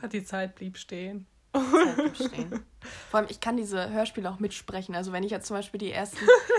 Hat 0.00 0.12
die 0.12 0.24
Zeit 0.24 0.54
blieb 0.54 0.78
stehen. 0.78 1.26
Vor 3.10 3.20
allem, 3.20 3.26
ich 3.28 3.40
kann 3.40 3.56
diese 3.56 3.90
Hörspiele 3.90 4.30
auch 4.30 4.38
mitsprechen. 4.38 4.94
Also 4.94 5.12
wenn 5.12 5.22
ich 5.22 5.30
jetzt 5.30 5.46
zum 5.46 5.56
Beispiel 5.56 5.78
die 5.78 5.92
ersten, 5.92 6.18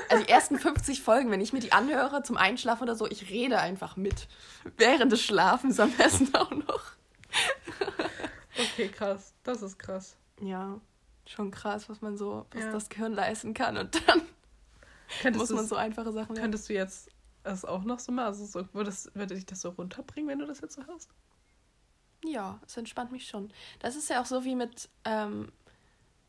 also 0.09 0.23
die 0.23 0.29
ersten 0.29 0.59
50 0.59 1.01
Folgen, 1.01 1.31
wenn 1.31 1.41
ich 1.41 1.53
mir 1.53 1.59
die 1.59 1.71
anhöre 1.71 2.23
zum 2.23 2.37
Einschlafen 2.37 2.83
oder 2.83 2.95
so, 2.95 3.07
ich 3.07 3.29
rede 3.29 3.59
einfach 3.59 3.97
mit. 3.97 4.27
Während 4.77 5.11
des 5.11 5.21
Schlafens 5.21 5.79
am 5.79 5.91
besten 5.91 6.33
auch 6.35 6.51
noch. 6.51 6.83
okay, 8.59 8.89
krass. 8.89 9.33
Das 9.43 9.61
ist 9.61 9.77
krass. 9.77 10.15
Ja, 10.41 10.79
schon 11.25 11.51
krass, 11.51 11.89
was 11.89 12.01
man 12.01 12.17
so, 12.17 12.45
was 12.51 12.63
ja. 12.63 12.71
das 12.71 12.89
Gehirn 12.89 13.13
leisten 13.13 13.53
kann. 13.53 13.77
Und 13.77 14.01
dann 14.07 14.21
könntest 15.21 15.39
muss 15.39 15.49
man 15.51 15.67
so 15.67 15.75
einfache 15.75 16.11
Sachen 16.11 16.35
lernen. 16.35 16.51
Könntest 16.51 16.69
du 16.69 16.73
jetzt 16.73 17.09
das 17.43 17.65
auch 17.65 17.83
noch 17.83 17.99
so 17.99 18.11
mal, 18.11 18.25
also 18.25 18.45
so, 18.45 18.67
würde 18.73 19.35
dich 19.35 19.45
das 19.45 19.61
so 19.61 19.69
runterbringen, 19.69 20.29
wenn 20.29 20.39
du 20.39 20.45
das 20.45 20.61
jetzt 20.61 20.75
so 20.75 20.85
hörst? 20.85 21.09
Ja, 22.25 22.59
es 22.65 22.77
entspannt 22.77 23.11
mich 23.11 23.27
schon. 23.27 23.51
Das 23.79 23.95
ist 23.95 24.09
ja 24.09 24.21
auch 24.21 24.25
so 24.25 24.43
wie 24.43 24.55
mit 24.55 24.89
ähm, 25.05 25.51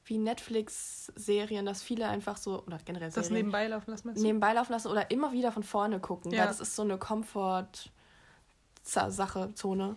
wie 0.09 0.19
Netflix-Serien, 0.19 1.65
dass 1.67 1.83
viele 1.83 2.07
einfach 2.09 2.37
so, 2.37 2.63
oder 2.65 2.79
generell 2.85 3.11
Serien, 3.11 3.25
Das 3.25 3.31
nebenbei 3.31 3.67
laufen 3.69 3.91
lassen? 3.91 4.13
Nebenbei 4.15 4.55
laufen 4.55 4.73
lassen 4.73 4.89
oder 4.89 5.11
immer 5.11 5.33
wieder 5.33 5.53
von 5.53 5.63
vorne 5.63 6.01
gucken. 6.01 6.33
Ja. 6.33 6.41
Weil 6.41 6.49
das 6.49 6.61
ist 6.61 6.77
so 6.77 6.83
eine 6.83 6.99
Komfort-Sache, 6.99 9.55
Zone. 9.55 9.97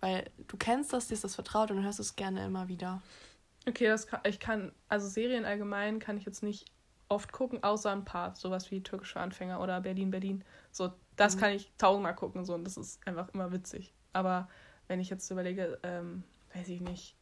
Weil 0.00 0.30
du 0.48 0.56
kennst 0.56 0.92
das, 0.92 1.08
dir 1.08 1.14
ist 1.14 1.24
das 1.24 1.36
vertraut 1.36 1.70
und 1.70 1.78
du 1.78 1.84
hörst 1.84 2.00
es 2.00 2.16
gerne 2.16 2.44
immer 2.44 2.68
wieder. 2.68 3.00
Okay, 3.68 3.86
das 3.86 4.08
kann, 4.08 4.20
ich 4.24 4.40
kann, 4.40 4.72
also 4.88 5.06
Serien 5.06 5.44
allgemein 5.44 6.00
kann 6.00 6.16
ich 6.16 6.24
jetzt 6.24 6.42
nicht 6.42 6.64
oft 7.08 7.30
gucken, 7.30 7.62
außer 7.62 7.92
ein 7.92 8.04
paar, 8.04 8.34
sowas 8.34 8.72
wie 8.72 8.82
Türkische 8.82 9.20
Anfänger 9.20 9.60
oder 9.60 9.80
Berlin, 9.80 10.10
Berlin. 10.10 10.42
So, 10.72 10.92
das 11.14 11.36
mhm. 11.36 11.40
kann 11.40 11.52
ich 11.52 11.70
tausendmal 11.78 12.16
gucken 12.16 12.44
so 12.44 12.54
und 12.54 12.64
das 12.64 12.76
ist 12.76 13.06
einfach 13.06 13.28
immer 13.32 13.52
witzig. 13.52 13.94
Aber 14.12 14.48
wenn 14.88 15.00
ich 15.00 15.10
jetzt 15.10 15.30
überlege, 15.30 15.78
ähm, 15.82 16.22
weiß 16.54 16.68
ich 16.68 16.80
nicht, 16.80 17.16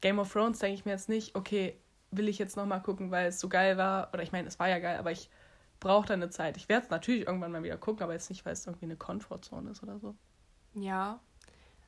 Game 0.00 0.18
of 0.18 0.32
Thrones 0.32 0.58
denke 0.58 0.74
ich 0.74 0.84
mir 0.84 0.92
jetzt 0.92 1.08
nicht, 1.08 1.34
okay, 1.34 1.76
will 2.10 2.28
ich 2.28 2.38
jetzt 2.38 2.56
nochmal 2.56 2.82
gucken, 2.82 3.10
weil 3.10 3.28
es 3.28 3.40
so 3.40 3.48
geil 3.48 3.76
war. 3.76 4.10
Oder 4.12 4.22
ich 4.22 4.32
meine, 4.32 4.48
es 4.48 4.58
war 4.58 4.68
ja 4.68 4.78
geil, 4.78 4.98
aber 4.98 5.12
ich 5.12 5.30
brauche 5.78 6.06
da 6.06 6.14
eine 6.14 6.30
Zeit. 6.30 6.56
Ich 6.56 6.68
werde 6.68 6.84
es 6.84 6.90
natürlich 6.90 7.26
irgendwann 7.26 7.52
mal 7.52 7.62
wieder 7.62 7.76
gucken, 7.76 8.02
aber 8.02 8.12
jetzt 8.12 8.30
nicht, 8.30 8.44
weil 8.44 8.52
es 8.52 8.66
irgendwie 8.66 8.86
eine 8.86 8.96
Komfortzone 8.96 9.70
ist 9.70 9.82
oder 9.82 9.98
so. 9.98 10.14
Ja. 10.74 11.20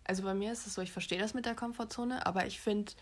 Also 0.04 0.22
bei 0.22 0.34
mir 0.34 0.52
ist 0.52 0.66
es 0.66 0.74
so, 0.74 0.82
ich 0.82 0.92
verstehe 0.92 1.18
das 1.18 1.34
mit 1.34 1.46
der 1.46 1.54
Komfortzone, 1.54 2.26
aber 2.26 2.46
ich 2.46 2.60
finde, 2.60 2.92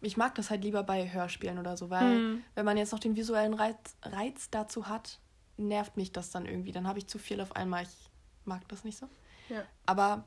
ich 0.00 0.16
mag 0.16 0.34
das 0.34 0.50
halt 0.50 0.62
lieber 0.62 0.82
bei 0.82 1.10
Hörspielen 1.10 1.58
oder 1.58 1.76
so, 1.76 1.88
weil 1.90 2.16
hm. 2.16 2.44
wenn 2.54 2.64
man 2.64 2.76
jetzt 2.76 2.92
noch 2.92 2.98
den 2.98 3.16
visuellen 3.16 3.54
Reiz, 3.54 3.96
Reiz 4.02 4.50
dazu 4.50 4.88
hat, 4.88 5.18
nervt 5.56 5.96
mich 5.96 6.12
das 6.12 6.30
dann 6.30 6.46
irgendwie. 6.46 6.72
Dann 6.72 6.86
habe 6.86 6.98
ich 6.98 7.06
zu 7.06 7.18
viel 7.18 7.40
auf 7.40 7.56
einmal. 7.56 7.84
Ich 7.84 8.10
mag 8.44 8.66
das 8.68 8.84
nicht 8.84 8.98
so. 8.98 9.08
Ja. 9.48 9.64
Aber 9.86 10.24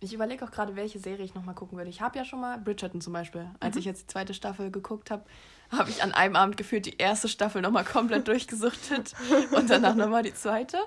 ich 0.00 0.12
überlege 0.12 0.44
auch 0.44 0.50
gerade, 0.50 0.76
welche 0.76 0.98
Serie 0.98 1.24
ich 1.24 1.34
nochmal 1.34 1.54
gucken 1.54 1.76
würde. 1.76 1.90
Ich 1.90 2.00
habe 2.00 2.16
ja 2.16 2.24
schon 2.24 2.40
mal 2.40 2.58
Bridgerton 2.58 3.00
zum 3.00 3.12
Beispiel. 3.12 3.50
Als 3.58 3.74
mhm. 3.74 3.80
ich 3.80 3.84
jetzt 3.84 4.02
die 4.02 4.06
zweite 4.06 4.32
Staffel 4.32 4.70
geguckt 4.70 5.10
habe, 5.10 5.24
habe 5.70 5.90
ich 5.90 6.02
an 6.02 6.12
einem 6.12 6.36
Abend 6.36 6.56
gefühlt 6.56 6.86
die 6.86 6.96
erste 6.98 7.28
Staffel 7.28 7.62
nochmal 7.62 7.84
komplett 7.84 8.28
durchgesuchtet 8.28 9.14
und 9.52 9.68
danach 9.68 9.96
nochmal 9.96 10.22
die 10.22 10.34
zweite. 10.34 10.78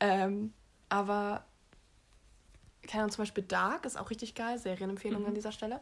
Ähm, 0.00 0.54
aber, 0.88 1.44
keine 2.86 3.02
Ahnung, 3.02 3.12
zum 3.12 3.22
Beispiel 3.22 3.44
Dark 3.44 3.84
ist 3.84 3.98
auch 3.98 4.10
richtig 4.10 4.34
geil. 4.34 4.58
Serienempfehlung 4.58 5.22
mhm. 5.22 5.28
an 5.28 5.34
dieser 5.34 5.52
Stelle. 5.52 5.80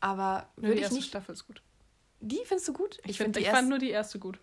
Aber 0.00 0.50
würde 0.56 0.74
die 0.74 0.80
erste 0.82 0.96
ich 0.96 1.00
nicht. 1.00 1.08
Staffel 1.08 1.32
ist 1.32 1.46
gut. 1.46 1.62
Die 2.20 2.40
findest 2.44 2.68
du 2.68 2.72
gut? 2.74 2.98
Ich, 3.04 3.12
ich, 3.12 3.18
find, 3.18 3.36
ich 3.36 3.48
fand 3.48 3.68
nur 3.68 3.78
die 3.78 3.90
erste 3.90 4.18
gut. 4.18 4.38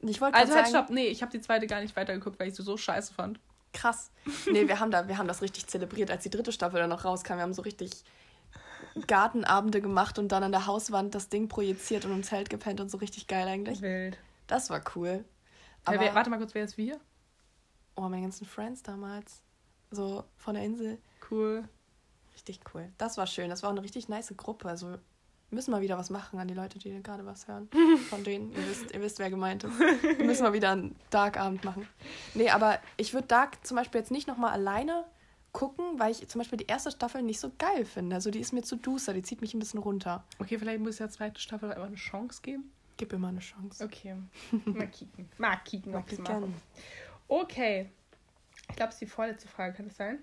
Ich 0.00 0.20
wollte 0.20 0.36
also, 0.36 0.54
halt, 0.54 0.68
stopp, 0.68 0.90
nee, 0.90 1.08
ich 1.08 1.22
habe 1.22 1.32
die 1.32 1.40
zweite 1.40 1.66
gar 1.66 1.80
nicht 1.80 1.96
weitergeguckt, 1.96 2.38
weil 2.38 2.48
ich 2.48 2.54
sie 2.54 2.62
so 2.62 2.76
scheiße 2.76 3.14
fand 3.14 3.40
krass. 3.72 4.10
Nee, 4.50 4.68
wir 4.68 4.80
haben, 4.80 4.90
da, 4.90 5.08
wir 5.08 5.18
haben 5.18 5.28
das 5.28 5.42
richtig 5.42 5.66
zelebriert, 5.66 6.10
als 6.10 6.22
die 6.22 6.30
dritte 6.30 6.52
Staffel 6.52 6.80
dann 6.80 6.90
noch 6.90 7.04
rauskam. 7.04 7.34
Wir 7.34 7.42
haben 7.42 7.54
so 7.54 7.62
richtig 7.62 8.04
Gartenabende 9.06 9.80
gemacht 9.80 10.18
und 10.18 10.28
dann 10.28 10.42
an 10.42 10.52
der 10.52 10.66
Hauswand 10.66 11.14
das 11.14 11.28
Ding 11.28 11.48
projiziert 11.48 12.04
und 12.04 12.12
im 12.12 12.22
Zelt 12.22 12.50
gepennt 12.50 12.80
und 12.80 12.90
so 12.90 12.98
richtig 12.98 13.26
geil 13.26 13.46
eigentlich. 13.46 13.80
Wild. 13.82 14.18
Das 14.46 14.70
war 14.70 14.82
cool. 14.96 15.24
Aber, 15.84 16.04
ja, 16.04 16.14
warte 16.14 16.30
mal 16.30 16.38
kurz, 16.38 16.54
wer 16.54 16.64
ist 16.64 16.76
wir? 16.76 17.00
Oh, 17.96 18.02
meine 18.02 18.22
ganzen 18.22 18.46
Friends 18.46 18.82
damals. 18.82 19.42
So 19.90 20.24
von 20.36 20.54
der 20.54 20.64
Insel. 20.64 20.98
Cool. 21.30 21.68
Richtig 22.34 22.60
cool. 22.74 22.92
Das 22.98 23.16
war 23.16 23.26
schön. 23.26 23.50
Das 23.50 23.62
war 23.62 23.70
auch 23.70 23.74
eine 23.74 23.82
richtig 23.82 24.08
nice 24.08 24.32
Gruppe. 24.36 24.68
Also 24.68 24.98
müssen 25.50 25.70
mal 25.70 25.80
wieder 25.80 25.96
was 25.98 26.10
machen 26.10 26.38
an 26.38 26.48
die 26.48 26.54
Leute, 26.54 26.78
die 26.78 27.02
gerade 27.02 27.24
was 27.24 27.48
hören. 27.48 27.68
Von 28.10 28.24
denen, 28.24 28.52
ihr 28.52 28.68
wisst, 28.68 28.92
ihr 28.92 29.00
wisst, 29.00 29.18
wer 29.18 29.30
gemeint 29.30 29.64
ist. 29.64 29.78
Wir 29.78 30.24
müssen 30.26 30.42
mal 30.42 30.52
wieder 30.52 30.72
einen 30.72 30.96
Dark-Abend 31.10 31.64
machen. 31.64 31.86
Nee, 32.34 32.50
aber 32.50 32.78
ich 32.96 33.14
würde 33.14 33.26
Dark 33.28 33.64
zum 33.66 33.76
Beispiel 33.76 34.00
jetzt 34.00 34.10
nicht 34.10 34.28
nochmal 34.28 34.52
alleine 34.52 35.04
gucken, 35.52 35.98
weil 35.98 36.12
ich 36.12 36.28
zum 36.28 36.40
Beispiel 36.40 36.58
die 36.58 36.66
erste 36.66 36.90
Staffel 36.90 37.22
nicht 37.22 37.40
so 37.40 37.50
geil 37.58 37.84
finde. 37.84 38.16
Also 38.16 38.30
die 38.30 38.40
ist 38.40 38.52
mir 38.52 38.62
zu 38.62 38.76
duster, 38.76 39.14
die 39.14 39.22
zieht 39.22 39.40
mich 39.40 39.54
ein 39.54 39.58
bisschen 39.58 39.80
runter. 39.80 40.24
Okay, 40.38 40.58
vielleicht 40.58 40.80
muss 40.80 40.94
ich 40.94 40.98
der 40.98 41.10
zweiten 41.10 41.38
Staffel 41.38 41.70
einfach 41.70 41.86
eine 41.86 41.96
Chance 41.96 42.42
geben. 42.42 42.70
Gib 42.96 43.12
immer 43.12 43.28
eine 43.28 43.40
Chance. 43.40 43.84
Okay. 43.84 44.16
Mal 44.64 44.88
kicken. 44.88 45.28
Mal 45.38 45.56
kicken, 45.64 45.94
ob 45.94 46.10
ich 46.10 46.18
mache. 46.18 46.48
Okay. 47.28 47.90
Ich 48.68 48.76
glaube, 48.76 48.88
es 48.90 48.96
ist 48.96 49.00
die 49.00 49.06
vorletzte 49.06 49.48
Frage, 49.48 49.76
kann 49.76 49.86
das 49.86 49.96
sein? 49.96 50.18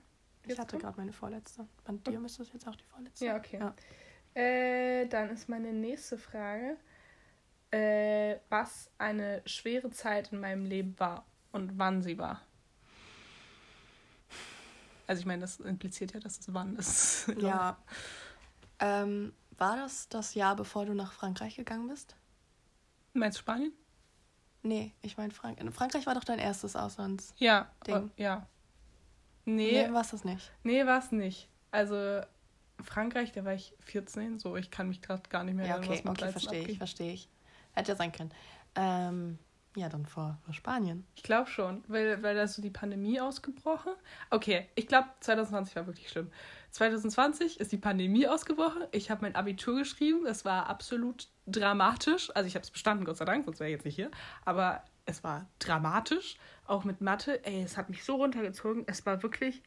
Ich 0.48 0.60
hatte 0.60 0.78
gerade 0.78 0.98
meine 0.98 1.14
vorletzte. 1.14 1.66
Bei 1.86 1.94
dir 2.12 2.20
müsste 2.20 2.44
es 2.44 2.54
jetzt 2.54 2.68
auch 2.68 2.76
die 2.76 2.84
vorletzte. 2.84 3.26
Ja, 3.26 3.38
okay. 3.38 3.58
Ja. 3.60 3.74
Äh, 4.36 5.08
dann 5.08 5.30
ist 5.30 5.48
meine 5.48 5.72
nächste 5.72 6.18
Frage, 6.18 6.78
äh, 7.72 8.38
was 8.50 8.92
eine 8.98 9.42
schwere 9.46 9.90
Zeit 9.92 10.32
in 10.34 10.42
meinem 10.42 10.66
Leben 10.66 11.00
war 11.00 11.26
und 11.52 11.80
wann 11.80 12.02
sie 12.04 12.18
war. 12.18 12.42
Also 15.08 15.22
ich 15.22 15.26
meine, 15.26 15.42
das 15.42 15.60
impliziert 15.60 16.14
ja, 16.14 16.20
dass 16.20 16.40
es 16.40 16.54
wann 16.54 16.76
ist. 16.76 17.28
ja. 17.40 17.78
Ähm, 18.80 19.34
war 19.58 19.78
das 19.78 20.10
das 20.10 20.34
Jahr, 20.34 20.56
bevor 20.56 20.86
du 20.86 20.94
nach 20.94 21.14
Frankreich 21.14 21.56
gegangen 21.56 21.88
bist? 21.88 22.16
Meinst 23.14 23.38
du 23.38 23.42
Spanien? 23.42 23.72
Nee, 24.64 24.94
ich 25.02 25.16
meine 25.16 25.32
Frank 25.32 25.60
Frankreich 25.74 26.06
war 26.08 26.16
doch 26.16 26.24
dein 26.24 26.40
erstes 26.40 26.76
Auslandsding. 26.76 27.48
Ja, 27.48 27.72
oh, 27.88 28.10
ja. 28.18 28.48
Nee. 29.46 29.84
Nee, 29.84 29.94
war 29.94 30.02
es 30.02 30.10
das 30.10 30.26
nicht. 30.26 30.52
Nee, 30.64 30.86
war 30.86 31.00
es 31.00 31.12
nicht. 31.12 31.48
Also 31.72 32.22
Frankreich, 32.84 33.32
da 33.32 33.46
war 33.46 33.54
ich 33.54 33.74
14, 33.80 34.40
so 34.40 34.56
ich 34.56 34.72
kann 34.72 34.88
mich 34.88 35.02
gerade 35.02 35.30
gar 35.30 35.44
nicht 35.44 35.56
mehr 35.56 35.66
erinnern, 35.66 35.84
ja, 35.84 35.90
okay, 35.90 35.98
was 35.98 36.04
man 36.04 36.16
okay, 36.16 36.32
verstehe 36.32 36.68
ich, 36.68 36.78
verstehe 36.78 37.14
ich. 37.14 37.30
Hätte 37.74 37.92
ja 37.92 37.96
sein 37.96 38.12
können. 38.12 38.32
Ähm, 38.76 39.40
ja, 39.76 39.90
dann 39.90 40.06
vor, 40.06 40.38
vor 40.46 40.54
Spanien. 40.54 41.06
Ich 41.16 41.24
glaube 41.24 41.50
schon, 41.50 41.84
weil, 41.88 42.24
weil 42.24 42.36
da 42.36 42.48
so 42.48 42.62
die 42.62 42.70
Pandemie 42.70 43.20
ausgebrochen. 43.20 43.92
Okay, 44.30 44.70
ich 44.76 44.88
glaube 44.88 45.10
2020 45.20 45.76
war 45.76 45.86
wirklich 45.86 46.10
schlimm. 46.10 46.32
2020 46.72 47.60
ist 47.60 47.72
die 47.74 47.78
Pandemie 47.78 48.28
ausgebrochen. 48.28 48.84
Ich 48.92 49.12
habe 49.12 49.22
mein 49.24 49.36
Abitur 49.36 49.78
geschrieben. 49.80 50.26
Es 50.26 50.46
war 50.46 50.68
absolut 50.68 51.28
dramatisch. 51.46 52.34
Also 52.36 52.48
ich 52.48 52.56
habe 52.56 52.64
es 52.64 52.72
bestanden, 52.72 53.04
Gott 53.06 53.18
sei 53.18 53.26
Dank, 53.26 53.46
sonst 53.46 53.60
wäre 53.60 53.70
ich 53.70 53.76
jetzt 53.76 53.86
nicht 53.86 53.96
hier. 53.96 54.12
Aber 54.46 54.84
es 55.06 55.24
war 55.24 55.48
dramatisch. 55.60 56.38
Auch 56.66 56.86
mit 56.86 57.02
Mathe. 57.02 57.46
Ey, 57.46 57.62
es 57.64 57.76
hat 57.76 57.90
mich 57.90 58.04
so 58.06 58.16
runtergezogen. 58.16 58.84
Es 58.88 59.06
war 59.06 59.24
wirklich 59.24 59.62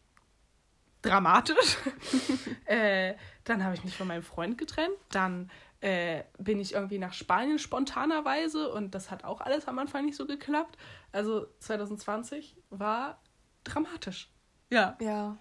dramatisch. 1.02 1.76
äh, 2.66 3.14
dann 3.44 3.64
habe 3.64 3.74
ich 3.74 3.84
mich 3.84 3.96
von 3.96 4.06
meinem 4.06 4.22
Freund 4.22 4.58
getrennt. 4.58 4.96
Dann 5.10 5.50
äh, 5.80 6.24
bin 6.38 6.58
ich 6.58 6.74
irgendwie 6.74 6.98
nach 6.98 7.12
Spanien 7.12 7.58
spontanerweise 7.58 8.72
und 8.72 8.94
das 8.94 9.10
hat 9.10 9.24
auch 9.24 9.40
alles 9.40 9.68
am 9.68 9.78
Anfang 9.78 10.04
nicht 10.04 10.16
so 10.16 10.26
geklappt. 10.26 10.76
Also 11.12 11.46
2020 11.60 12.56
war 12.70 13.20
dramatisch. 13.64 14.30
Ja. 14.70 14.96
Ja. 15.00 15.38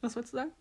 Was 0.00 0.16
wolltest 0.16 0.34
du 0.34 0.38
sagen? 0.38 0.52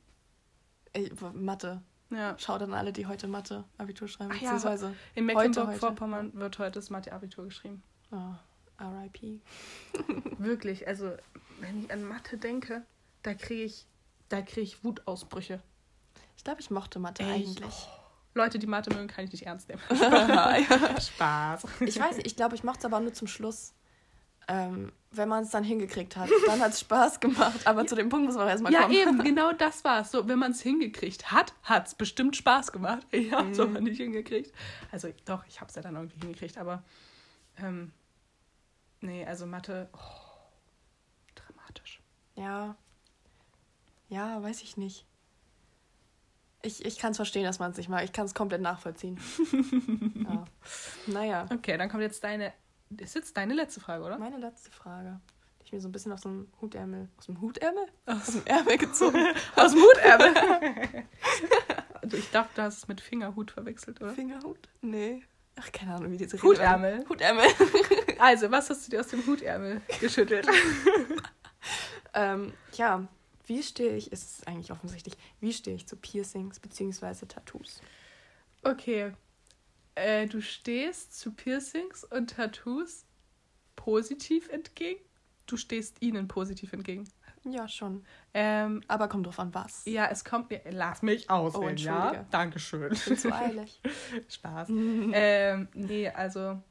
Ich, 0.94 1.12
Mathe. 1.34 1.82
Ja. 2.10 2.38
Schaut 2.38 2.62
an 2.62 2.74
alle, 2.74 2.94
die 2.94 3.08
heute 3.08 3.28
Mathe 3.28 3.66
Abitur 3.78 4.08
schreiben. 4.08 4.32
Ach 4.34 4.40
beziehungsweise 4.40 4.88
ja, 4.88 4.94
in 5.16 5.26
Mecklenburg-Vorpommern 5.26 6.34
wird 6.36 6.60
heute 6.60 6.80
das 6.80 6.90
Mathe 6.90 7.12
Abitur 7.12 7.46
geschrieben. 7.46 7.84
Oh, 8.12 8.36
RIP. 8.80 9.42
Wirklich, 10.38 10.88
also 10.88 11.12
wenn 11.60 11.84
ich 11.84 11.92
an 11.92 12.04
Mathe 12.04 12.38
denke, 12.38 12.86
da 13.24 13.34
kriege 13.34 13.64
ich 13.64 13.88
da 14.30 14.42
kriege 14.42 14.62
ich 14.62 14.84
Wutausbrüche. 14.84 15.62
Ich 16.38 16.44
glaube, 16.44 16.62
ich 16.62 16.72
mochte 16.72 17.00
Mathe 17.00 17.24
Echt? 17.24 17.32
eigentlich. 17.32 17.88
Oh. 17.88 18.04
Leute, 18.36 18.58
die 18.58 18.68
Mathe 18.68 18.90
mögen, 18.92 19.08
kann 19.08 19.26
ich 19.26 19.32
nicht 19.32 19.46
ernst 19.46 19.70
nehmen. 19.70 19.82
Spaß. 21.02 21.66
Ich 21.82 22.00
weiß 22.00 22.18
ich 22.24 22.36
glaube, 22.36 22.56
ich 22.56 22.64
mochte 22.64 22.80
es 22.80 22.86
aber 22.86 23.00
nur 23.00 23.14
zum 23.14 23.28
Schluss. 23.28 23.74
Ähm, 24.48 24.92
wenn 25.12 25.30
man 25.30 25.44
es 25.44 25.52
dann 25.52 25.64
hingekriegt 25.64 26.18
hat. 26.18 26.30
Dann 26.48 26.60
hat 26.60 26.72
es 26.72 26.82
Spaß 26.82 27.22
gemacht, 27.22 27.66
aber 27.66 27.88
zu 27.88 27.96
dem 27.96 28.10
Punkt 28.10 28.26
muss 28.26 28.36
man 28.36 28.48
erstmal 28.48 28.74
ja, 28.74 28.82
kommen. 28.82 28.94
Ja, 28.94 29.02
eben, 29.04 29.20
genau 29.24 29.54
das 29.54 29.86
war 29.86 30.02
es. 30.02 30.12
So, 30.12 30.28
wenn 30.28 30.38
man 30.40 30.52
es 30.52 30.62
hingekriegt 30.62 31.32
hat, 31.32 31.54
hat 31.64 31.88
es 31.88 31.96
bestimmt 31.96 32.36
Spaß 32.36 32.74
gemacht. 32.74 33.08
Ich 33.12 33.32
habe 33.32 33.52
es 33.52 33.58
mhm. 33.58 33.64
aber 33.64 33.82
nicht 33.82 33.98
hingekriegt. 33.98 34.54
Also 34.92 35.10
doch, 35.24 35.46
ich 35.48 35.62
habe 35.62 35.70
es 35.70 35.76
ja 35.76 35.82
dann 35.82 35.96
irgendwie 35.96 36.20
hingekriegt, 36.20 36.58
aber 36.58 36.84
ähm, 37.58 37.94
nee, 39.00 39.26
also 39.26 39.46
Mathe, 39.46 39.88
oh, 39.94 40.00
dramatisch. 41.36 42.02
Ja, 42.36 42.76
ja, 44.14 44.44
weiß 44.44 44.62
ich 44.62 44.78
nicht. 44.78 45.06
Ich, 46.62 46.86
ich 46.86 46.98
kann 47.00 47.12
es 47.12 47.18
verstehen, 47.18 47.44
dass 47.44 47.60
man 47.60 47.72
es 47.72 47.78
nicht 47.78 47.90
mag. 47.90 48.04
Ich 48.04 48.14
kann 48.14 48.26
es 48.26 48.36
komplett 48.36 48.62
nachvollziehen. 48.62 49.20
ja. 50.24 50.46
Naja. 51.08 51.46
Okay, 51.52 51.78
dann 51.78 51.90
kommt 51.90 52.04
jetzt 52.04 52.24
deine. 52.24 52.54
Ist 52.96 53.16
jetzt 53.16 53.36
deine 53.36 53.56
letzte 53.56 53.82
Frage, 53.82 54.04
oder? 54.04 54.20
Meine 54.20 54.38
letzte 54.38 54.72
Frage. 54.72 55.20
Die 55.60 55.66
ich 55.66 55.74
mir 55.74 55.82
so 55.82 55.90
ein 55.90 55.92
bisschen 55.92 56.12
aus 56.12 56.22
dem 56.22 56.48
Hutärmel. 56.62 57.10
Aus 57.18 57.26
dem 57.26 57.42
Hutärmel? 57.42 57.88
Aus 58.06 58.28
dem 58.28 58.46
Ärmel 58.46 58.78
gezogen. 58.78 59.18
aus 59.56 59.72
dem 59.72 59.82
Hutärmel. 59.82 60.34
also 62.02 62.18
ich 62.18 62.30
dachte, 62.30 62.52
du 62.56 62.62
hast 62.62 62.78
es 62.78 62.88
mit 62.88 63.02
Fingerhut 63.02 63.50
verwechselt, 63.50 64.00
oder? 64.00 64.14
Fingerhut? 64.14 64.70
Nee. 64.82 65.24
Ach, 65.56 65.72
keine 65.72 65.96
Ahnung, 65.96 66.12
wie 66.12 66.18
diese 66.18 66.42
Hutärmel. 66.42 67.04
Hutärmel. 67.10 67.48
also, 68.20 68.52
was 68.52 68.70
hast 68.70 68.86
du 68.86 68.92
dir 68.92 69.00
aus 69.00 69.08
dem 69.08 69.26
Hutärmel 69.26 69.82
geschüttelt? 70.00 70.48
ähm, 72.14 72.54
ja, 72.74 73.08
wie 73.46 73.64
stehe 73.64 73.96
ich, 73.96 74.12
ist 74.12 74.40
es 74.40 74.48
eigentlich 74.48 74.72
offensichtlich, 74.72 75.16
wie 75.40 75.54
stehe 75.54 75.76
ich 75.76 75.88
zu 75.88 75.96
Piercings 75.96 76.60
bzw. 76.60 77.26
Tattoos? 77.26 77.82
Okay. 78.64 79.14
Äh, 79.96 80.28
du 80.28 80.42
stehst 80.42 81.20
zu 81.20 81.32
Piercings 81.32 82.04
und 82.04 82.32
Tattoos 82.32 83.06
positiv 83.76 84.50
entgegen? 84.50 85.02
Du 85.46 85.58
stehst 85.58 86.02
ihnen 86.02 86.28
positiv 86.28 86.74
entgegen. 86.74 87.08
Ja, 87.44 87.68
schon. 87.68 88.06
Ähm, 88.34 88.82
Aber 88.88 89.10
kommt 89.10 89.28
drauf 89.28 89.40
an, 89.40 89.54
was. 89.54 89.84
Ja, 89.86 90.08
es 90.10 90.24
kommt. 90.24 90.54
Lass 90.70 91.02
mich 91.02 91.30
auswählen, 91.30 91.76
oh, 91.78 91.82
ja? 91.82 92.26
Dankeschön. 92.32 92.94
Ich 92.94 93.04
bin 93.04 93.18
zu 93.18 93.34
eilig. 93.34 93.82
Spaß. 94.30 94.70
ähm, 94.72 95.68
nee, 95.74 96.08
also 96.08 96.62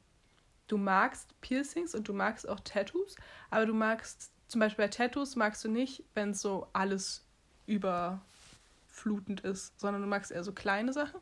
du 0.67 0.77
magst 0.77 1.39
Piercings 1.41 1.93
und 1.93 2.07
du 2.07 2.13
magst 2.13 2.49
auch 2.49 2.59
Tattoos, 2.61 3.15
aber 3.51 3.67
du 3.67 3.73
magst 3.75 4.31
zum 4.53 4.59
Beispiel 4.59 4.85
bei 4.85 4.89
Tattoos 4.89 5.35
magst 5.35 5.63
du 5.63 5.67
nicht, 5.67 6.03
wenn 6.13 6.35
so 6.35 6.67
alles 6.73 7.25
überflutend 7.65 9.41
ist, 9.41 9.79
sondern 9.79 10.03
du 10.03 10.07
magst 10.07 10.29
eher 10.29 10.43
so 10.43 10.51
kleine 10.51 10.93
Sachen. 10.93 11.19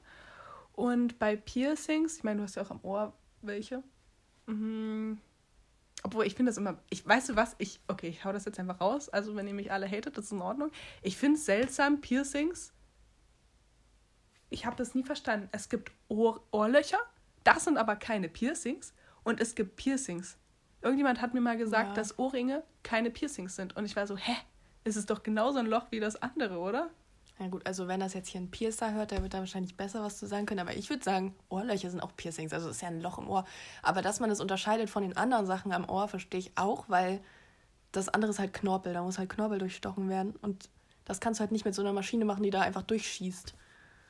Und 0.73 1.17
bei 1.17 1.37
Piercings, 1.37 2.17
ich 2.17 2.25
meine, 2.25 2.39
du 2.39 2.43
hast 2.43 2.55
ja 2.55 2.63
auch 2.63 2.71
am 2.71 2.81
Ohr 2.83 3.13
welche. 3.41 3.83
Mhm. 4.47 5.17
Obwohl, 6.03 6.25
ich 6.25 6.35
finde 6.35 6.49
das 6.49 6.57
immer, 6.57 6.77
ich 6.89 7.07
weißt 7.07 7.29
du 7.29 7.37
was, 7.37 7.55
ich, 7.57 7.79
okay, 7.87 8.09
ich 8.09 8.25
hau 8.25 8.33
das 8.33 8.43
jetzt 8.43 8.59
einfach 8.59 8.81
raus. 8.81 9.07
Also, 9.07 9.33
wenn 9.37 9.47
ihr 9.47 9.53
mich 9.53 9.71
alle 9.71 9.87
hatet, 9.87 10.17
das 10.17 10.25
ist 10.25 10.33
in 10.33 10.41
Ordnung. 10.41 10.69
Ich 11.01 11.15
finde 11.15 11.37
es 11.37 11.45
seltsam, 11.45 12.01
Piercings. 12.01 12.73
Ich 14.49 14.65
habe 14.65 14.75
das 14.75 14.93
nie 14.93 15.03
verstanden. 15.03 15.47
Es 15.53 15.69
gibt 15.69 15.93
Ohr 16.09 16.45
Ohrlöcher, 16.51 16.99
das 17.45 17.63
sind 17.63 17.77
aber 17.77 17.95
keine 17.95 18.27
Piercings. 18.27 18.93
Und 19.23 19.39
es 19.39 19.55
gibt 19.55 19.77
Piercings. 19.77 20.37
Irgendjemand 20.81 21.21
hat 21.21 21.33
mir 21.33 21.41
mal 21.41 21.57
gesagt, 21.57 21.89
ja. 21.89 21.93
dass 21.93 22.17
Ohrringe 22.17 22.63
keine 22.83 23.11
Piercings 23.11 23.55
sind. 23.55 23.75
Und 23.75 23.85
ich 23.85 23.95
war 23.95 24.07
so, 24.07 24.17
hä? 24.17 24.35
Ist 24.83 24.95
es 24.95 25.05
doch 25.05 25.21
genauso 25.21 25.59
ein 25.59 25.67
Loch 25.67 25.85
wie 25.91 25.99
das 25.99 26.21
andere, 26.21 26.57
oder? 26.57 26.89
Ja 27.41 27.47
gut, 27.47 27.65
also 27.65 27.87
wenn 27.87 27.99
das 27.99 28.13
jetzt 28.13 28.29
hier 28.29 28.41
ein 28.41 28.51
Piercer 28.51 28.93
hört, 28.93 29.11
der 29.11 29.23
wird 29.23 29.33
da 29.33 29.39
wahrscheinlich 29.39 29.75
besser 29.75 30.03
was 30.03 30.17
zu 30.17 30.27
sagen 30.27 30.45
können. 30.45 30.59
Aber 30.59 30.75
ich 30.75 30.89
würde 30.89 31.03
sagen, 31.03 31.35
Ohrlöcher 31.49 31.89
sind 31.89 32.01
auch 32.01 32.15
Piercings. 32.15 32.53
Also 32.53 32.69
es 32.69 32.75
ist 32.75 32.81
ja 32.81 32.87
ein 32.87 33.01
Loch 33.01 33.17
im 33.17 33.27
Ohr. 33.27 33.45
Aber 33.81 34.01
dass 34.01 34.19
man 34.19 34.29
das 34.29 34.39
unterscheidet 34.39 34.89
von 34.89 35.01
den 35.01 35.17
anderen 35.17 35.47
Sachen 35.47 35.71
am 35.71 35.89
Ohr, 35.89 36.07
verstehe 36.07 36.39
ich 36.39 36.51
auch, 36.55 36.85
weil 36.87 37.19
das 37.91 38.09
andere 38.09 38.31
ist 38.31 38.39
halt 38.39 38.53
Knorpel. 38.53 38.93
Da 38.93 39.01
muss 39.01 39.17
halt 39.17 39.29
Knorpel 39.29 39.57
durchstochen 39.57 40.07
werden. 40.07 40.35
Und 40.41 40.69
das 41.05 41.19
kannst 41.19 41.39
du 41.39 41.41
halt 41.41 41.51
nicht 41.51 41.65
mit 41.65 41.73
so 41.73 41.81
einer 41.81 41.93
Maschine 41.93 42.25
machen, 42.25 42.43
die 42.43 42.51
da 42.51 42.61
einfach 42.61 42.83
durchschießt. 42.83 43.55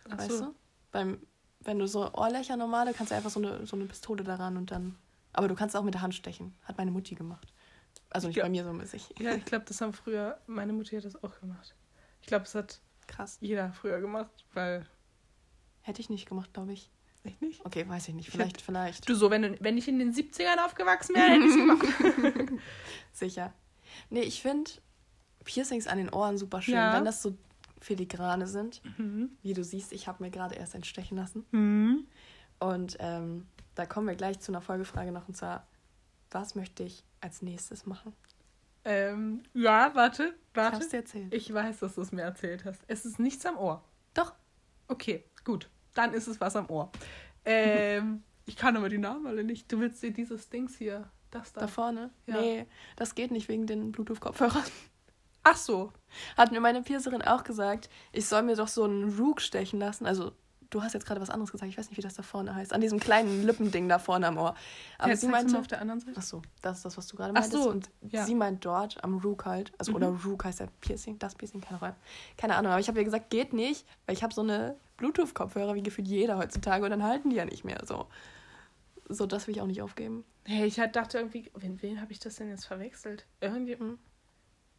Ach 0.10 0.18
weißt 0.18 0.32
so. 0.32 0.46
du? 0.46 0.56
Beim, 0.92 1.20
wenn 1.62 1.80
du 1.80 1.88
so 1.88 2.14
Ohrlöcher 2.14 2.58
normale, 2.58 2.94
kannst 2.94 3.12
du 3.12 3.16
einfach 3.16 3.30
so 3.30 3.40
eine, 3.40 3.66
so 3.66 3.78
eine 3.78 3.86
Pistole 3.86 4.24
daran 4.24 4.58
und 4.58 4.72
dann 4.72 4.98
aber 5.34 5.48
du 5.48 5.56
kannst 5.56 5.76
auch 5.76 5.84
mit 5.84 5.94
der 5.94 6.02
Hand 6.02 6.16
stechen. 6.16 6.54
Hat 6.64 6.78
meine 6.78 6.92
Mutti 6.92 7.16
gemacht. 7.16 7.54
Also 8.10 8.28
nicht 8.28 8.38
ja. 8.38 8.44
bei 8.44 8.50
mir 8.50 8.64
so 8.64 8.74
mäßig. 8.74 9.16
Ja, 9.20 9.34
ich 9.36 9.46
glaube, 9.46 9.66
das 9.66 9.80
haben 9.82 9.94
früher, 9.94 10.40
meine 10.48 10.74
Mutti 10.74 10.96
hat 10.96 11.06
das 11.06 11.22
auch 11.24 11.40
gemacht. 11.40 11.76
Ich 12.22 12.28
glaube, 12.28 12.44
das 12.44 12.56
hat 12.56 12.82
Krass. 13.08 13.38
jeder 13.42 13.72
früher 13.74 14.00
gemacht, 14.00 14.46
weil. 14.54 14.86
Hätte 15.82 16.02
ich 16.02 16.10
nicht 16.10 16.28
gemacht, 16.28 16.54
glaube 16.54 16.74
ich. 16.74 16.92
Echt 17.24 17.42
nicht? 17.42 17.66
Okay, 17.66 17.88
weiß 17.88 18.08
ich 18.08 18.14
nicht. 18.14 18.30
Vielleicht, 18.30 18.58
ich 18.58 18.64
vielleicht. 18.64 19.08
Du 19.08 19.16
so, 19.16 19.30
wenn, 19.30 19.42
du, 19.42 19.58
wenn 19.60 19.78
ich 19.78 19.88
in 19.88 20.00
den 20.00 20.14
70ern 20.14 20.64
aufgewachsen 20.64 21.16
wäre, 21.16 21.30
hätte 21.30 21.46
ich 21.46 21.52
es 21.52 21.56
gemacht. 21.56 22.62
Sicher. 23.12 23.54
Nee, 24.10 24.22
ich 24.22 24.42
finde 24.42 24.72
Piercings 25.44 25.88
an 25.88 25.98
den 25.98 26.10
Ohren 26.10 26.38
super 26.38 26.62
schön. 26.62 26.76
Ja. 26.76 26.94
Wenn 26.94 27.06
das 27.06 27.22
so 27.22 27.38
filigrane 27.80 28.48
sind. 28.48 28.82
Mhm. 28.98 29.32
Wie 29.42 29.54
du 29.54 29.64
siehst, 29.64 29.92
ich 29.92 30.08
habe 30.08 30.24
mir 30.24 30.32
gerade 30.32 30.56
erst 30.56 30.76
entstechen 30.76 31.18
lassen. 31.18 31.46
Mhm. 31.52 32.08
Und 32.60 32.98
ähm, 33.00 33.48
da 33.76 33.86
kommen 33.86 34.08
wir 34.08 34.16
gleich 34.16 34.40
zu 34.40 34.52
einer 34.52 34.62
Folgefrage 34.62 35.12
noch 35.12 35.28
und 35.28 35.36
zwar, 35.36 35.68
was 36.30 36.56
möchte 36.56 36.84
ich 36.84 37.04
als 37.20 37.42
nächstes 37.42 37.86
machen? 37.86 38.16
Ähm, 38.84 39.44
ja, 39.54 39.92
warte, 39.94 40.34
warte. 40.54 40.78
Ich 40.78 40.82
hab's 40.82 40.90
dir 40.90 40.98
erzählt. 40.98 41.34
Ich 41.34 41.54
weiß, 41.54 41.80
dass 41.80 41.96
du 41.96 42.02
es 42.02 42.12
mir 42.12 42.24
erzählt 42.24 42.66
hast. 42.66 42.82
Es 42.88 43.06
ist 43.06 43.20
nichts 43.20 43.46
am 43.46 43.58
Ohr. 43.58 43.84
Doch. 44.14 44.34
Okay, 44.88 45.24
gut. 45.44 45.70
Dann 45.94 46.14
ist 46.14 46.28
es 46.28 46.42
was 46.42 46.56
am 46.56 46.70
Ohr. 46.70 46.92
Ähm, 47.46 48.24
ich 48.46 48.56
kann 48.56 48.76
aber 48.76 48.90
die 48.90 48.98
Namen 48.98 49.28
alle 49.28 49.44
nicht. 49.44 49.72
Du 49.72 49.80
willst 49.80 50.02
dir 50.02 50.12
dieses 50.12 50.50
Dings 50.50 50.78
hier, 50.78 51.10
das 51.30 51.54
da. 51.54 51.62
Da 51.62 51.68
vorne? 51.68 52.10
Ja. 52.26 52.42
Nee, 52.42 52.66
das 52.96 53.14
geht 53.14 53.32
nicht 53.32 53.50
wegen 53.50 53.68
den 53.68 53.92
Bluetooth-Kopfhörern. 53.92 54.64
Ach 55.44 55.58
so. 55.58 55.92
Hat 56.38 56.52
mir 56.52 56.60
meine 56.60 56.82
Piercerin 56.82 57.22
auch 57.22 57.44
gesagt, 57.44 57.90
ich 58.12 58.28
soll 58.28 58.44
mir 58.44 58.56
doch 58.56 58.68
so 58.68 58.84
einen 58.84 59.18
Rook 59.18 59.42
stechen 59.42 59.80
lassen. 59.80 60.06
Also, 60.06 60.34
du 60.72 60.82
hast 60.82 60.94
jetzt 60.94 61.06
gerade 61.06 61.22
was 61.22 61.30
anderes 61.30 61.52
gesagt. 61.52 61.70
Ich 61.70 61.78
weiß 61.78 61.90
nicht, 61.90 61.98
wie 61.98 62.02
das 62.02 62.16
da 62.16 62.24
vorne 62.24 62.56
heißt. 62.56 62.74
An 62.74 62.82
diesem 62.82 63.00
kleinen 63.00 63.46
Lippending 63.46 63.88
da 63.88 64.00
vorne 64.00 64.28
am 64.28 64.38
Ohr. 64.38 64.56
Aber 64.98 65.10
ja, 65.10 65.16
sie 65.16 65.28
meinte. 65.28 65.60
auf 65.60 65.68
der 65.68 65.82
anderen 65.82 66.00
Seite? 66.00 66.14
Ach 66.18 66.24
so, 66.24 66.42
das 66.62 66.78
ist 66.78 66.86
das, 66.86 66.98
was 66.98 67.08
du 67.08 67.16
gerade 67.16 67.34
meintest. 67.34 67.56
Ach 67.56 67.64
so. 67.64 67.70
Und 67.70 67.90
ja. 68.10 68.26
sie 68.26 68.34
meint 68.34 68.66
dort 68.66 69.04
am 69.04 69.20
Rook 69.20 69.46
halt. 69.46 69.72
Also, 69.78 69.92
mhm. 69.92 69.98
oder 69.98 70.08
Rook 70.08 70.46
heißt 70.46 70.62
ja 70.62 70.68
Piercing. 70.80 71.20
Das 71.20 71.36
Piercing, 71.36 71.62
keine 71.62 71.82
Ahnung. 71.82 71.96
Keine 72.38 72.56
Ahnung. 72.56 72.72
Aber 72.72 72.82
ich 72.82 72.88
habe 72.88 72.98
ihr 72.98 73.06
gesagt, 73.06 73.30
geht 73.30 73.54
nicht, 73.54 73.86
weil 74.06 74.16
ich 74.16 74.24
habe 74.24 74.34
so 74.34 74.42
eine 74.42 74.76
Bluetooth-Kopfhörer, 74.98 75.76
wie 75.76 75.84
gefühlt 75.84 76.08
jeder 76.08 76.38
heutzutage. 76.38 76.84
Und 76.86 76.92
dann 76.92 77.04
halten 77.04 77.30
die 77.30 77.36
ja 77.36 77.46
nicht 77.46 77.64
mehr 77.64 77.82
so. 77.86 78.08
So, 79.10 79.26
das 79.26 79.48
will 79.48 79.56
ich 79.56 79.62
auch 79.62 79.68
nicht 79.68 79.82
aufgeben. 79.82 80.24
Hey, 80.46 80.66
ich 80.66 80.76
dachte 80.76 81.18
irgendwie, 81.18 81.52
wen, 81.56 81.82
wen 81.82 82.02
habe 82.02 82.12
ich 82.14 82.20
das 82.20 82.36
denn 82.36 82.50
jetzt 82.50 82.66
verwechselt? 82.66 83.26
Irgendwie. 83.42 83.78
Hm. 83.78 84.00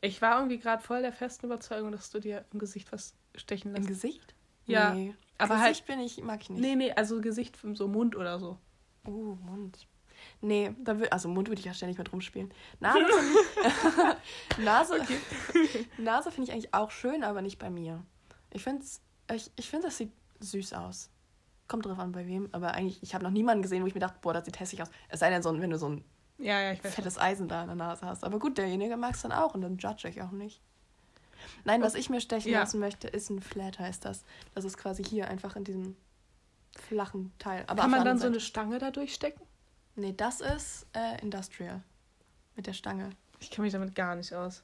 Ich 0.00 0.22
war 0.22 0.36
irgendwie 0.36 0.58
gerade 0.58 0.82
voll 0.82 1.02
der 1.02 1.12
festen 1.12 1.46
Überzeugung, 1.46 1.92
dass 1.92 2.10
du 2.10 2.18
dir 2.18 2.44
im 2.52 2.58
Gesicht 2.58 2.90
was 2.92 3.14
stechen 3.36 3.72
lässt. 3.72 3.82
Im 3.82 3.86
Gesicht? 3.86 4.34
Ja. 4.64 4.94
Nee. 4.94 5.14
Aber 5.38 5.56
Gesicht 5.56 5.64
halt, 5.64 5.86
bin 5.86 6.00
ich, 6.00 6.22
mag 6.22 6.42
ich 6.42 6.50
nicht. 6.50 6.60
Nee, 6.60 6.76
nee, 6.76 6.92
also 6.92 7.20
Gesicht, 7.20 7.58
so 7.74 7.88
Mund 7.88 8.16
oder 8.16 8.38
so. 8.38 8.58
Oh, 9.06 9.36
Mund. 9.44 9.86
Nee, 10.40 10.74
da 10.78 10.98
will, 10.98 11.08
also 11.08 11.28
Mund 11.28 11.48
würde 11.48 11.60
ich 11.60 11.66
ja 11.66 11.74
ständig 11.74 11.98
mit 11.98 12.12
rumspielen. 12.12 12.52
Nase, 12.80 12.98
Nase. 14.58 15.00
Nase 15.98 16.30
finde 16.30 16.48
ich 16.48 16.52
eigentlich 16.52 16.74
auch 16.74 16.90
schön, 16.90 17.24
aber 17.24 17.42
nicht 17.42 17.58
bei 17.58 17.70
mir. 17.70 18.04
Ich 18.50 18.62
finde, 18.62 18.84
ich, 19.32 19.50
ich 19.56 19.68
find, 19.68 19.84
das 19.84 19.98
sieht 19.98 20.12
süß 20.40 20.74
aus. 20.74 21.10
Kommt 21.68 21.86
drauf 21.86 21.98
an, 21.98 22.12
bei 22.12 22.26
wem. 22.26 22.48
Aber 22.52 22.74
eigentlich, 22.74 23.02
ich 23.02 23.14
habe 23.14 23.24
noch 23.24 23.30
niemanden 23.30 23.62
gesehen, 23.62 23.82
wo 23.82 23.86
ich 23.86 23.94
mir 23.94 24.00
dachte, 24.00 24.18
boah, 24.20 24.34
das 24.34 24.44
sieht 24.44 24.60
hässlich 24.60 24.82
aus. 24.82 24.90
Es 25.08 25.20
sei 25.20 25.30
denn, 25.30 25.42
so, 25.42 25.58
wenn 25.58 25.70
du 25.70 25.78
so 25.78 25.88
ein 25.88 26.04
ja, 26.38 26.60
ja, 26.60 26.74
fettes 26.74 27.18
Eisen 27.18 27.48
da 27.48 27.62
in 27.62 27.68
der 27.68 27.76
Nase 27.76 28.06
hast. 28.06 28.24
Aber 28.24 28.38
gut, 28.38 28.58
derjenige 28.58 28.96
mag 28.96 29.14
es 29.14 29.22
dann 29.22 29.32
auch 29.32 29.54
und 29.54 29.62
dann 29.62 29.78
judge 29.78 30.08
ich 30.08 30.22
auch 30.22 30.32
nicht. 30.32 30.60
Nein, 31.64 31.82
was 31.82 31.94
ich 31.94 32.10
mir 32.10 32.20
stechen 32.20 32.52
ja. 32.52 32.60
lassen 32.60 32.80
möchte, 32.80 33.08
ist 33.08 33.30
ein 33.30 33.40
Flat, 33.40 33.78
heißt 33.78 34.04
das. 34.04 34.24
Das 34.54 34.64
ist 34.64 34.76
quasi 34.76 35.04
hier 35.04 35.28
einfach 35.28 35.56
in 35.56 35.64
diesem 35.64 35.96
flachen 36.78 37.32
Teil. 37.38 37.64
Aber 37.66 37.82
Kann 37.82 37.90
man 37.90 38.04
dann 38.04 38.18
so 38.18 38.26
eine 38.26 38.40
Stange 38.40 38.78
da 38.78 38.90
durchstecken? 38.90 39.42
Nee, 39.94 40.14
das 40.16 40.40
ist 40.40 40.86
äh, 40.94 41.20
Industrial. 41.20 41.82
Mit 42.56 42.66
der 42.66 42.72
Stange. 42.72 43.10
Ich 43.40 43.50
kenne 43.50 43.64
mich 43.64 43.72
damit 43.72 43.94
gar 43.94 44.14
nicht 44.14 44.34
aus. 44.34 44.62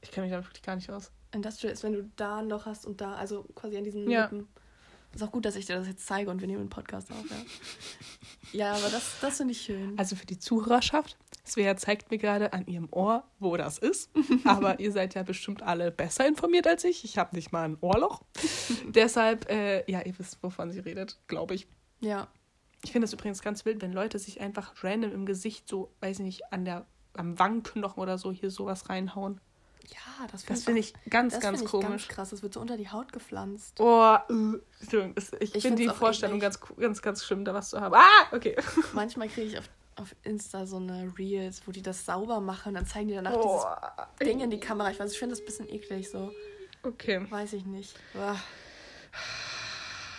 Ich 0.00 0.10
kenne 0.10 0.26
mich 0.26 0.32
damit 0.32 0.46
wirklich 0.46 0.62
gar 0.62 0.76
nicht 0.76 0.90
aus. 0.90 1.10
Industrial 1.32 1.72
ist, 1.72 1.82
wenn 1.82 1.92
du 1.92 2.10
da 2.16 2.38
ein 2.38 2.48
Loch 2.48 2.66
hast 2.66 2.86
und 2.86 3.00
da, 3.00 3.14
also 3.14 3.44
quasi 3.54 3.76
an 3.76 3.84
diesen 3.84 4.08
ja. 4.10 4.22
Lippen. 4.22 4.48
Ist 5.12 5.22
auch 5.22 5.32
gut, 5.32 5.44
dass 5.44 5.56
ich 5.56 5.66
dir 5.66 5.74
das 5.74 5.88
jetzt 5.88 6.06
zeige 6.06 6.30
und 6.30 6.40
wir 6.40 6.46
nehmen 6.46 6.60
einen 6.60 6.70
Podcast 6.70 7.10
auf, 7.10 7.24
ja. 7.30 7.36
ja, 8.52 8.72
aber 8.74 8.88
das, 8.90 9.16
das 9.20 9.38
finde 9.38 9.52
ich 9.52 9.62
schön. 9.62 9.98
Also 9.98 10.14
für 10.14 10.26
die 10.26 10.38
Zuhörerschaft, 10.38 11.16
Svea 11.50 11.76
zeigt 11.76 12.10
mir 12.10 12.18
gerade 12.18 12.52
an 12.52 12.66
ihrem 12.66 12.88
Ohr, 12.90 13.24
wo 13.38 13.56
das 13.56 13.78
ist. 13.78 14.10
Aber 14.44 14.80
ihr 14.80 14.92
seid 14.92 15.14
ja 15.14 15.22
bestimmt 15.22 15.62
alle 15.62 15.90
besser 15.90 16.26
informiert 16.26 16.66
als 16.66 16.84
ich. 16.84 17.04
Ich 17.04 17.18
habe 17.18 17.34
nicht 17.34 17.52
mal 17.52 17.64
ein 17.64 17.78
Ohrloch. 17.80 18.22
Deshalb, 18.88 19.50
äh, 19.50 19.90
ja, 19.90 20.02
ihr 20.02 20.18
wisst, 20.18 20.42
wovon 20.42 20.70
sie 20.70 20.80
redet, 20.80 21.18
glaube 21.26 21.54
ich. 21.54 21.66
Ja. 22.00 22.28
Ich 22.82 22.92
finde 22.92 23.06
das 23.06 23.12
übrigens 23.12 23.42
ganz 23.42 23.64
wild, 23.64 23.82
wenn 23.82 23.92
Leute 23.92 24.18
sich 24.18 24.40
einfach 24.40 24.72
random 24.82 25.12
im 25.12 25.26
Gesicht 25.26 25.68
so, 25.68 25.92
weiß 26.00 26.20
ich 26.20 26.24
nicht, 26.24 26.52
an 26.52 26.64
der, 26.64 26.86
am 27.14 27.38
Wangenknochen 27.38 28.02
oder 28.02 28.16
so 28.16 28.32
hier 28.32 28.50
sowas 28.50 28.88
reinhauen. 28.88 29.40
Ja, 29.88 30.26
das 30.30 30.44
finde 30.44 30.60
find 30.60 30.78
ich 30.78 30.94
ganz, 31.10 31.34
das 31.34 31.42
ganz 31.42 31.64
komisch. 31.64 31.88
Ganz 31.88 32.08
krass, 32.08 32.30
das 32.30 32.42
wird 32.42 32.54
so 32.54 32.60
unter 32.60 32.76
die 32.76 32.88
Haut 32.88 33.12
gepflanzt. 33.12 33.80
Oh, 33.80 34.16
äh, 34.28 34.60
ich, 35.40 35.54
ich 35.54 35.62
finde 35.62 35.82
die 35.82 35.88
Vorstellung 35.88 36.38
ganz, 36.38 36.60
ganz, 36.60 37.02
ganz 37.02 37.24
schlimm, 37.24 37.44
da 37.44 37.54
was 37.54 37.70
zu 37.70 37.80
haben. 37.80 37.94
Ah, 37.94 38.26
okay. 38.32 38.56
Manchmal 38.92 39.28
kriege 39.28 39.48
ich 39.48 39.58
auf, 39.58 39.68
auf 40.00 40.14
Insta 40.22 40.66
so 40.66 40.76
eine 40.76 41.12
Reels, 41.18 41.62
wo 41.66 41.72
die 41.72 41.82
das 41.82 42.04
sauber 42.04 42.40
machen 42.40 42.70
und 42.70 42.74
dann 42.74 42.86
zeigen 42.86 43.08
die 43.08 43.14
danach 43.14 43.34
oh. 43.34 43.60
dieses 44.18 44.28
Ding 44.28 44.40
in 44.40 44.50
die 44.50 44.60
Kamera. 44.60 44.90
Ich 44.90 44.98
weiß, 44.98 45.12
ich 45.12 45.18
finde 45.18 45.34
das 45.34 45.40
ein 45.40 45.46
bisschen 45.46 45.68
eklig 45.68 46.10
so. 46.10 46.32
Okay. 46.82 47.26
Weiß 47.30 47.52
ich 47.52 47.66
nicht. 47.66 47.94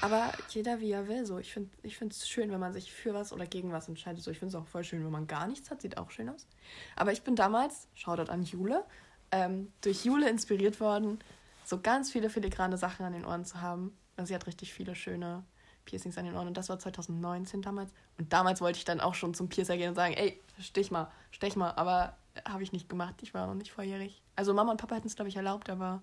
Aber 0.02 0.32
jeder 0.50 0.80
wie 0.80 0.92
er 0.92 1.08
will. 1.08 1.26
So. 1.26 1.40
Ich 1.40 1.54
finde 1.54 1.72
es 2.10 2.28
schön, 2.28 2.52
wenn 2.52 2.60
man 2.60 2.74
sich 2.74 2.92
für 2.92 3.14
was 3.14 3.34
oder 3.34 3.46
gegen 3.46 3.72
was 3.72 3.88
entscheidet. 3.88 4.24
So, 4.24 4.32
ich 4.32 4.40
finde 4.40 4.56
es 4.56 4.62
auch 4.62 4.68
voll 4.68 4.84
schön, 4.84 5.04
wenn 5.04 5.12
man 5.12 5.28
gar 5.28 5.48
nichts 5.48 5.70
hat. 5.70 5.82
Sieht 5.82 5.98
auch 5.98 6.12
schön 6.12 6.30
aus. 6.30 6.48
Aber 6.96 7.12
ich 7.12 7.24
bin 7.24 7.36
damals, 7.36 7.88
Shoutout 7.94 8.32
an 8.32 8.44
Jule, 8.44 8.84
ähm, 9.32 9.72
durch 9.82 10.06
Jule 10.06 10.30
inspiriert 10.30 10.80
worden, 10.80 11.20
so 11.64 11.80
ganz 11.80 12.12
viele 12.12 12.30
filigrane 12.30 12.78
Sachen 12.78 13.06
an 13.06 13.14
den 13.14 13.26
Ohren 13.26 13.46
zu 13.46 13.62
haben. 13.62 13.96
Und 14.18 14.26
sie 14.26 14.36
hat 14.36 14.46
richtig 14.46 14.74
viele 14.74 14.96
schöne 14.96 15.44
Piercings 15.86 16.18
an 16.18 16.26
den 16.26 16.36
Ohren. 16.36 16.48
Und 16.48 16.58
das 16.58 16.70
war 16.70 16.80
2019 16.80 17.62
damals. 17.62 17.92
Und 18.18 18.32
damals 18.34 18.62
wollte 18.62 18.78
ich 18.78 18.86
dann 18.86 19.00
auch 19.00 19.16
schon 19.16 19.34
zum 19.34 19.50
Piercer 19.50 19.78
gehen 19.78 19.90
und 19.90 19.96
sagen, 19.96 20.14
ey, 20.14 20.40
stich 20.60 20.92
mal, 20.92 21.12
stech 21.32 21.56
mal. 21.56 21.72
Aber 21.72 22.16
habe 22.48 22.64
ich 22.64 22.72
nicht 22.72 22.90
gemacht. 22.90 23.16
Ich 23.22 23.34
war 23.34 23.48
noch 23.48 23.56
nicht 23.56 23.72
volljährig. 23.72 24.22
Also 24.36 24.54
Mama 24.54 24.72
und 24.72 24.78
Papa 24.78 24.96
hätten 24.96 25.08
es, 25.08 25.16
glaube 25.16 25.30
ich, 25.30 25.36
erlaubt, 25.36 25.70
aber 25.70 26.02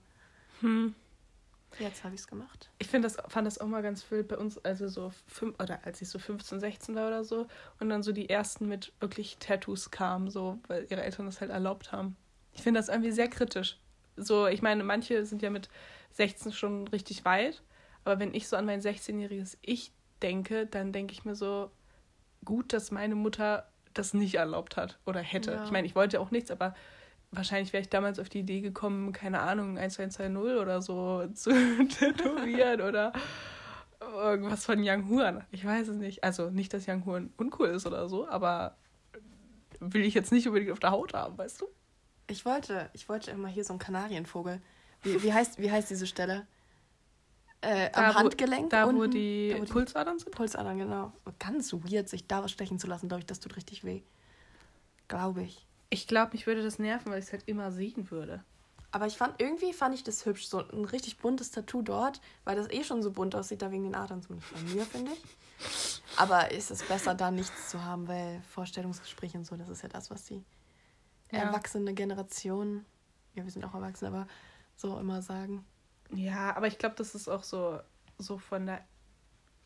hm. 0.60 0.94
jetzt 1.78 2.04
habe 2.04 2.14
ich 2.14 2.20
es 2.20 2.26
gemacht. 2.26 2.70
Ich 2.78 2.88
finde 2.88 3.08
das, 3.08 3.16
fand 3.28 3.46
das 3.46 3.58
auch 3.58 3.66
mal 3.66 3.82
ganz 3.82 4.08
wild 4.10 4.28
bei 4.28 4.36
uns, 4.36 4.58
also 4.58 4.88
so 4.88 5.12
fünf, 5.26 5.58
oder 5.60 5.80
als 5.84 6.02
ich 6.02 6.08
so 6.08 6.18
15, 6.18 6.60
16 6.60 6.94
war 6.94 7.08
oder 7.08 7.24
so. 7.24 7.46
Und 7.80 7.88
dann 7.88 8.02
so 8.02 8.12
die 8.12 8.28
ersten 8.28 8.68
mit 8.68 8.92
wirklich 9.00 9.38
Tattoos 9.38 9.90
kamen, 9.90 10.30
so, 10.30 10.58
weil 10.68 10.86
ihre 10.90 11.02
Eltern 11.02 11.26
das 11.26 11.40
halt 11.40 11.50
erlaubt 11.50 11.92
haben. 11.92 12.16
Ich 12.52 12.62
finde 12.62 12.80
das 12.80 12.88
irgendwie 12.88 13.12
sehr 13.12 13.28
kritisch. 13.28 13.78
So, 14.16 14.46
ich 14.46 14.62
meine, 14.62 14.82
manche 14.82 15.24
sind 15.24 15.42
ja 15.42 15.50
mit 15.50 15.68
16 16.12 16.52
schon 16.52 16.88
richtig 16.88 17.24
weit, 17.24 17.62
aber 18.08 18.20
wenn 18.20 18.32
ich 18.32 18.48
so 18.48 18.56
an 18.56 18.64
mein 18.64 18.80
16-jähriges 18.80 19.58
Ich 19.60 19.92
denke, 20.22 20.66
dann 20.66 20.92
denke 20.92 21.12
ich 21.12 21.26
mir 21.26 21.34
so, 21.34 21.70
gut, 22.42 22.72
dass 22.72 22.90
meine 22.90 23.14
Mutter 23.14 23.68
das 23.92 24.14
nicht 24.14 24.36
erlaubt 24.36 24.78
hat 24.78 24.98
oder 25.04 25.20
hätte. 25.20 25.52
Ja. 25.52 25.64
Ich 25.64 25.70
meine, 25.70 25.86
ich 25.86 25.94
wollte 25.94 26.18
auch 26.18 26.30
nichts, 26.30 26.50
aber 26.50 26.74
wahrscheinlich 27.32 27.74
wäre 27.74 27.82
ich 27.82 27.90
damals 27.90 28.18
auf 28.18 28.30
die 28.30 28.38
Idee 28.40 28.62
gekommen, 28.62 29.12
keine 29.12 29.40
Ahnung, 29.40 29.76
1220 29.76 30.58
oder 30.58 30.80
so 30.80 31.26
zu 31.34 31.50
tätowieren 31.50 32.80
oder 32.80 33.12
irgendwas 34.00 34.64
von 34.64 34.78
Young 34.82 35.06
Huan. 35.10 35.44
Ich 35.50 35.66
weiß 35.66 35.88
es 35.88 35.96
nicht. 35.98 36.24
Also 36.24 36.48
nicht, 36.48 36.72
dass 36.72 36.88
Young 36.88 37.04
Huan 37.04 37.30
uncool 37.36 37.68
ist 37.68 37.86
oder 37.86 38.08
so, 38.08 38.26
aber 38.26 38.78
will 39.80 40.02
ich 40.02 40.14
jetzt 40.14 40.32
nicht 40.32 40.46
unbedingt 40.48 40.72
auf 40.72 40.80
der 40.80 40.92
Haut 40.92 41.12
haben, 41.12 41.36
weißt 41.36 41.60
du? 41.60 41.66
Ich 42.26 42.46
wollte, 42.46 42.88
ich 42.94 43.10
wollte 43.10 43.32
immer 43.32 43.48
hier 43.48 43.64
so 43.64 43.74
einen 43.74 43.80
Kanarienvogel. 43.80 44.62
Wie, 45.02 45.22
wie, 45.22 45.34
heißt, 45.34 45.58
wie 45.58 45.70
heißt 45.70 45.90
diese 45.90 46.06
Stelle? 46.06 46.46
Äh, 47.60 47.86
am 47.92 48.04
da, 48.04 48.14
Handgelenk. 48.14 48.66
Wo, 48.66 48.68
da, 48.68 48.84
unten, 48.84 49.00
wo 49.00 49.06
die, 49.06 49.50
da, 49.52 49.60
wo 49.60 49.64
die 49.64 49.72
Pulsadern 49.72 50.18
sind? 50.18 50.30
Pulsadern, 50.34 50.78
genau. 50.78 51.12
Ganz 51.38 51.72
weird, 51.72 52.08
sich 52.08 52.26
da 52.26 52.42
was 52.42 52.52
stechen 52.52 52.78
zu 52.78 52.86
lassen, 52.86 53.08
glaube 53.08 53.20
ich, 53.20 53.26
das 53.26 53.40
tut 53.40 53.56
richtig 53.56 53.84
weh. 53.84 54.02
Glaube 55.08 55.42
ich. 55.42 55.66
Ich 55.90 56.06
glaube, 56.06 56.32
mich 56.32 56.46
würde 56.46 56.62
das 56.62 56.78
nerven, 56.78 57.10
weil 57.10 57.18
ich 57.18 57.26
es 57.26 57.32
halt 57.32 57.44
immer 57.46 57.72
sehen 57.72 58.10
würde. 58.10 58.44
Aber 58.90 59.06
ich 59.06 59.16
fand, 59.16 59.40
irgendwie 59.40 59.72
fand 59.72 59.94
ich 59.94 60.02
das 60.02 60.24
hübsch, 60.24 60.46
so 60.46 60.58
ein 60.58 60.84
richtig 60.84 61.18
buntes 61.18 61.50
Tattoo 61.50 61.82
dort, 61.82 62.20
weil 62.44 62.56
das 62.56 62.70
eh 62.70 62.84
schon 62.84 63.02
so 63.02 63.10
bunt 63.10 63.34
aussieht, 63.34 63.60
da 63.60 63.70
wegen 63.70 63.84
den 63.84 63.94
Adern, 63.94 64.22
zumindest 64.22 64.52
bei 64.54 64.60
mir, 64.60 64.84
finde 64.86 65.12
ich. 65.12 66.02
Aber 66.16 66.50
ist 66.50 66.70
es 66.70 66.82
besser, 66.82 67.14
da 67.14 67.30
nichts 67.30 67.70
zu 67.70 67.84
haben, 67.84 68.08
weil 68.08 68.40
Vorstellungsgespräche 68.54 69.36
und 69.36 69.44
so, 69.44 69.56
das 69.56 69.68
ist 69.68 69.82
ja 69.82 69.88
das, 69.88 70.10
was 70.10 70.24
die 70.24 70.42
ja. 71.32 71.40
erwachsene 71.40 71.92
Generation, 71.92 72.86
ja, 73.34 73.44
wir 73.44 73.50
sind 73.50 73.64
auch 73.64 73.74
erwachsen, 73.74 74.06
aber 74.06 74.26
so 74.76 74.98
immer 74.98 75.20
sagen. 75.20 75.66
Ja, 76.14 76.56
aber 76.56 76.66
ich 76.66 76.78
glaube, 76.78 76.94
das 76.96 77.14
ist 77.14 77.28
auch 77.28 77.42
so, 77.42 77.80
so 78.18 78.38
von 78.38 78.66
der 78.66 78.84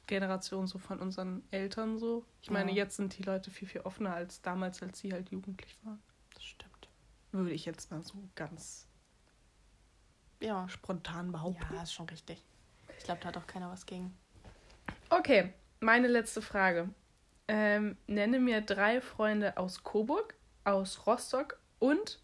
Generation, 0.07 0.67
so 0.67 0.79
von 0.79 0.99
unseren 0.99 1.43
Eltern 1.51 1.99
so. 1.99 2.25
Ich 2.43 2.51
meine, 2.51 2.71
ja. 2.71 2.79
jetzt 2.79 2.97
sind 2.97 3.17
die 3.17 3.23
Leute 3.23 3.51
viel, 3.51 3.69
viel 3.69 3.83
offener 3.83 4.15
als 4.15 4.43
damals, 4.43 4.83
als 4.83 4.99
sie 4.99 5.13
halt 5.13 5.31
jugendlich 5.31 5.79
waren. 5.85 6.03
Das 6.35 6.45
stimmt. 6.45 6.89
Würde 7.31 7.53
ich 7.53 7.65
jetzt 7.65 7.91
mal 7.91 8.03
so 8.03 8.15
ganz 8.35 8.87
ja. 10.41 10.69
spontan 10.69 11.33
behaupten. 11.33 11.75
Ja, 11.75 11.83
ist 11.83 11.93
schon 11.93 12.09
richtig. 12.09 12.43
Ich 12.99 13.05
glaube, 13.05 13.21
da 13.21 13.29
hat 13.29 13.37
auch 13.37 13.47
keiner 13.47 13.71
was 13.71 13.87
gegen. 13.87 14.17
Okay, 15.09 15.53
meine 15.81 16.09
letzte 16.09 16.43
Frage. 16.43 16.89
Ähm, 17.49 17.97
nenne 18.07 18.39
mir 18.39 18.61
drei 18.61 19.01
Freunde 19.01 19.57
aus 19.57 19.83
Coburg, 19.83 20.35
aus 20.65 21.07
Rostock 21.07 21.59
und 21.79 22.21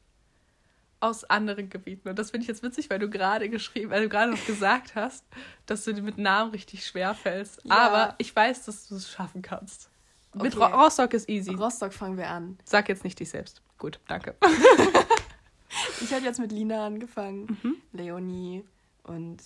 aus 1.00 1.24
anderen 1.24 1.70
Gebieten. 1.70 2.08
Und 2.08 2.18
das 2.18 2.30
finde 2.30 2.42
ich 2.42 2.48
jetzt 2.48 2.62
witzig, 2.62 2.90
weil 2.90 2.98
du 2.98 3.08
gerade 3.08 3.48
geschrieben, 3.48 3.90
weil 3.90 4.02
du 4.02 4.08
gerade 4.08 4.30
noch 4.30 4.46
gesagt 4.46 4.94
hast, 4.94 5.24
dass 5.66 5.84
du 5.84 5.92
dir 5.94 6.02
mit 6.02 6.18
Namen 6.18 6.50
richtig 6.50 6.84
schwer 6.86 7.14
fällst. 7.14 7.60
Ja. 7.64 7.76
Aber 7.76 8.14
ich 8.18 8.34
weiß, 8.34 8.64
dass 8.64 8.88
du 8.88 8.96
es 8.96 9.10
schaffen 9.10 9.42
kannst. 9.42 9.90
Okay. 10.32 10.44
Mit 10.44 10.56
Rostock 10.56 11.14
ist 11.14 11.28
easy. 11.28 11.54
Rostock 11.54 11.92
fangen 11.92 12.16
wir 12.16 12.28
an. 12.28 12.58
Sag 12.64 12.88
jetzt 12.88 13.04
nicht 13.04 13.18
dich 13.18 13.30
selbst. 13.30 13.62
Gut, 13.78 14.00
danke. 14.08 14.36
ich 16.00 16.12
habe 16.12 16.24
jetzt 16.24 16.40
mit 16.40 16.52
Lina 16.52 16.86
angefangen, 16.86 17.58
mhm. 17.62 17.76
Leonie 17.92 18.64
und 19.04 19.42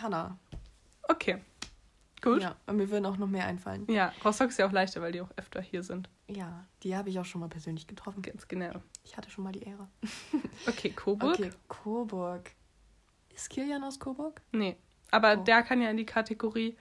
Hannah. 0.00 0.38
Okay. 1.04 1.38
Gut. 2.20 2.42
Ja, 2.42 2.56
und 2.66 2.76
mir 2.76 2.90
würden 2.90 3.06
auch 3.06 3.16
noch 3.16 3.28
mehr 3.28 3.46
einfallen. 3.46 3.86
Ja, 3.88 4.12
Rostock 4.24 4.48
ist 4.48 4.58
ja 4.58 4.66
auch 4.66 4.72
leichter, 4.72 5.00
weil 5.00 5.12
die 5.12 5.20
auch 5.20 5.30
öfter 5.36 5.62
hier 5.62 5.82
sind. 5.82 6.08
Ja, 6.28 6.66
die 6.82 6.94
habe 6.94 7.08
ich 7.08 7.18
auch 7.18 7.24
schon 7.24 7.40
mal 7.40 7.48
persönlich 7.48 7.86
getroffen. 7.86 8.20
Ganz 8.22 8.46
genau. 8.48 8.82
Ich 9.02 9.16
hatte 9.16 9.30
schon 9.30 9.44
mal 9.44 9.52
die 9.52 9.62
Ehre. 9.62 9.88
Okay, 10.66 10.90
Coburg. 10.90 11.34
Okay, 11.34 11.50
Coburg. 11.68 12.50
Ist 13.34 13.48
Kilian 13.48 13.84
aus 13.84 13.98
Coburg? 13.98 14.42
Nee, 14.52 14.76
aber 15.10 15.38
oh. 15.38 15.44
der 15.44 15.62
kann 15.62 15.80
ja 15.80 15.88
in 15.90 15.96
die 15.96 16.04
Kategorie 16.04 16.76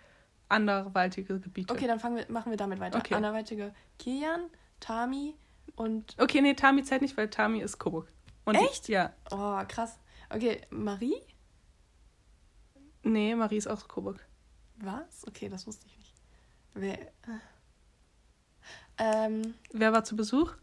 anderweitige 0.50 1.39
Gebiete. 1.39 1.74
Okay, 1.74 1.88
dann 1.88 2.00
fangen 2.00 2.18
wir, 2.18 2.26
machen 2.30 2.50
wir 2.50 2.58
damit 2.58 2.80
weiter. 2.80 2.98
Okay. 2.98 3.14
Anderweitige 3.14 3.74
Kilian, 4.00 4.50
Tami 4.80 5.36
und... 5.76 6.16
Okay, 6.20 6.41
nee, 6.41 6.54
Tami 6.54 6.84
zählt 6.84 7.02
nicht, 7.02 7.16
weil 7.18 7.30
Tami 7.30 7.60
ist 7.60 7.78
Coburg. 7.78 8.12
Und 8.45 8.56
Echt? 8.56 8.88
Ja. 8.88 9.14
Oh, 9.32 9.62
krass. 9.68 10.00
Okay, 10.30 10.62
Marie? 10.70 11.22
Nee, 13.04 13.36
Marie 13.36 13.58
ist 13.58 13.68
aus 13.68 13.88
Coburg. 13.88 14.26
Was? 14.78 15.26
Okay, 15.28 15.50
das 15.50 15.68
wusste 15.68 15.86
ich 15.88 15.98
nicht. 15.98 16.14
Wer. 16.74 16.98
Äh. 18.98 19.26
Ähm, 19.26 19.54
Wer 19.72 19.93
war 19.93 20.04
zu 20.04 20.16
Besuch? 20.16 20.54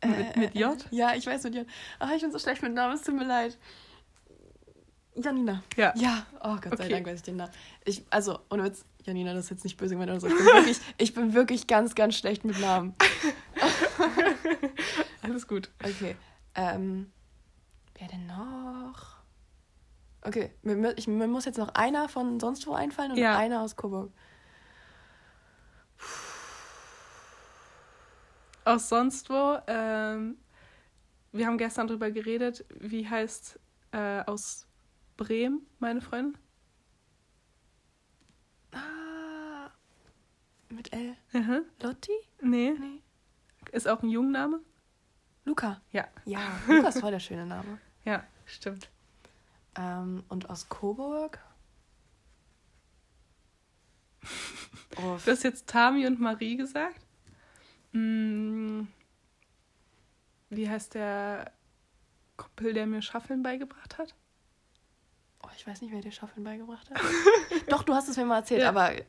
Äh, 0.00 0.08
mit, 0.08 0.36
mit 0.36 0.54
J? 0.54 0.72
Äh, 0.72 0.96
ja, 0.96 1.14
ich 1.14 1.26
weiß 1.26 1.44
mit 1.44 1.54
J. 1.54 1.66
Ach, 1.98 2.10
ich 2.12 2.22
bin 2.22 2.32
so 2.32 2.38
schlecht 2.38 2.62
mit 2.62 2.72
Namen, 2.72 2.94
es 2.94 3.02
tut 3.02 3.14
mir 3.14 3.26
leid. 3.26 3.58
Janina. 5.14 5.62
Ja. 5.76 5.92
Ja, 5.96 6.26
oh 6.42 6.56
Gott 6.56 6.78
sei 6.78 6.84
okay. 6.84 6.88
Dank 6.90 7.06
weiß 7.06 7.16
ich 7.16 7.22
den 7.22 7.36
Namen. 7.36 7.52
Ich, 7.84 8.04
also, 8.10 8.38
ohne 8.48 8.64
Witz, 8.64 8.84
Janina, 9.04 9.34
das 9.34 9.44
ist 9.44 9.50
jetzt 9.50 9.64
nicht 9.64 9.76
böse 9.76 9.94
gemeint 9.94 10.10
oder 10.10 10.20
so. 10.20 10.28
Ich 10.28 10.36
bin 10.36 10.46
wirklich, 10.46 10.80
ich 10.98 11.14
bin 11.14 11.34
wirklich 11.34 11.66
ganz, 11.66 11.94
ganz 11.94 12.16
schlecht 12.16 12.44
mit 12.44 12.58
Namen. 12.60 12.94
Alles 15.22 15.46
gut. 15.46 15.70
Okay. 15.82 16.16
Ähm, 16.54 17.12
wer 17.98 18.08
denn 18.08 18.26
noch? 18.26 19.16
Okay, 20.22 20.52
mir, 20.62 20.96
ich, 20.98 21.08
mir 21.08 21.26
muss 21.26 21.44
jetzt 21.44 21.58
noch 21.58 21.74
einer 21.74 22.08
von 22.08 22.40
sonst 22.40 22.66
wo 22.66 22.72
einfallen 22.72 23.12
und 23.12 23.18
ja. 23.18 23.36
einer 23.36 23.62
aus 23.62 23.76
Coburg. 23.76 24.12
Aus 28.64 28.88
sonst 28.88 29.30
wo. 29.30 29.58
Ähm, 29.66 30.36
wir 31.32 31.46
haben 31.46 31.58
gestern 31.58 31.86
drüber 31.86 32.10
geredet. 32.10 32.64
Wie 32.78 33.08
heißt 33.08 33.58
äh, 33.92 34.20
aus 34.22 34.66
Bremen 35.16 35.66
meine 35.78 36.00
Freundin? 36.00 36.36
Ah, 38.72 39.70
mit 40.68 40.92
L. 40.92 41.16
Mhm. 41.32 41.62
Lotti? 41.82 42.12
Nee. 42.42 42.74
nee. 42.78 43.02
Ist 43.72 43.88
auch 43.88 44.02
ein 44.02 44.10
Jungenname? 44.10 44.60
Luca. 45.44 45.80
Ja. 45.92 46.08
Ja, 46.24 46.40
Luca 46.66 46.88
ist 46.88 47.00
voll 47.00 47.10
der 47.10 47.20
schöne 47.20 47.46
Name. 47.46 47.78
Ja, 48.02 48.24
stimmt. 48.46 48.88
Ähm, 49.76 50.24
und 50.28 50.48
aus 50.48 50.70
Coburg? 50.70 51.38
oh. 54.96 55.18
Du 55.24 55.30
hast 55.30 55.42
jetzt 55.44 55.68
Tami 55.68 56.06
und 56.06 56.18
Marie 56.18 56.56
gesagt. 56.56 57.06
Hm. 57.92 58.88
Wie 60.50 60.68
heißt 60.68 60.94
der 60.94 61.52
Kumpel, 62.36 62.72
der 62.72 62.86
mir 62.86 63.02
Schaffeln 63.02 63.42
beigebracht 63.42 63.98
hat? 63.98 64.14
Oh, 65.42 65.48
ich 65.56 65.66
weiß 65.66 65.80
nicht, 65.80 65.92
wer 65.92 66.00
dir 66.00 66.12
Schaffeln 66.12 66.44
beigebracht 66.44 66.90
hat. 66.90 67.00
Doch, 67.68 67.82
du 67.82 67.94
hast 67.94 68.08
es 68.08 68.16
mir 68.16 68.24
mal 68.24 68.38
erzählt, 68.38 68.62
ja. 68.62 68.68
aber 68.68 68.92
äh, 68.92 69.04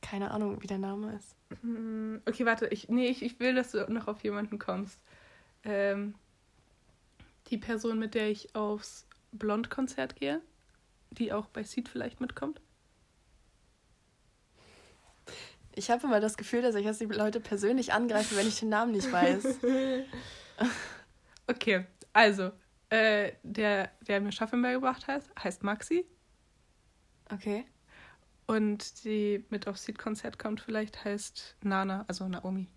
keine 0.00 0.30
Ahnung, 0.30 0.62
wie 0.62 0.66
der 0.66 0.78
Name 0.78 1.14
ist. 1.16 1.34
Hm, 1.62 2.22
okay, 2.26 2.46
warte. 2.46 2.66
Ich, 2.68 2.88
nee, 2.88 3.08
ich, 3.08 3.22
ich 3.22 3.38
will, 3.40 3.54
dass 3.54 3.72
du 3.72 3.90
noch 3.92 4.08
auf 4.08 4.22
jemanden 4.22 4.58
kommst. 4.58 5.00
Ähm, 5.64 6.14
die 7.48 7.58
Person, 7.58 7.98
mit 7.98 8.14
der 8.14 8.30
ich 8.30 8.54
aufs 8.54 9.06
Blond-Konzert 9.32 10.16
gehe, 10.16 10.40
die 11.10 11.32
auch 11.32 11.46
bei 11.46 11.62
Seed 11.62 11.88
vielleicht 11.88 12.20
mitkommt. 12.20 12.60
Ich 15.74 15.90
habe 15.90 16.06
immer 16.06 16.20
das 16.20 16.36
Gefühl, 16.36 16.62
dass 16.62 16.74
ich 16.74 16.84
jetzt 16.84 17.00
die 17.00 17.06
Leute 17.06 17.40
persönlich 17.40 17.92
angreife, 17.92 18.36
wenn 18.36 18.46
ich 18.46 18.60
den 18.60 18.68
Namen 18.68 18.92
nicht 18.92 19.10
weiß. 19.10 19.58
okay, 21.46 21.86
also, 22.12 22.50
äh, 22.90 23.32
der, 23.42 23.90
der 24.06 24.20
mir 24.20 24.32
Schaffen 24.32 24.60
beigebracht 24.60 25.06
hat, 25.06 25.24
heißt 25.42 25.62
Maxi. 25.62 26.04
Okay. 27.32 27.64
Und 28.46 29.04
die 29.04 29.44
mit 29.48 29.66
aufs 29.66 29.84
Seed-Konzert 29.84 30.38
kommt 30.38 30.60
vielleicht, 30.60 31.04
heißt 31.04 31.56
Nana, 31.62 32.04
also 32.06 32.28
Naomi. 32.28 32.68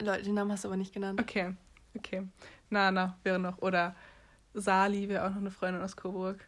Leute, 0.00 0.24
den 0.24 0.34
Namen 0.34 0.52
hast 0.52 0.64
du 0.64 0.68
aber 0.68 0.76
nicht 0.76 0.92
genannt. 0.92 1.18
Okay, 1.18 1.54
okay. 1.96 2.28
Nana 2.68 3.18
wäre 3.22 3.38
noch, 3.38 3.58
oder 3.58 3.96
Sali 4.52 5.08
wäre 5.08 5.24
auch 5.24 5.30
noch 5.30 5.38
eine 5.38 5.50
Freundin 5.50 5.82
aus 5.82 5.96
Coburg. 5.96 6.46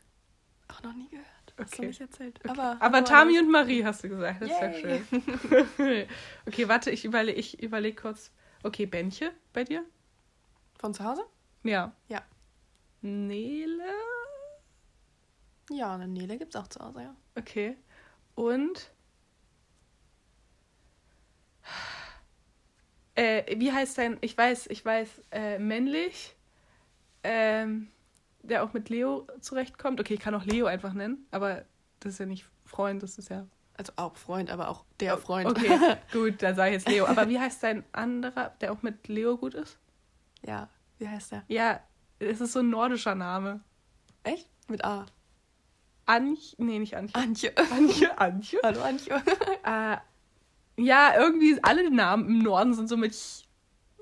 Auch 0.69 0.83
noch 0.83 0.93
nie 0.93 1.09
gehört. 1.09 1.27
Okay. 1.59 1.65
Hast 1.65 1.79
du 1.79 1.83
nicht 1.83 2.01
erzählt. 2.01 2.39
Okay. 2.45 2.51
Aber, 2.51 2.81
aber 2.81 3.05
Tami 3.05 3.39
und 3.39 3.51
Marie 3.51 3.85
hast 3.85 4.05
du 4.05 4.09
gesagt. 4.09 4.43
Das 4.43 4.49
Yay. 4.49 4.57
ist 4.57 4.83
ja 4.83 5.81
schön. 5.81 6.09
okay, 6.47 6.69
warte, 6.69 6.93
ich 6.93 7.05
überlege 7.05 7.39
ich 7.39 7.61
überleg 7.61 8.01
kurz. 8.01 8.31
Okay, 8.63 8.87
Bändche 8.87 9.33
bei 9.53 9.65
dir? 9.65 9.85
Von 10.79 10.95
zu 10.95 11.03
Hause? 11.03 11.25
Ja. 11.65 11.93
Ja. 12.09 12.23
Nele? 13.03 13.93
Ja, 15.71 15.95
eine 15.95 16.07
Nele 16.07 16.39
gibt 16.39 16.55
es 16.55 16.61
auch 16.61 16.69
zu 16.69 16.81
Hause, 16.81 17.03
ja. 17.03 17.17
Okay. 17.37 17.77
Und? 18.37 18.93
Äh, 23.17 23.59
wie 23.59 23.73
heißt 23.73 23.99
dein, 23.99 24.19
ich 24.21 24.39
weiß, 24.39 24.69
ich 24.69 24.85
weiß, 24.85 25.23
äh, 25.33 25.59
männlich? 25.59 26.37
Ähm, 27.25 27.91
der 28.49 28.65
auch 28.65 28.73
mit 28.73 28.89
Leo 28.89 29.27
zurechtkommt. 29.41 30.01
Okay, 30.01 30.15
ich 30.15 30.21
kann 30.21 30.35
auch 30.35 30.45
Leo 30.45 30.67
einfach 30.67 30.93
nennen, 30.93 31.27
aber 31.31 31.65
das 32.01 32.15
ist 32.15 32.19
ja 32.19 32.27
nicht 32.27 32.47
Freund, 32.65 33.03
das 33.03 33.19
ist 33.19 33.31
ja. 33.31 33.47
Also 33.77 33.93
auch 33.97 34.17
Freund, 34.17 34.51
aber 34.51 34.69
auch 34.69 34.85
der 34.99 35.15
oh, 35.15 35.21
Freund. 35.21 35.49
Okay, 35.49 35.79
gut, 36.13 36.43
dann 36.43 36.57
sage 36.57 36.71
ich 36.71 36.83
jetzt 36.83 36.89
Leo. 36.89 37.07
Aber 37.07 37.29
wie 37.29 37.39
heißt 37.39 37.63
dein 37.63 37.85
anderer, 37.93 38.51
der 38.61 38.73
auch 38.73 38.83
mit 38.83 39.07
Leo 39.07 39.37
gut 39.37 39.55
ist? 39.55 39.79
Ja, 40.45 40.69
wie 40.99 41.09
heißt 41.09 41.33
der? 41.33 41.45
Ja, 41.47 41.81
es 42.19 42.41
ist 42.41 42.53
so 42.53 42.59
ein 42.61 42.71
nordischer 42.71 43.15
Name. 43.15 43.61
Echt? 44.25 44.51
Mit 44.69 44.85
A. 44.85 45.07
Anch, 46.07 46.57
nee, 46.59 46.79
nicht 46.79 46.97
Antje. 46.97 47.15
Antje. 47.15 47.57
Antje, 47.71 48.19
Antje. 48.19 48.61
Hallo 48.65 48.83
Antje. 48.83 49.15
äh, 49.65 49.97
ja, 50.77 51.15
irgendwie 51.17 51.59
alle 51.63 51.91
Namen 51.91 52.27
im 52.27 52.39
Norden 52.39 52.75
sind 52.75 52.89
so 52.89 52.97
mit 52.97 53.13
Ch 53.13 53.45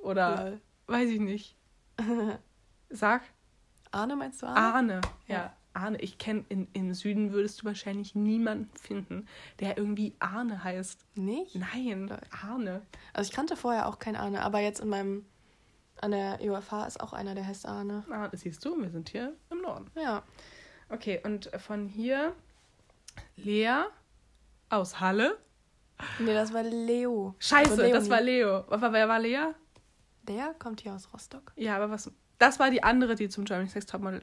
oder 0.03 0.51
ja. 0.51 0.59
weiß 0.87 1.11
ich 1.11 1.21
nicht. 1.21 1.57
Sag. 2.91 3.23
Arne 3.97 4.17
meinst 4.17 4.43
du 4.43 4.47
Arne? 4.47 4.61
Arne, 4.61 5.01
ja. 5.27 5.35
ja. 5.35 5.53
Arne. 5.73 5.99
Ich 6.01 6.19
kenne, 6.19 6.45
im 6.49 6.95
Süden 6.95 7.33
würdest 7.33 7.61
du 7.61 7.67
wahrscheinlich 7.67 8.15
niemanden 8.15 8.71
finden, 8.77 9.27
der 9.61 9.77
irgendwie 9.77 10.15
Arne 10.19 10.63
heißt. 10.65 11.05
Nicht? 11.17 11.55
Nein, 11.55 12.11
Arne. 12.43 12.83
Also 13.13 13.31
ich 13.31 13.35
kannte 13.35 13.57
vorher 13.57 13.89
auch 13.89 13.99
keinen 13.99 14.17
Arne, 14.17 14.43
aber 14.43 14.61
jetzt 14.61 14.81
in 14.81 14.89
meinem, 14.89 15.27
an 16.01 16.11
der 16.11 16.39
UFH 16.41 16.87
ist 16.87 17.01
auch 17.01 17.13
einer, 17.13 17.35
der 17.35 17.47
heißt 17.47 17.67
Arne. 17.67 18.05
Ah, 18.11 18.29
das 18.29 18.41
siehst 18.43 18.65
du, 18.65 18.81
wir 18.81 18.91
sind 18.91 19.09
hier 19.09 19.35
im 19.51 19.61
Norden. 19.61 19.91
Ja. 19.95 20.23
Okay, 20.89 21.21
und 21.25 21.51
von 21.59 21.89
hier 21.89 22.35
Lea 23.37 23.85
aus 24.69 25.01
Halle. 25.01 25.39
Nee, 26.19 26.35
das 26.35 26.53
war 26.53 26.63
Leo. 26.63 27.35
Scheiße, 27.39 27.71
also 27.71 27.91
das 27.91 28.11
war 28.11 28.21
Leo. 28.21 28.65
Aber 28.69 28.93
wer 28.93 29.09
war 29.09 29.19
Lea? 29.19 29.49
Der 30.23 30.55
kommt 30.59 30.81
hier 30.83 30.95
aus 30.95 31.13
Rostock. 31.13 31.53
Ja, 31.57 31.77
aber 31.77 31.91
was 31.91 32.11
das 32.39 32.59
war 32.59 32.71
die 32.71 32.83
andere, 32.83 33.15
die 33.15 33.29
zum 33.29 33.45
Germany's 33.45 33.75
Next 33.75 33.91
Topmodel. 33.91 34.23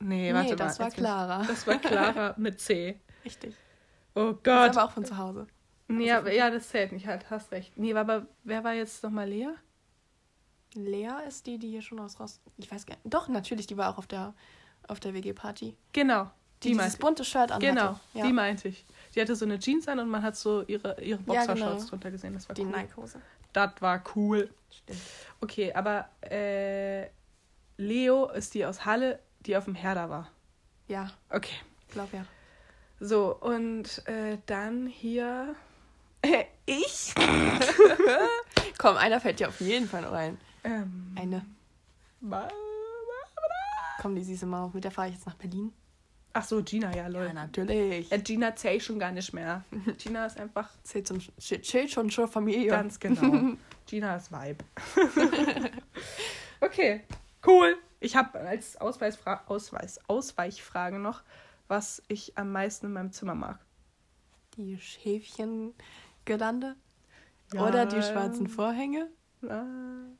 Nee, 0.00 0.32
warte 0.32 0.50
nee, 0.50 0.56
das 0.56 0.78
mal. 0.78 0.84
war 0.84 0.90
Clara. 0.92 1.44
Das 1.44 1.66
war 1.66 1.78
Clara 1.78 2.34
mit 2.38 2.60
C. 2.60 3.00
Richtig. 3.24 3.54
Oh 4.14 4.32
Gott. 4.32 4.46
Das 4.46 4.76
aber 4.76 4.86
auch 4.86 4.92
von 4.92 5.04
zu 5.04 5.16
Hause. 5.16 5.46
Nee, 5.88 6.12
also 6.12 6.28
ja, 6.28 6.50
das 6.50 6.68
zählt 6.68 6.92
nicht, 6.92 7.06
halt, 7.06 7.30
hast 7.30 7.50
recht. 7.50 7.76
Nee, 7.76 7.94
aber 7.94 8.26
wer 8.44 8.62
war 8.62 8.74
jetzt 8.74 9.02
nochmal 9.02 9.28
Lea? 9.28 9.48
Lea 10.74 11.26
ist 11.26 11.46
die, 11.46 11.58
die 11.58 11.70
hier 11.70 11.82
schon 11.82 11.98
aus 11.98 12.20
Rost. 12.20 12.42
Ich 12.58 12.70
weiß 12.70 12.84
gar 12.84 12.94
nicht. 12.96 13.12
Doch, 13.12 13.28
natürlich, 13.28 13.66
die 13.66 13.76
war 13.76 13.90
auch 13.90 13.98
auf 13.98 14.06
der, 14.06 14.34
auf 14.86 15.00
der 15.00 15.14
WG-Party. 15.14 15.76
Genau. 15.92 16.30
Die, 16.62 16.72
die 16.72 16.74
dieses 16.74 16.96
bunte 16.96 17.24
Shirt 17.24 17.52
an 17.52 17.60
Genau, 17.60 17.98
ja. 18.14 18.26
die 18.26 18.32
meinte 18.32 18.68
ich. 18.68 18.84
Die 19.14 19.20
hatte 19.20 19.34
so 19.36 19.44
eine 19.44 19.58
Jeans 19.58 19.86
an 19.88 20.00
und 20.00 20.08
man 20.08 20.22
hat 20.22 20.36
so 20.36 20.62
ihre, 20.66 21.00
ihre 21.00 21.20
Boxershorts 21.20 21.60
ja, 21.60 21.74
genau. 21.74 21.88
drunter 21.88 22.10
gesehen. 22.10 22.34
Das 22.34 22.48
war 22.48 22.54
die 22.54 22.62
cool. 22.62 22.70
Nike-Hose. 22.70 23.22
Das 23.58 23.82
war 23.82 24.04
cool. 24.14 24.48
Stimmt. 24.70 25.00
Okay, 25.40 25.72
aber 25.72 26.08
äh, 26.20 27.08
Leo 27.76 28.26
ist 28.26 28.54
die 28.54 28.64
aus 28.64 28.84
Halle, 28.84 29.18
die 29.40 29.56
auf 29.56 29.64
dem 29.64 29.74
Herder 29.74 30.08
war. 30.08 30.30
Ja. 30.86 31.10
Okay. 31.28 31.56
Ich 31.80 31.88
glaube 31.88 32.18
ja. 32.18 32.24
So, 33.00 33.34
und 33.34 34.06
äh, 34.06 34.38
dann 34.46 34.86
hier. 34.86 35.56
Äh, 36.22 36.44
ich? 36.66 37.12
Komm, 38.78 38.96
einer 38.96 39.20
fällt 39.20 39.40
dir 39.40 39.48
auf 39.48 39.60
jeden 39.60 39.88
Fall 39.88 40.04
rein. 40.04 40.38
Ähm, 40.62 41.16
Eine. 41.18 41.44
Komm, 44.00 44.14
die 44.14 44.22
süße 44.22 44.46
Maus. 44.46 44.72
Mit 44.72 44.84
der 44.84 44.92
fahre 44.92 45.08
ich 45.08 45.14
jetzt 45.14 45.26
nach 45.26 45.34
Berlin. 45.34 45.72
Ach 46.32 46.44
so, 46.44 46.62
Gina, 46.62 46.94
ja, 46.94 47.08
Leute. 47.08 47.28
Ja, 47.28 47.32
natürlich. 47.32 48.10
Ja, 48.10 48.16
Gina 48.18 48.54
zählt 48.54 48.82
schon 48.82 48.98
gar 48.98 49.12
nicht 49.12 49.32
mehr. 49.32 49.64
Gina 49.98 50.26
ist 50.26 50.38
einfach. 50.38 50.70
Zählt, 50.82 51.06
zum, 51.06 51.18
zählt 51.38 51.90
schon 51.90 52.10
zur 52.10 52.28
Familie. 52.28 52.70
Ganz 52.70 53.00
genau. 53.00 53.56
Gina 53.86 54.16
ist 54.16 54.30
Vibe. 54.30 54.64
okay, 56.60 57.02
cool. 57.46 57.76
Ich 58.00 58.14
habe 58.14 58.38
als 58.38 58.76
Ausweisfra 58.80 59.42
Ausweis 59.46 59.98
Ausweichfrage 60.06 60.98
noch, 60.98 61.22
was 61.66 62.02
ich 62.08 62.36
am 62.36 62.52
meisten 62.52 62.86
in 62.86 62.92
meinem 62.92 63.12
Zimmer 63.12 63.34
mag. 63.34 63.58
Die 64.56 64.78
Schäfchengelande? 64.78 66.76
Ja. 67.54 67.66
Oder 67.66 67.86
die 67.86 68.02
schwarzen 68.02 68.46
Vorhänge? 68.46 69.10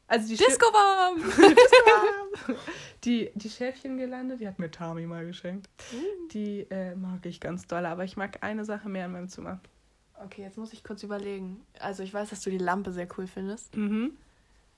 Also 0.06 0.28
die 0.28 0.36
Disco-Bomb! 0.36 1.24
Disco 1.24 2.54
die, 3.04 3.30
die 3.34 3.50
Schäfchengirlande, 3.50 4.36
die 4.36 4.46
hat 4.46 4.58
mir 4.58 4.70
Tami 4.70 5.06
mal 5.06 5.26
geschenkt. 5.26 5.68
Mm. 5.92 6.28
Die 6.32 6.60
äh, 6.70 6.94
mag 6.94 7.26
ich 7.26 7.40
ganz 7.40 7.66
doll, 7.66 7.84
aber 7.84 8.04
ich 8.04 8.16
mag 8.16 8.42
eine 8.42 8.64
Sache 8.64 8.88
mehr 8.88 9.06
in 9.06 9.12
meinem 9.12 9.28
Zimmer. 9.28 9.60
Okay, 10.24 10.42
jetzt 10.42 10.58
muss 10.58 10.72
ich 10.72 10.84
kurz 10.84 11.02
überlegen. 11.02 11.64
Also 11.80 12.02
ich 12.02 12.12
weiß, 12.12 12.30
dass 12.30 12.40
du 12.42 12.50
die 12.50 12.58
Lampe 12.58 12.92
sehr 12.92 13.08
cool 13.16 13.26
findest. 13.26 13.76
Mhm. 13.76 14.16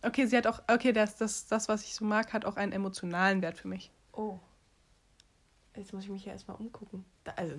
Okay, 0.03 0.27
sie 0.27 0.37
hat 0.37 0.47
auch, 0.47 0.63
okay, 0.69 0.93
das, 0.93 1.17
das, 1.17 1.47
das, 1.47 1.69
was 1.69 1.85
ich 1.85 1.95
so 1.95 2.05
mag, 2.05 2.33
hat 2.33 2.45
auch 2.45 2.57
einen 2.57 2.73
emotionalen 2.73 3.43
Wert 3.43 3.59
für 3.59 3.69
mich. 3.69 3.91
Oh. 4.13 4.39
Jetzt 5.77 5.93
muss 5.93 6.05
ich 6.05 6.11
mich 6.11 6.25
ja 6.25 6.33
erstmal 6.33 6.57
umgucken. 6.57 7.05
Da, 7.25 7.33
also, 7.33 7.55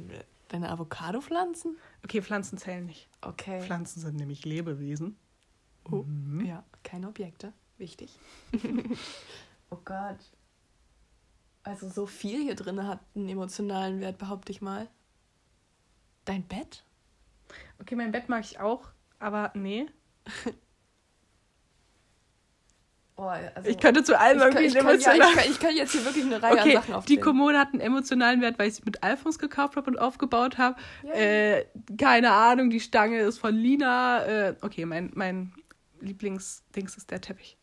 deine 0.48 0.70
Avocado-Pflanzen? 0.70 1.78
Okay, 2.04 2.22
Pflanzen 2.22 2.58
zählen 2.58 2.86
nicht. 2.86 3.08
Okay. 3.22 3.62
Pflanzen 3.62 4.00
sind 4.00 4.16
nämlich 4.18 4.46
Lebewesen. 4.46 5.18
Oh. 5.86 6.06
Mhm. 6.32 6.46
Ja, 6.46 6.64
keine 6.84 7.10
Objekte. 7.10 7.52
Wichtig. 7.78 8.18
oh 9.70 9.80
Gott. 9.84 10.20
Also 11.64 11.90
so 11.90 12.06
viel 12.06 12.42
hier 12.42 12.56
drin 12.56 12.88
hat 12.88 13.00
einen 13.16 13.30
emotionalen 13.30 14.00
Wert, 14.00 14.18
behaupte 14.18 14.52
ich 14.52 14.62
mal. 14.62 14.88
Dein 16.26 16.44
Bett? 16.44 16.84
Okay, 17.80 17.96
mein 17.96 18.12
Bett 18.12 18.30
mag 18.30 18.44
ich 18.46 18.60
auch, 18.60 18.88
aber 19.20 19.52
nee. 19.54 19.88
Oh, 23.18 23.26
also 23.26 23.70
ich 23.70 23.78
könnte 23.78 24.04
zu 24.04 24.20
allem 24.20 24.40
irgendwie 24.40 24.64
ich 24.66 24.74
kann, 24.74 24.88
emotional... 24.88 25.20
Ja, 25.20 25.28
ich, 25.30 25.36
kann, 25.36 25.52
ich 25.52 25.60
kann 25.60 25.76
jetzt 25.76 25.92
hier 25.92 26.06
wirklich 26.06 26.26
eine 26.26 26.42
Reihe 26.42 26.54
okay, 26.54 26.76
an 26.76 26.82
Sachen 26.82 26.96
aufzählen. 26.96 27.20
Die 27.20 27.24
Kommode 27.24 27.60
hat 27.60 27.68
einen 27.72 27.80
emotionalen 27.80 28.42
Wert, 28.42 28.58
weil 28.58 28.70
ich 28.70 28.76
sie 28.76 28.82
mit 28.84 29.04
Alphons 29.04 29.38
gekauft 29.38 29.76
habe 29.76 29.92
und 29.92 30.00
aufgebaut 30.00 30.58
habe. 30.58 30.76
Yeah. 31.04 31.58
Äh, 31.60 31.66
keine 32.00 32.32
Ahnung, 32.32 32.72
die 32.72 32.80
Stange 32.80 33.20
ist 33.20 33.38
von 33.38 33.54
Lina. 33.54 34.26
Äh, 34.26 34.56
okay, 34.62 34.86
mein, 34.86 35.12
mein 35.14 35.54
Lieblingsdings 36.02 36.98
ist 36.98 37.12
der 37.12 37.22
Teppich. 37.22 37.58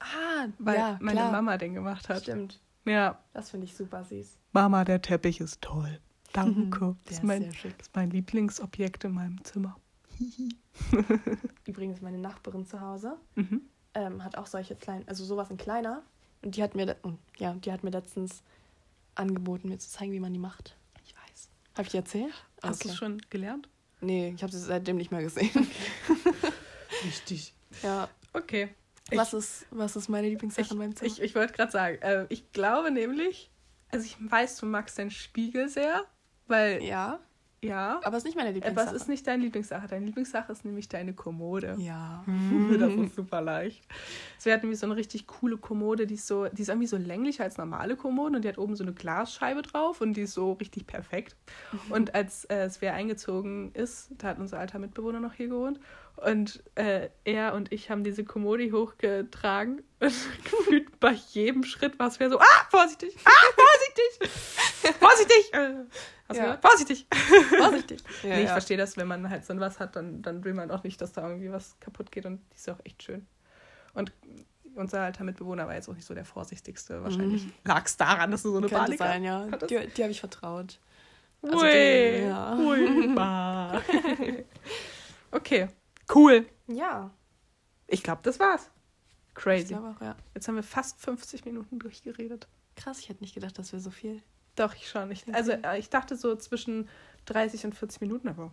Ah, 0.00 0.46
weil 0.58 0.76
ja, 0.76 0.98
meine 1.00 1.20
klar. 1.20 1.32
Mama 1.32 1.56
den 1.56 1.74
gemacht 1.74 2.08
hat. 2.08 2.22
Stimmt. 2.22 2.60
Ja. 2.84 3.18
Das 3.32 3.50
finde 3.50 3.66
ich 3.66 3.74
super 3.74 4.04
süß. 4.04 4.38
Mama, 4.52 4.84
der 4.84 5.02
Teppich 5.02 5.40
ist 5.40 5.60
toll. 5.60 6.00
Danke. 6.32 6.96
das, 7.04 7.14
ist 7.14 7.24
mein, 7.24 7.46
das 7.46 7.64
ist 7.64 7.94
mein 7.94 8.10
Lieblingsobjekt 8.10 9.04
in 9.04 9.12
meinem 9.12 9.42
Zimmer. 9.44 9.76
Übrigens, 11.64 12.00
meine 12.00 12.18
Nachbarin 12.18 12.66
zu 12.66 12.80
Hause 12.80 13.16
mhm. 13.34 13.62
ähm, 13.94 14.24
hat 14.24 14.36
auch 14.36 14.46
solche 14.46 14.74
kleinen, 14.74 15.06
also 15.08 15.24
sowas 15.24 15.50
in 15.50 15.56
kleiner. 15.56 16.02
Und 16.42 16.56
die 16.56 16.62
hat 16.62 16.74
mir, 16.74 16.96
ja, 17.38 17.54
die 17.54 17.72
hat 17.72 17.82
mir 17.82 17.90
letztens 17.90 18.42
angeboten, 19.14 19.68
mir 19.68 19.78
zu 19.78 19.88
zeigen, 19.88 20.12
wie 20.12 20.20
man 20.20 20.32
die 20.32 20.38
macht. 20.38 20.76
Ich 21.04 21.14
weiß. 21.14 21.50
Habe 21.74 21.82
ich 21.82 21.90
dir 21.90 21.98
erzählt? 21.98 22.32
Hast 22.62 22.80
okay. 22.80 22.88
du 22.88 22.92
es 22.92 22.96
schon 22.96 23.22
gelernt? 23.30 23.68
Nee, 24.00 24.32
ich 24.34 24.42
habe 24.42 24.52
sie 24.52 24.60
seitdem 24.60 24.96
nicht 24.96 25.10
mehr 25.10 25.22
gesehen. 25.22 25.50
Richtig. 27.04 27.54
Ja. 27.82 28.08
Okay. 28.32 28.68
Was, 29.10 29.32
ich, 29.32 29.38
ist, 29.38 29.66
was 29.70 29.96
ist 29.96 30.08
meine 30.08 30.28
Lieblingssache 30.28 30.66
ich, 30.66 30.70
in 30.72 30.78
meinem 30.78 30.96
Zimmer? 30.96 31.10
Ich, 31.10 31.20
ich 31.22 31.34
wollte 31.34 31.54
gerade 31.54 31.72
sagen, 31.72 31.98
äh, 32.02 32.26
ich 32.28 32.52
glaube 32.52 32.90
nämlich, 32.90 33.50
also 33.90 34.04
ich 34.04 34.16
weiß, 34.18 34.58
du 34.58 34.66
magst 34.66 34.98
deinen 34.98 35.10
Spiegel 35.10 35.68
sehr, 35.68 36.04
weil. 36.46 36.82
Ja. 36.82 37.20
Ja. 37.62 38.00
Aber 38.04 38.16
es 38.16 38.22
ist 38.22 38.26
nicht 38.26 38.36
meine 38.36 38.52
Lieblingssache. 38.52 38.86
Aber 38.88 38.96
es 38.96 39.02
ist 39.02 39.08
nicht 39.08 39.26
deine 39.26 39.42
Lieblingssache. 39.42 39.88
Deine 39.88 40.06
Lieblingssache 40.06 40.52
ist 40.52 40.64
nämlich 40.64 40.88
deine 40.88 41.12
Kommode. 41.12 41.76
Ja. 41.78 42.24
das 42.78 42.92
ist 42.92 43.16
super 43.16 43.40
leicht. 43.40 43.84
Sie 44.38 44.52
hat 44.52 44.62
nämlich 44.62 44.78
so 44.78 44.86
eine 44.86 44.96
richtig 44.96 45.26
coole 45.26 45.56
Kommode, 45.56 46.06
die 46.06 46.14
ist 46.14 46.26
so, 46.26 46.46
die 46.46 46.62
ist 46.62 46.68
irgendwie 46.68 46.86
so 46.86 46.96
länglicher 46.96 47.44
als 47.44 47.58
normale 47.58 47.96
Kommode 47.96 48.36
und 48.36 48.44
die 48.44 48.48
hat 48.48 48.58
oben 48.58 48.76
so 48.76 48.84
eine 48.84 48.92
Glasscheibe 48.92 49.62
drauf 49.62 50.00
und 50.00 50.14
die 50.14 50.22
ist 50.22 50.34
so 50.34 50.52
richtig 50.52 50.86
perfekt. 50.86 51.36
Mhm. 51.72 51.92
Und 51.92 52.14
als 52.14 52.44
äh, 52.46 52.64
es 52.64 52.80
wer 52.80 52.94
eingezogen 52.94 53.72
ist, 53.72 54.10
da 54.18 54.28
hat 54.28 54.38
unser 54.38 54.58
alter 54.58 54.78
Mitbewohner 54.78 55.20
noch 55.20 55.32
hier 55.32 55.48
gewohnt 55.48 55.80
und 56.24 56.62
äh, 56.74 57.10
er 57.24 57.54
und 57.54 57.72
ich 57.72 57.90
haben 57.90 58.02
diese 58.02 58.24
Kommode 58.24 58.70
hochgetragen 58.72 59.82
gefühlt 60.44 61.00
bei 61.00 61.12
jedem 61.12 61.64
Schritt 61.64 61.98
war 61.98 62.08
es 62.08 62.20
wieder 62.20 62.30
so, 62.30 62.38
ah, 62.38 62.66
vorsichtig, 62.70 63.16
ah, 63.24 63.30
vorsichtig, 63.56 64.94
vorsichtig. 65.00 65.54
Äh, 65.54 65.74
hast 66.28 66.36
ja. 66.36 66.42
gehört? 66.44 66.62
Vorsichtig. 66.62 67.06
Vorsichtig. 67.58 68.00
Ja, 68.22 68.28
nee, 68.28 68.40
ich 68.42 68.46
ja. 68.46 68.52
verstehe 68.52 68.76
das, 68.76 68.96
wenn 68.96 69.08
man 69.08 69.28
halt 69.28 69.44
so 69.44 69.58
was 69.58 69.80
hat, 69.80 69.96
dann, 69.96 70.22
dann 70.22 70.44
will 70.44 70.54
man 70.54 70.70
auch 70.70 70.84
nicht, 70.84 71.00
dass 71.00 71.12
da 71.12 71.26
irgendwie 71.26 71.50
was 71.50 71.80
kaputt 71.80 72.12
geht 72.12 72.26
und 72.26 72.40
die 72.52 72.56
ist 72.56 72.68
auch 72.68 72.78
echt 72.84 73.02
schön. 73.02 73.26
Und 73.94 74.12
unser 74.74 75.00
alter 75.00 75.24
Mitbewohner 75.24 75.66
war 75.66 75.74
jetzt 75.74 75.88
auch 75.88 75.94
nicht 75.94 76.06
so 76.06 76.14
der 76.14 76.24
vorsichtigste. 76.24 77.02
Wahrscheinlich 77.02 77.46
mhm. 77.46 77.52
lag 77.64 77.84
es 77.86 77.96
daran, 77.96 78.30
dass 78.30 78.42
du 78.42 78.50
so 78.50 78.58
eine 78.58 78.68
Könnte 78.68 78.84
Panik 78.84 78.98
sein, 78.98 79.24
ja. 79.24 79.48
Hattest. 79.50 79.70
Die, 79.70 79.86
die 79.88 80.02
habe 80.02 80.12
ich 80.12 80.20
vertraut. 80.20 80.78
Also 81.42 81.58
Ui, 81.58 81.70
die, 81.70 82.24
ja. 82.24 83.82
okay. 85.32 85.68
Cool. 86.14 86.46
Ja. 86.66 87.10
Ich 87.86 88.02
glaube, 88.02 88.20
das 88.22 88.38
war's. 88.38 88.70
Crazy. 89.38 89.72
Ich 89.72 89.78
auch, 89.78 90.00
ja. 90.00 90.16
Jetzt 90.34 90.48
haben 90.48 90.56
wir 90.56 90.62
fast 90.62 91.00
50 91.00 91.44
Minuten 91.44 91.78
durchgeredet. 91.78 92.48
Krass, 92.76 92.98
ich 92.98 93.08
hätte 93.08 93.22
nicht 93.22 93.34
gedacht, 93.34 93.58
dass 93.58 93.72
wir 93.72 93.80
so 93.80 93.90
viel. 93.90 94.20
Doch, 94.56 94.74
ich 94.74 94.88
schon. 94.88 95.10
Ich, 95.12 95.32
also 95.32 95.52
äh, 95.52 95.78
ich 95.78 95.90
dachte 95.90 96.16
so 96.16 96.34
zwischen 96.36 96.88
30 97.26 97.66
und 97.66 97.74
40 97.74 98.00
Minuten, 98.00 98.28
aber 98.28 98.52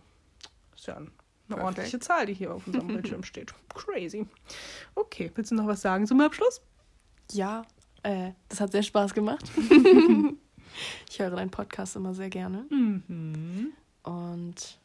ist 0.76 0.86
ja 0.86 0.96
eine 0.96 1.10
Perfekt. 1.48 1.64
ordentliche 1.64 1.98
Zahl, 1.98 2.26
die 2.26 2.34
hier 2.34 2.54
auf 2.54 2.66
unserem 2.66 2.86
Bildschirm 2.86 3.24
steht. 3.24 3.52
Crazy. 3.74 4.26
Okay, 4.94 5.30
willst 5.34 5.50
du 5.50 5.56
noch 5.56 5.66
was 5.66 5.80
sagen 5.80 6.06
zum 6.06 6.20
Abschluss? 6.20 6.60
Ja, 7.32 7.64
äh, 8.04 8.32
das 8.48 8.60
hat 8.60 8.70
sehr 8.70 8.84
Spaß 8.84 9.12
gemacht. 9.12 9.50
ich 11.10 11.18
höre 11.18 11.30
deinen 11.30 11.50
Podcast 11.50 11.96
immer 11.96 12.14
sehr 12.14 12.30
gerne. 12.30 12.66
Mhm. 12.70 13.72
Und 14.04 14.78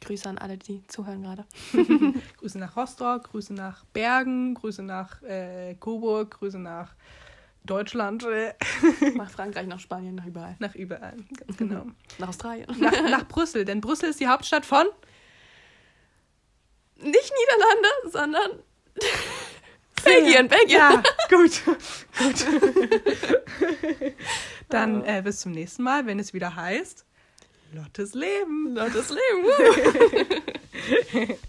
Grüße 0.00 0.28
an 0.28 0.38
alle, 0.38 0.58
die 0.58 0.86
zuhören 0.86 1.22
gerade. 1.22 1.44
Grüße 2.38 2.58
nach 2.58 2.76
Rostock, 2.76 3.30
Grüße 3.30 3.52
nach 3.54 3.84
Bergen, 3.86 4.54
Grüße 4.54 4.82
nach 4.82 5.22
äh, 5.22 5.74
Coburg, 5.78 6.30
Grüße 6.32 6.58
nach 6.58 6.94
Deutschland. 7.64 8.26
nach 9.14 9.30
Frankreich, 9.30 9.66
nach 9.66 9.80
Spanien, 9.80 10.14
nach 10.14 10.26
überall. 10.26 10.56
Nach 10.58 10.74
überall, 10.74 11.16
ganz 11.36 11.56
genau. 11.56 11.86
nach 12.18 12.28
Australien. 12.28 12.66
Nach, 12.78 12.92
nach 13.10 13.28
Brüssel, 13.28 13.64
denn 13.64 13.80
Brüssel 13.80 14.10
ist 14.10 14.20
die 14.20 14.28
Hauptstadt 14.28 14.64
von? 14.64 14.86
Nicht 16.96 17.32
Niederlande, 17.32 17.88
sondern 18.10 18.50
Belgien, 20.04 20.48
Belgien. 20.48 20.78
Ja, 20.78 21.02
gut. 21.28 21.62
gut. 22.18 22.46
Dann 24.68 25.04
äh, 25.04 25.22
bis 25.22 25.40
zum 25.40 25.52
nächsten 25.52 25.82
Mal, 25.82 26.06
wenn 26.06 26.18
es 26.18 26.32
wieder 26.32 26.56
heißt. 26.56 27.04
Lottes 27.72 28.14
Leben. 28.14 28.74
Lottes 28.74 29.10
Leben. 29.10 30.42